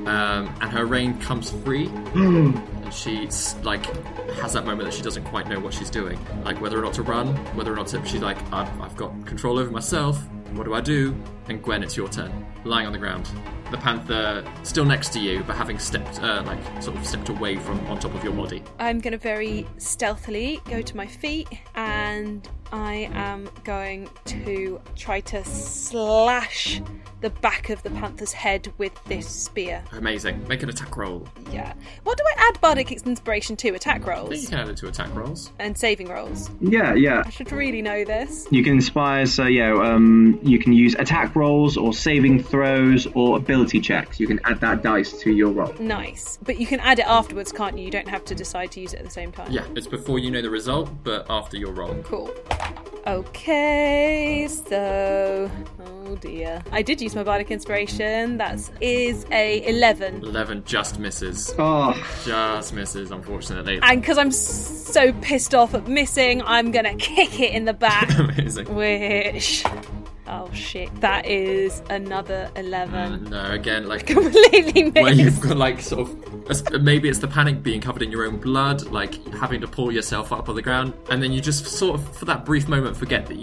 [0.06, 1.86] Um, and her rein comes free,
[2.90, 3.84] she's like
[4.36, 6.94] has that moment that she doesn't quite know what she's doing, like whether or not
[6.94, 8.04] to run, whether or not to.
[8.04, 10.20] She's like, "I've, I've got control over myself.
[10.56, 11.14] What do I do?"
[11.48, 13.28] And Gwen, it's your turn, lying on the ground.
[13.70, 17.56] The panther still next to you, but having stepped, uh, like, sort of stepped away
[17.56, 18.62] from on top of your body.
[18.80, 25.20] I'm going to very stealthily go to my feet and I am going to try
[25.20, 26.82] to slash
[27.20, 29.84] the back of the panther's head with this spear.
[29.92, 30.46] Amazing.
[30.48, 31.28] Make an attack roll.
[31.52, 31.74] Yeah.
[32.04, 33.68] What do I add bardic inspiration to?
[33.74, 35.52] Attack I think you can add it to attack rolls.
[35.58, 36.50] and saving rolls.
[36.60, 37.22] Yeah, yeah.
[37.24, 38.48] I should really know this.
[38.50, 43.36] You can inspire, so yeah, um, you can use attack rolls or saving throws or
[43.36, 44.20] ability checks.
[44.20, 45.74] You can add that dice to your roll.
[45.78, 46.38] Nice.
[46.42, 47.84] But you can add it afterwards, can't you?
[47.84, 49.50] You don't have to decide to use it at the same time.
[49.50, 51.94] Yeah, it's before you know the result, but after your roll.
[52.02, 52.32] Cool.
[53.06, 55.50] Okay, so
[55.86, 58.36] oh dear, I did use my bardic inspiration.
[58.36, 61.54] That is a eleven, 11 just misses.
[61.58, 61.94] Oh,
[62.24, 63.80] Just misses, unfortunately.
[63.82, 68.10] and because I'm so pissed off at missing, I'm gonna kick it in the back.
[68.18, 68.74] Amazing.
[68.74, 69.64] Which,
[70.26, 73.26] oh shit, that is another eleven.
[73.28, 74.94] Uh, no, again, like Completely missed.
[75.02, 76.16] where you've got like sort of
[76.82, 80.32] maybe it's the panic being covered in your own blood, like having to pull yourself
[80.32, 83.26] up on the ground, and then you just sort of for that brief moment forget
[83.26, 83.36] that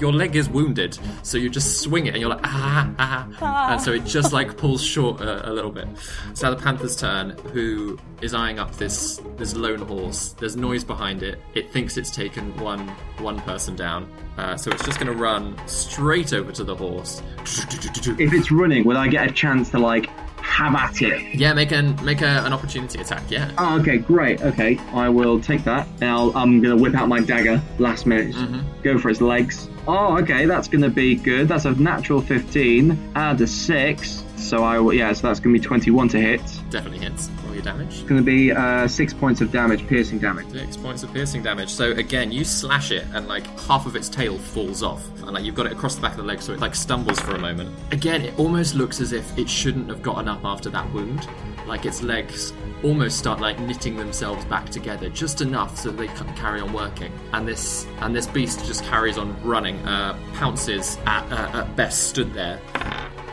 [0.00, 3.72] your leg is wounded, so you just swing it and you're like ah ah, Ah.
[3.72, 5.86] and so it just like pulls short a, a little bit.
[6.34, 10.34] So the panther's turn, who is eyeing up this this lone horse.
[10.38, 11.40] There's noise behind it.
[11.54, 12.88] It thinks it's taken one
[13.18, 17.22] one person down, uh, so it's just going to run straight over to the horse.
[17.44, 20.08] If it's running, will I get a chance to like
[20.42, 21.34] have at it?
[21.34, 23.22] Yeah, make an make a, an opportunity attack.
[23.30, 23.50] Yeah.
[23.58, 24.42] Oh, okay, great.
[24.42, 25.88] Okay, I will take that.
[26.00, 28.34] Now I'm gonna whip out my dagger last minute.
[28.34, 28.82] Mm-hmm.
[28.82, 29.68] Go for its legs.
[29.86, 31.48] Oh, okay, that's gonna be good.
[31.48, 33.12] That's a natural 15.
[33.14, 34.24] Add a six.
[34.36, 35.12] So I will, yeah.
[35.12, 36.40] So that's gonna be 21 to hit.
[36.70, 37.30] Definitely hits.
[37.52, 38.00] Roll your damage.
[38.00, 40.50] It's gonna be uh, six points of damage, piercing damage.
[40.52, 41.68] Six points of piercing damage.
[41.68, 45.44] So again, you slash it, and like half of its tail falls off, and like
[45.44, 47.38] you've got it across the back of the leg, so it like stumbles for a
[47.38, 47.76] moment.
[47.90, 51.28] Again, it almost looks as if it shouldn't have gotten up after that wound.
[51.66, 56.34] Like its legs almost start like knitting themselves back together just enough so they can
[56.34, 57.12] carry on working.
[57.34, 61.98] And this and this beast just carries on running, uh, pounces at, uh, at Bess
[61.98, 62.60] stood there.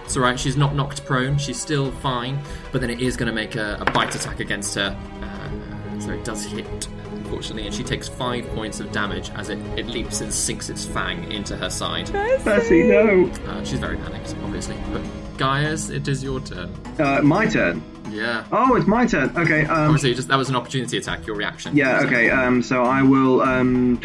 [0.10, 2.40] It's alright, she's not knocked prone, she's still fine,
[2.72, 4.98] but then it is going to make a, a bite attack against her.
[5.22, 6.66] Uh, so it does hit,
[7.12, 10.84] unfortunately, and she takes five points of damage as it, it leaps and sinks its
[10.84, 12.12] fang into her side.
[12.44, 13.28] Bessie, no.
[13.46, 14.78] Uh, she's very panicked, obviously.
[14.92, 15.04] But
[15.38, 16.74] Gaius, it is your turn.
[16.98, 17.84] Uh, my turn.
[18.10, 18.46] Yeah.
[18.52, 19.30] Oh, it's my turn.
[19.38, 19.66] Okay.
[19.66, 21.28] Um, Obviously, just that was an opportunity attack.
[21.28, 21.78] Your reaction.
[21.78, 24.02] Yeah, okay, um, so I will, um,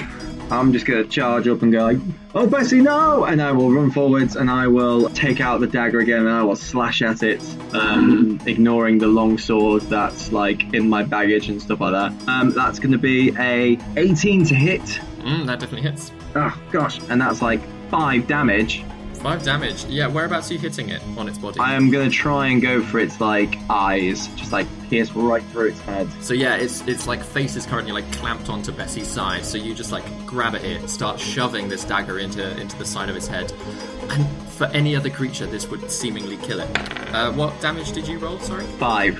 [0.51, 1.99] I'm just gonna charge up and go like,
[2.35, 3.25] oh, Bessie, no!
[3.25, 6.43] And I will run forwards and I will take out the dagger again and I
[6.43, 7.41] will slash at it,
[7.73, 12.29] um, ignoring the long sword that's like in my baggage and stuff like that.
[12.29, 14.83] Um, that's gonna be a 18 to hit.
[15.21, 16.13] Mm, that definitely hits.
[16.35, 17.01] Oh, gosh.
[17.09, 17.61] And that's like
[17.91, 18.85] 5 damage.
[19.25, 19.87] Five damage.
[19.87, 20.07] Yeah.
[20.09, 21.59] Whereabouts are you hitting it on its body?
[21.59, 25.69] I am gonna try and go for its like eyes, just like pierce right through
[25.69, 26.11] its head.
[26.21, 29.47] So yeah, its its like face is currently like clamped onto Bessie's side.
[29.47, 33.09] So you just like grab at it, start shoving this dagger into into the side
[33.09, 33.51] of its head.
[34.11, 37.15] And for any other creature, this would seemingly kill it.
[37.15, 38.39] Uh, what damage did you roll?
[38.41, 38.67] Sorry.
[38.79, 39.19] Five.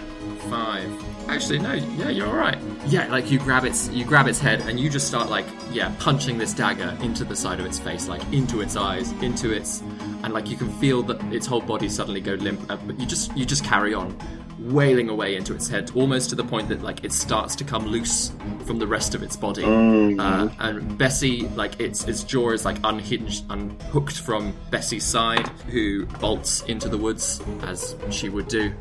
[0.51, 1.15] Five.
[1.29, 1.73] Actually, no.
[1.73, 2.59] Yeah, you're all right.
[2.87, 5.95] Yeah, like you grab its you grab its head and you just start like yeah
[5.99, 9.83] punching this dagger into the side of its face, like into its eyes, into its,
[10.25, 12.61] and like you can feel that its whole body suddenly go limp.
[12.71, 14.17] uh, But you just you just carry on,
[14.59, 17.87] wailing away into its head, almost to the point that like it starts to come
[17.87, 18.33] loose
[18.67, 19.65] from the rest of its body.
[20.19, 26.07] Uh, and Bessie, like its its jaw is like unhinged, unhooked from Bessie's side, who
[26.21, 28.73] bolts into the woods as she would do.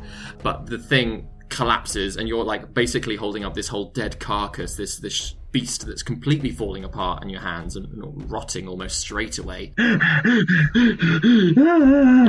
[0.42, 4.96] But the thing collapses, and you're like basically holding up this whole dead carcass, this
[4.98, 9.72] this beast that's completely falling apart in your hands and, and rotting almost straight away.
[9.78, 10.02] And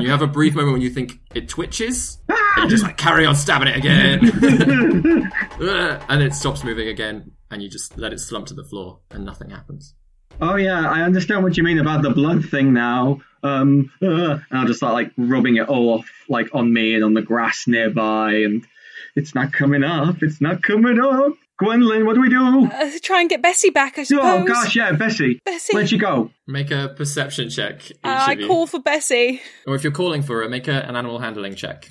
[0.01, 3.25] you have a brief moment when you think it twitches, and you just like carry
[3.25, 4.19] on stabbing it again,
[6.09, 9.25] and it stops moving again, and you just let it slump to the floor, and
[9.25, 9.95] nothing happens.
[10.39, 13.21] Oh yeah, I understand what you mean about the blood thing now.
[13.41, 17.03] Um, uh, and I'll just start like rubbing it all off, like on me and
[17.03, 18.67] on the grass nearby, and
[19.15, 20.21] it's not coming up.
[20.21, 21.33] It's not coming up.
[21.57, 22.65] Gwendolyn, what do we do?
[22.65, 24.23] Uh, try and get Bessie back, I suppose.
[24.25, 25.39] Oh gosh, yeah, Bessie.
[25.45, 25.73] Bessie.
[25.73, 26.31] Where'd she go?
[26.47, 27.81] Make a perception check.
[28.03, 29.41] Uh, I call for Bessie.
[29.65, 31.89] Or if you're calling for it, make a, an animal handling check.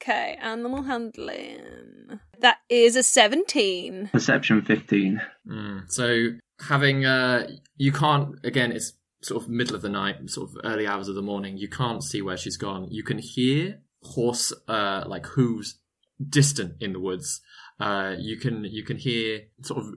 [0.00, 2.20] Okay, animal handling.
[2.40, 4.10] That is a 17.
[4.12, 5.20] Perception fifteen.
[5.48, 5.90] Mm.
[5.90, 6.28] So
[6.68, 8.70] having uh, you can't again.
[8.70, 8.92] It's
[9.22, 11.56] sort of middle of the night, sort of early hours of the morning.
[11.56, 12.86] You can't see where she's gone.
[12.90, 15.80] You can hear horse uh, like hooves
[16.28, 17.40] distant in the woods.
[17.78, 19.94] Uh, you can you can hear sort of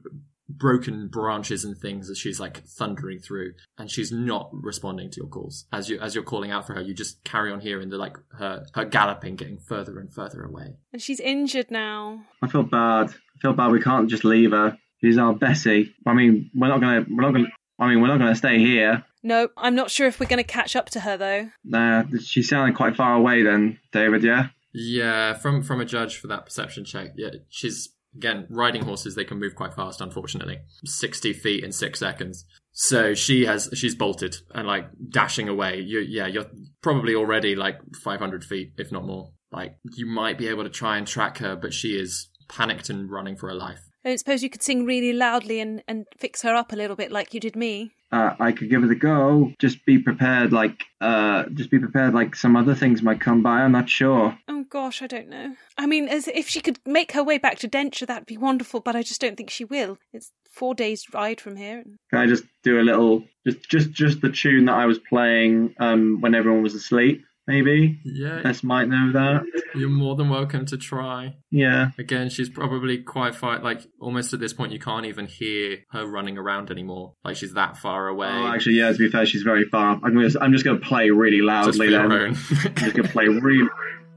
[0.49, 5.27] broken branches and things as she's like thundering through and she's not responding to your
[5.27, 7.97] calls as you as you're calling out for her you just carry on hearing the
[7.97, 12.23] like her her galloping getting further and further away And she's injured now.
[12.41, 13.09] I feel bad.
[13.11, 13.71] I feel bad.
[13.71, 14.75] We can't just leave her.
[15.01, 15.93] She's our Bessie.
[16.05, 17.05] I mean, we're not gonna.
[17.09, 17.47] We're not gonna.
[17.77, 19.05] I mean, we're not gonna stay here.
[19.23, 21.49] No, I'm not sure if we're going to catch up to her, though.
[21.65, 24.23] Nah, she's sounding quite far away then, David.
[24.23, 24.47] Yeah.
[24.73, 27.13] Yeah, from from a judge for that perception check.
[27.15, 29.15] Yeah, she's again riding horses.
[29.15, 32.45] They can move quite fast, unfortunately, sixty feet in six seconds.
[32.71, 35.79] So she has she's bolted and like dashing away.
[35.81, 36.45] You yeah, you're
[36.81, 39.31] probably already like five hundred feet, if not more.
[39.51, 43.09] Like you might be able to try and track her, but she is panicked and
[43.09, 43.81] running for her life.
[44.05, 47.11] I suppose you could sing really loudly and, and fix her up a little bit
[47.11, 47.91] like you did me.
[48.11, 49.53] Uh, I could give it a go.
[49.59, 53.61] Just be prepared, like, uh, just be prepared, like some other things might come by.
[53.61, 54.37] I'm not sure.
[54.47, 55.55] Oh gosh, I don't know.
[55.77, 58.79] I mean, as if she could make her way back to Denture, that'd be wonderful.
[58.79, 59.97] But I just don't think she will.
[60.13, 61.83] It's four days ride from here.
[62.09, 65.75] Can I just do a little, just, just, just the tune that I was playing
[65.79, 67.23] um, when everyone was asleep?
[67.49, 67.99] Maybe.
[68.05, 68.41] Yeah.
[68.43, 69.43] Bess might know that.
[69.73, 71.35] You're more than welcome to try.
[71.49, 71.89] Yeah.
[71.97, 73.59] Again, she's probably quite far.
[73.59, 77.15] Like almost at this point, you can't even hear her running around anymore.
[77.25, 78.29] Like she's that far oh, away.
[78.29, 78.91] Oh, actually, yeah.
[78.91, 79.99] To be fair, she's very far.
[80.03, 81.89] I'm gonna, I'm just gonna play really Just for loudly.
[81.89, 82.11] your then.
[82.11, 82.27] own.
[82.29, 83.67] I'm just gonna play really,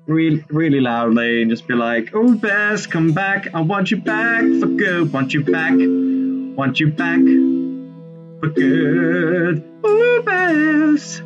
[0.06, 3.54] really, really loudly and just be like, "Oh, Bess, come back!
[3.54, 5.10] I want you back for good.
[5.12, 5.72] Want you back?
[5.74, 7.20] Want you back
[8.40, 9.64] for good?
[9.82, 11.22] Oh, Bess."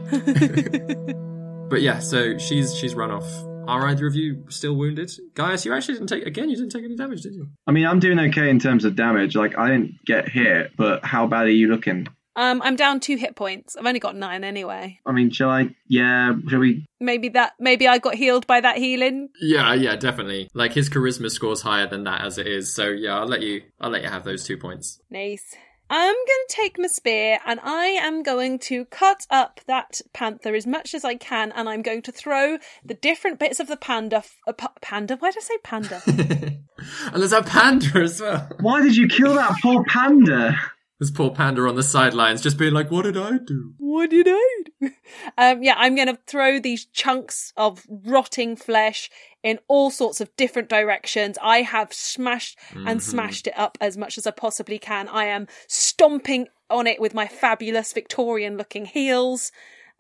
[1.69, 3.27] But yeah, so she's she's run off.
[3.67, 5.11] Are either of you still wounded?
[5.35, 6.49] Gaius, you actually didn't take again.
[6.49, 7.49] You didn't take any damage, did you?
[7.67, 9.35] I mean, I'm doing okay in terms of damage.
[9.35, 12.07] Like, I didn't get hit, but how bad are you looking?
[12.37, 13.77] Um, I'm down two hit points.
[13.77, 15.01] I've only got nine anyway.
[15.07, 15.75] I mean, shall I?
[15.89, 16.87] Yeah, shall we?
[17.01, 17.55] Maybe that.
[17.59, 19.31] Maybe I got healed by that healing.
[19.41, 20.49] Yeah, yeah, definitely.
[20.55, 22.73] Like his charisma score's higher than that as it is.
[22.75, 23.63] So yeah, I'll let you.
[23.81, 25.01] I'll let you have those two points.
[25.11, 25.57] Nice.
[25.89, 30.55] I'm going to take my spear and I am going to cut up that panther
[30.55, 33.77] as much as I can and I'm going to throw the different bits of the
[33.77, 34.17] panda.
[34.17, 35.17] F- uh, pa- panda?
[35.17, 36.03] Why did I say panda?
[37.13, 38.49] And there's a panda as well.
[38.61, 40.55] Why did you kill that poor panda?
[40.99, 44.27] This poor panda on the sidelines, just being like, "What did I do?" what did
[44.29, 44.91] I do?
[45.39, 49.11] Um, yeah, I'm going to throw these chunks of rotting flesh
[49.43, 51.39] in all sorts of different directions.
[51.43, 53.03] I have smashed and Mhm.
[53.03, 55.09] smashed it up as much as I possibly can.
[55.09, 59.53] I am stomping on it with my fabulous Victorian looking heels,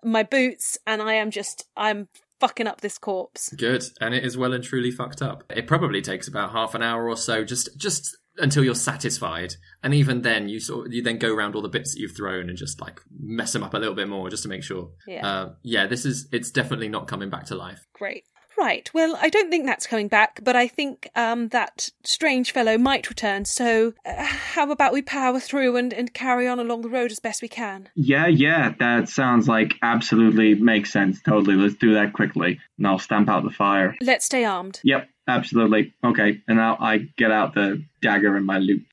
[0.05, 2.09] my boots, and I am just, I'm
[2.41, 3.51] fucking up this corpse.
[3.57, 5.45] Good, and it is well and truly fucked up.
[5.55, 9.95] It probably takes about half an hour or so, just just until you're satisfied, and
[9.95, 12.59] even then, you sort you then go around all the bits that you've thrown and
[12.59, 14.91] just like mess them up a little bit more, just to make sure.
[15.07, 15.27] Yeah.
[15.27, 15.87] uh, yeah.
[15.87, 17.87] This is it's definitely not coming back to life.
[17.93, 18.25] Great.
[18.59, 18.91] Right.
[18.95, 23.09] Well, I don't think that's coming back, but I think um, that strange fellow might
[23.09, 23.45] return.
[23.45, 27.21] So, uh, how about we power through and, and carry on along the road as
[27.21, 27.91] best we can?
[27.95, 31.21] Yeah, yeah, that sounds like absolutely makes sense.
[31.21, 31.57] Totally.
[31.57, 33.95] Let's do that quickly, and I'll stamp out the fire.
[34.01, 34.81] Let's stay armed.
[34.83, 35.95] Yep, absolutely.
[36.05, 38.87] Okay, and now I get out the dagger and my lute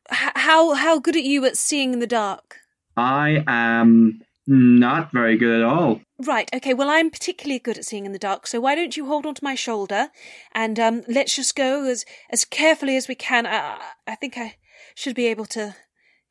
[0.43, 2.57] how how good are you at seeing in the dark?
[2.95, 6.01] I am not very good at all.
[6.19, 6.49] Right.
[6.53, 6.73] Okay.
[6.73, 8.45] Well, I'm particularly good at seeing in the dark.
[8.45, 10.09] So why don't you hold onto my shoulder,
[10.53, 13.45] and um, let's just go as as carefully as we can.
[13.47, 14.55] I, I think I
[14.95, 15.75] should be able to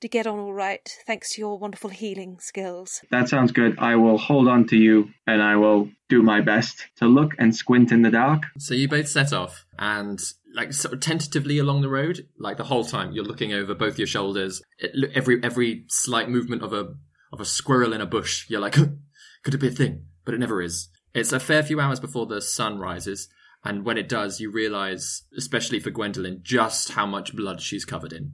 [0.03, 3.01] to get on all right, thanks to your wonderful healing skills.
[3.11, 3.79] That sounds good.
[3.79, 7.55] I will hold on to you and I will do my best to look and
[7.55, 8.43] squint in the dark.
[8.59, 10.21] So you both set off and
[10.55, 13.97] like sort of tentatively along the road, like the whole time you're looking over both
[13.97, 14.61] your shoulders.
[14.79, 16.95] It, every every slight movement of a
[17.33, 20.07] of a squirrel in a bush, you're like, could it be a thing?
[20.25, 20.89] But it never is.
[21.15, 23.29] It's a fair few hours before the sun rises,
[23.65, 28.13] and when it does, you realize, especially for Gwendolyn, just how much blood she's covered
[28.13, 28.33] in.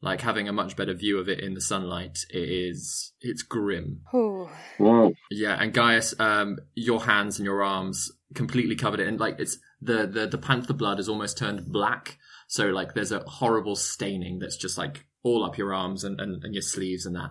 [0.00, 4.02] Like having a much better view of it in the sunlight, it is it's grim.
[4.12, 4.48] Oh,
[4.78, 5.14] Whoa.
[5.30, 9.58] Yeah, and Gaius, um, your hands and your arms completely covered it, and like it's
[9.80, 12.18] the the the panther blood has almost turned black.
[12.46, 16.44] So like there's a horrible staining that's just like all up your arms and and,
[16.44, 17.30] and your sleeves and that.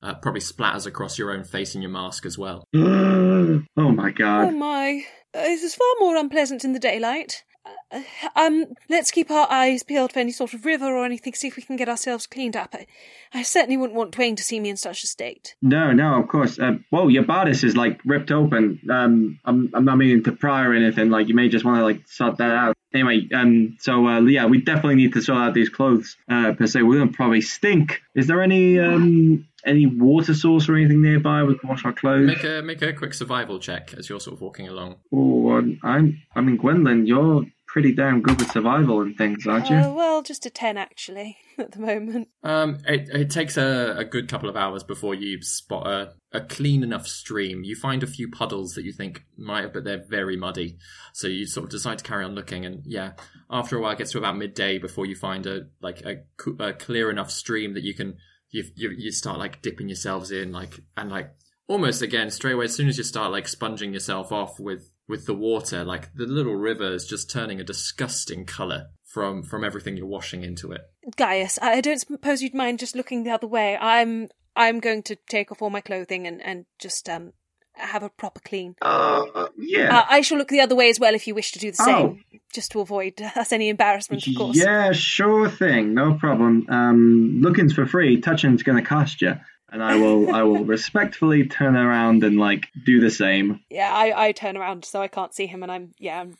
[0.00, 2.64] Uh, probably splatters across your own face and your mask as well.
[2.74, 4.46] oh my god.
[4.46, 5.02] oh my!
[5.34, 7.42] Uh, this is far more unpleasant in the daylight.
[7.90, 8.02] Uh,
[8.36, 11.32] um, let's keep our eyes peeled for any sort of river or anything.
[11.34, 12.74] See if we can get ourselves cleaned up.
[12.74, 12.86] I,
[13.32, 15.54] I certainly wouldn't want Dwayne to see me in such a state.
[15.62, 16.58] No, no, of course.
[16.58, 18.80] Uh, whoa, your bodice is like ripped open.
[18.90, 21.10] Um, I'm, I'm not meaning to pry or anything.
[21.10, 22.76] Like you may just want to like sort that out.
[22.94, 26.16] Anyway, um, so uh, yeah, we definitely need to sort out these clothes.
[26.28, 28.00] Uh, per se, we're gonna probably stink.
[28.14, 32.26] Is there any um any water source or anything nearby we can wash our clothes?
[32.26, 34.96] Make a make a quick survival check as you're sort of walking along.
[35.12, 39.68] Oh, I'm, I'm, I mean, Gwendolyn, you're pretty damn good with survival and things, aren't
[39.68, 39.76] you?
[39.76, 42.28] Uh, well, just a ten actually at the moment.
[42.42, 46.40] Um, it, it takes a, a good couple of hours before you spot a, a
[46.40, 47.62] clean enough stream.
[47.62, 50.78] You find a few puddles that you think might have, but they're very muddy.
[51.12, 53.12] So you sort of decide to carry on looking, and yeah,
[53.50, 56.16] after a while, it gets to about midday before you find a like a,
[56.58, 58.16] a clear enough stream that you can
[58.50, 61.34] you, you you start like dipping yourselves in, like and like
[61.68, 65.26] almost again straight away as soon as you start like sponging yourself off with with
[65.26, 69.96] the water, like the little river is just turning a disgusting color from from everything
[69.96, 70.82] you're washing into it.
[71.16, 73.76] Gaius, I I don't suppose you'd mind just looking the other way.
[73.76, 77.32] I'm I'm going to take off all my clothing and, and just um
[77.74, 78.74] have a proper clean.
[78.82, 79.98] Uh, yeah.
[80.00, 81.76] Uh, I shall look the other way as well if you wish to do the
[81.80, 81.84] Oh.
[81.84, 84.56] same, just to avoid us any embarrassment, of course.
[84.56, 86.66] Yeah, sure thing, no problem.
[86.68, 89.34] Um, looking's for free, touching's gonna cost you,
[89.70, 93.60] and I will, I will respectfully turn around and like do the same.
[93.70, 96.36] Yeah, I, I turn around so I can't see him, and I'm yeah, I'm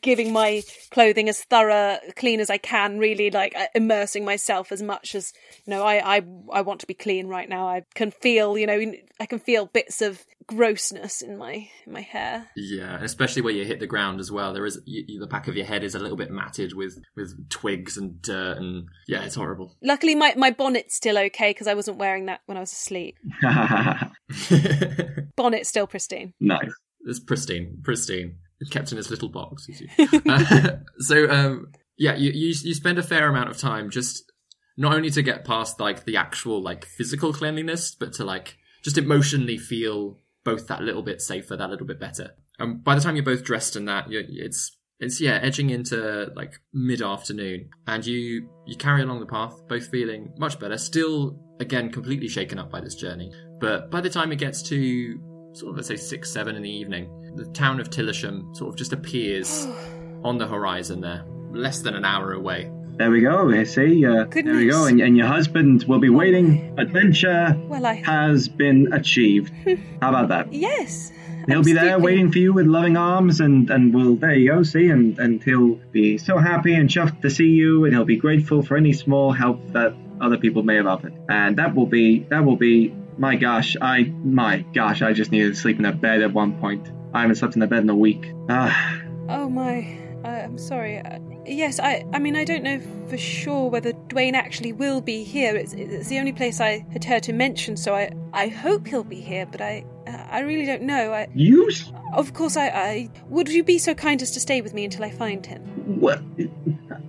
[0.00, 2.98] giving my clothing as thorough, clean as I can.
[2.98, 5.32] Really, like uh, immersing myself as much as
[5.64, 5.84] you know.
[5.84, 6.22] I I
[6.52, 7.68] I want to be clean right now.
[7.68, 12.00] I can feel, you know, I can feel bits of grossness in my in my
[12.00, 12.48] hair.
[12.56, 14.52] Yeah, especially where you hit the ground as well.
[14.52, 17.48] There is you, the back of your head is a little bit matted with with
[17.48, 19.76] twigs and dirt, and yeah, it's horrible.
[19.82, 23.16] Luckily, my my bonnet's still okay because I wasn't wearing that when I was asleep.
[25.36, 26.34] Bonnet's still pristine.
[26.40, 26.72] Nice.
[27.04, 28.36] It's pristine, pristine.
[28.60, 29.66] It's kept in its little box.
[29.68, 29.88] You see.
[30.28, 34.30] uh, so um, yeah, you, you you spend a fair amount of time just
[34.76, 38.98] not only to get past like the actual like physical cleanliness, but to like just
[38.98, 42.30] emotionally feel both that little bit safer, that little bit better.
[42.58, 46.60] And by the time you're both dressed in that, it's it's yeah edging into like
[46.72, 50.78] mid afternoon, and you you carry along the path, both feeling much better.
[50.78, 53.32] Still, again, completely shaken up by this journey.
[53.60, 55.18] But by the time it gets to
[55.54, 58.76] sort of let's say six seven in the evening, the town of Tillisham sort of
[58.76, 59.66] just appears
[60.24, 62.70] on the horizon there, less than an hour away.
[62.96, 63.50] There we go.
[63.50, 64.04] I see.
[64.06, 64.86] Uh, there we go.
[64.86, 66.74] And, and your husband will be waiting.
[66.78, 69.52] Adventure Well, I has been achieved.
[70.00, 70.52] How about that?
[70.52, 71.10] yes.
[71.48, 74.62] He'll be there waiting for you with loving arms, and and we'll there you go.
[74.62, 78.16] See, and and he'll be so happy and chuffed to see you, and he'll be
[78.16, 81.12] grateful for any small help that other people may have offered.
[81.28, 83.76] And that will be that will be my gosh.
[83.82, 85.02] I my gosh.
[85.02, 86.92] I just needed to sleep in a bed at one point.
[87.12, 88.30] I haven't slept in a bed in a week.
[88.48, 89.00] Ah.
[89.28, 89.98] Oh my.
[90.24, 90.98] Uh, I'm sorry.
[91.00, 92.04] Uh, yes, I.
[92.12, 95.56] I mean, I don't know for sure whether Dwayne actually will be here.
[95.56, 98.10] It's, it's the only place I had heard him mention, so I.
[98.32, 99.84] I hope he'll be here, but I.
[100.30, 101.12] I really don't know.
[101.12, 101.28] I.
[101.34, 101.70] You?
[102.12, 102.68] Of course, I.
[102.68, 103.10] I.
[103.28, 105.62] Would you be so kind as to stay with me until I find him?
[106.00, 106.22] What?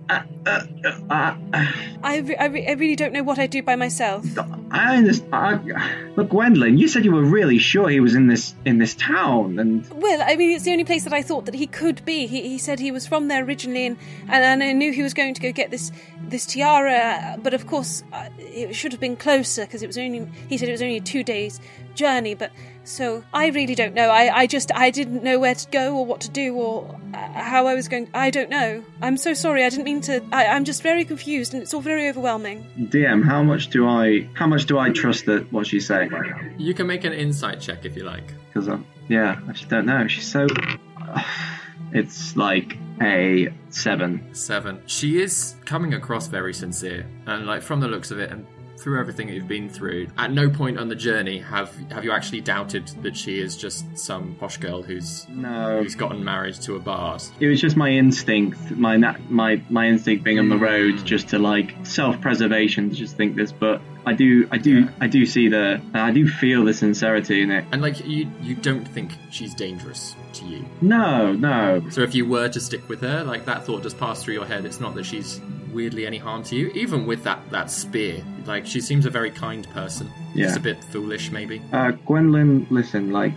[0.09, 0.65] Uh, uh,
[1.09, 1.35] uh,
[2.03, 2.17] I.
[2.17, 4.25] Re- I, re- I really don't know what I'd do by myself.
[4.71, 5.71] I understand.
[6.15, 9.59] Look, Gwendolyn, you said you were really sure he was in this in this town,
[9.59, 12.27] and Well, I mean, it's the only place that I thought that he could be.
[12.27, 13.97] He, he said he was from there originally, and,
[14.27, 15.91] and, and I knew he was going to go get this
[16.27, 17.38] this tiara.
[17.41, 20.27] But of course, uh, it should have been closer because it was only.
[20.49, 21.59] He said it was only a two days
[21.95, 22.34] journey.
[22.34, 22.51] But
[22.84, 24.10] so I really don't know.
[24.10, 27.18] I, I just I didn't know where to go or what to do or uh,
[27.18, 28.10] how I was going.
[28.14, 28.84] I don't know.
[29.01, 29.64] I'm so sorry.
[29.64, 30.23] I didn't mean to.
[30.31, 32.68] I, I'm just very confused, and it's all very overwhelming.
[32.77, 36.11] DM, how much do I how much do I trust that what she's saying?
[36.57, 38.34] You can make an insight check if you like.
[38.47, 40.07] Because I'm yeah, I just don't know.
[40.07, 40.47] She's so.
[41.95, 44.34] It's like a seven.
[44.34, 44.81] Seven.
[44.88, 48.47] She is coming across very sincere, and like from the looks of it, and
[48.84, 52.11] through everything that you've been through, at no point on the journey have have you
[52.11, 55.81] actually doubted that she is just some posh girl who's No.
[55.81, 57.23] who's gotten married to a bard.
[57.39, 58.97] It was just my instinct, my
[59.30, 60.64] my my instinct being on the hmm.
[60.64, 63.51] road, just to like self-preservation, to just think this.
[63.51, 67.51] But I do, I do, I do see the, I do feel the sincerity in
[67.51, 67.65] it.
[67.72, 70.65] And like you, you don't think she's dangerous to you.
[70.81, 71.89] No, no.
[71.89, 74.45] So if you were to stick with her, like that thought just passed through your
[74.45, 74.65] head.
[74.65, 75.39] It's not that she's
[75.74, 76.68] weirdly any harm to you.
[76.70, 80.12] Even with that that spear, like she seems a very kind person.
[80.34, 80.45] Yeah.
[80.45, 81.62] Just a bit foolish, maybe.
[81.72, 83.34] Uh, Gwendolyn, listen, like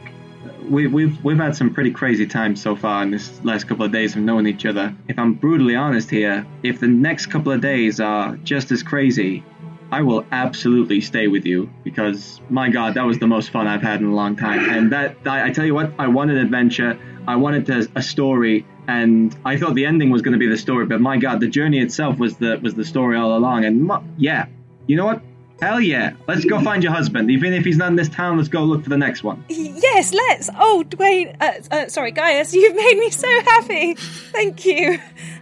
[0.68, 3.92] we, we've we've had some pretty crazy times so far in this last couple of
[3.92, 4.94] days of knowing each other.
[5.08, 9.44] If I'm brutally honest here, if the next couple of days are just as crazy,
[9.92, 13.82] I will absolutely stay with you because my God, that was the most fun I've
[13.82, 14.68] had in a long time.
[14.68, 16.98] And that I, I tell you what, I wanted adventure,
[17.28, 20.58] I wanted to, a story, and I thought the ending was going to be the
[20.58, 20.86] story.
[20.86, 23.64] But my God, the journey itself was the was the story all along.
[23.64, 24.46] And mo- yeah,
[24.86, 25.22] you know what?
[25.60, 27.30] Hell yeah, let's go find your husband.
[27.30, 29.42] Even if he's not in this town, let's go look for the next one.
[29.48, 30.50] Yes, let's.
[30.58, 31.34] Oh, Dwayne.
[31.40, 33.94] Uh, uh, sorry, Gaius, you've made me so happy.
[33.94, 34.98] Thank you.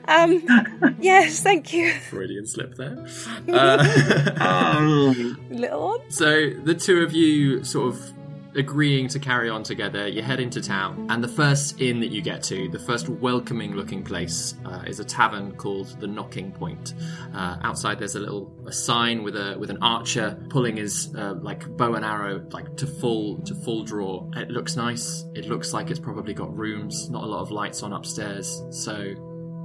[0.06, 1.92] Um, yes, thank you.
[2.10, 3.04] Freudian slip there.
[3.48, 5.02] Uh,
[5.50, 6.10] Little one.
[6.10, 8.13] So the two of you sort of
[8.56, 12.22] agreeing to carry on together, you head into town, and the first inn that you
[12.22, 16.94] get to, the first welcoming looking place, uh, is a tavern called the Nocking Point.
[17.34, 21.34] Uh, outside, there's a little a sign with a with an archer pulling his uh,
[21.40, 24.28] like bow and arrow like to full to full draw.
[24.36, 25.24] It looks nice.
[25.34, 28.62] It looks like it's probably got rooms, not a lot of lights on upstairs.
[28.70, 29.14] So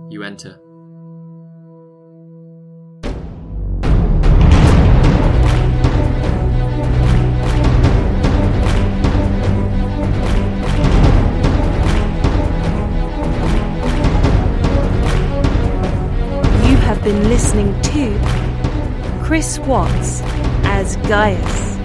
[0.09, 0.59] you enter.
[17.93, 18.19] 2
[19.23, 20.21] Chris Watts
[20.63, 21.77] as Gaius,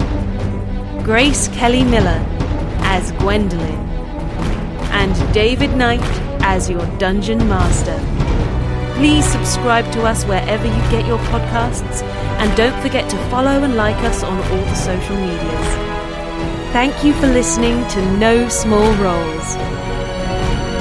[1.03, 2.23] Grace Kelly Miller
[2.81, 3.79] as Gwendolyn,
[4.91, 6.01] and David Knight
[6.41, 7.97] as your Dungeon Master.
[8.97, 12.03] Please subscribe to us wherever you get your podcasts,
[12.39, 15.67] and don't forget to follow and like us on all the social medias.
[16.71, 19.55] Thank you for listening to No Small Rolls.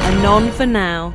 [0.04, 1.14] Anon for now.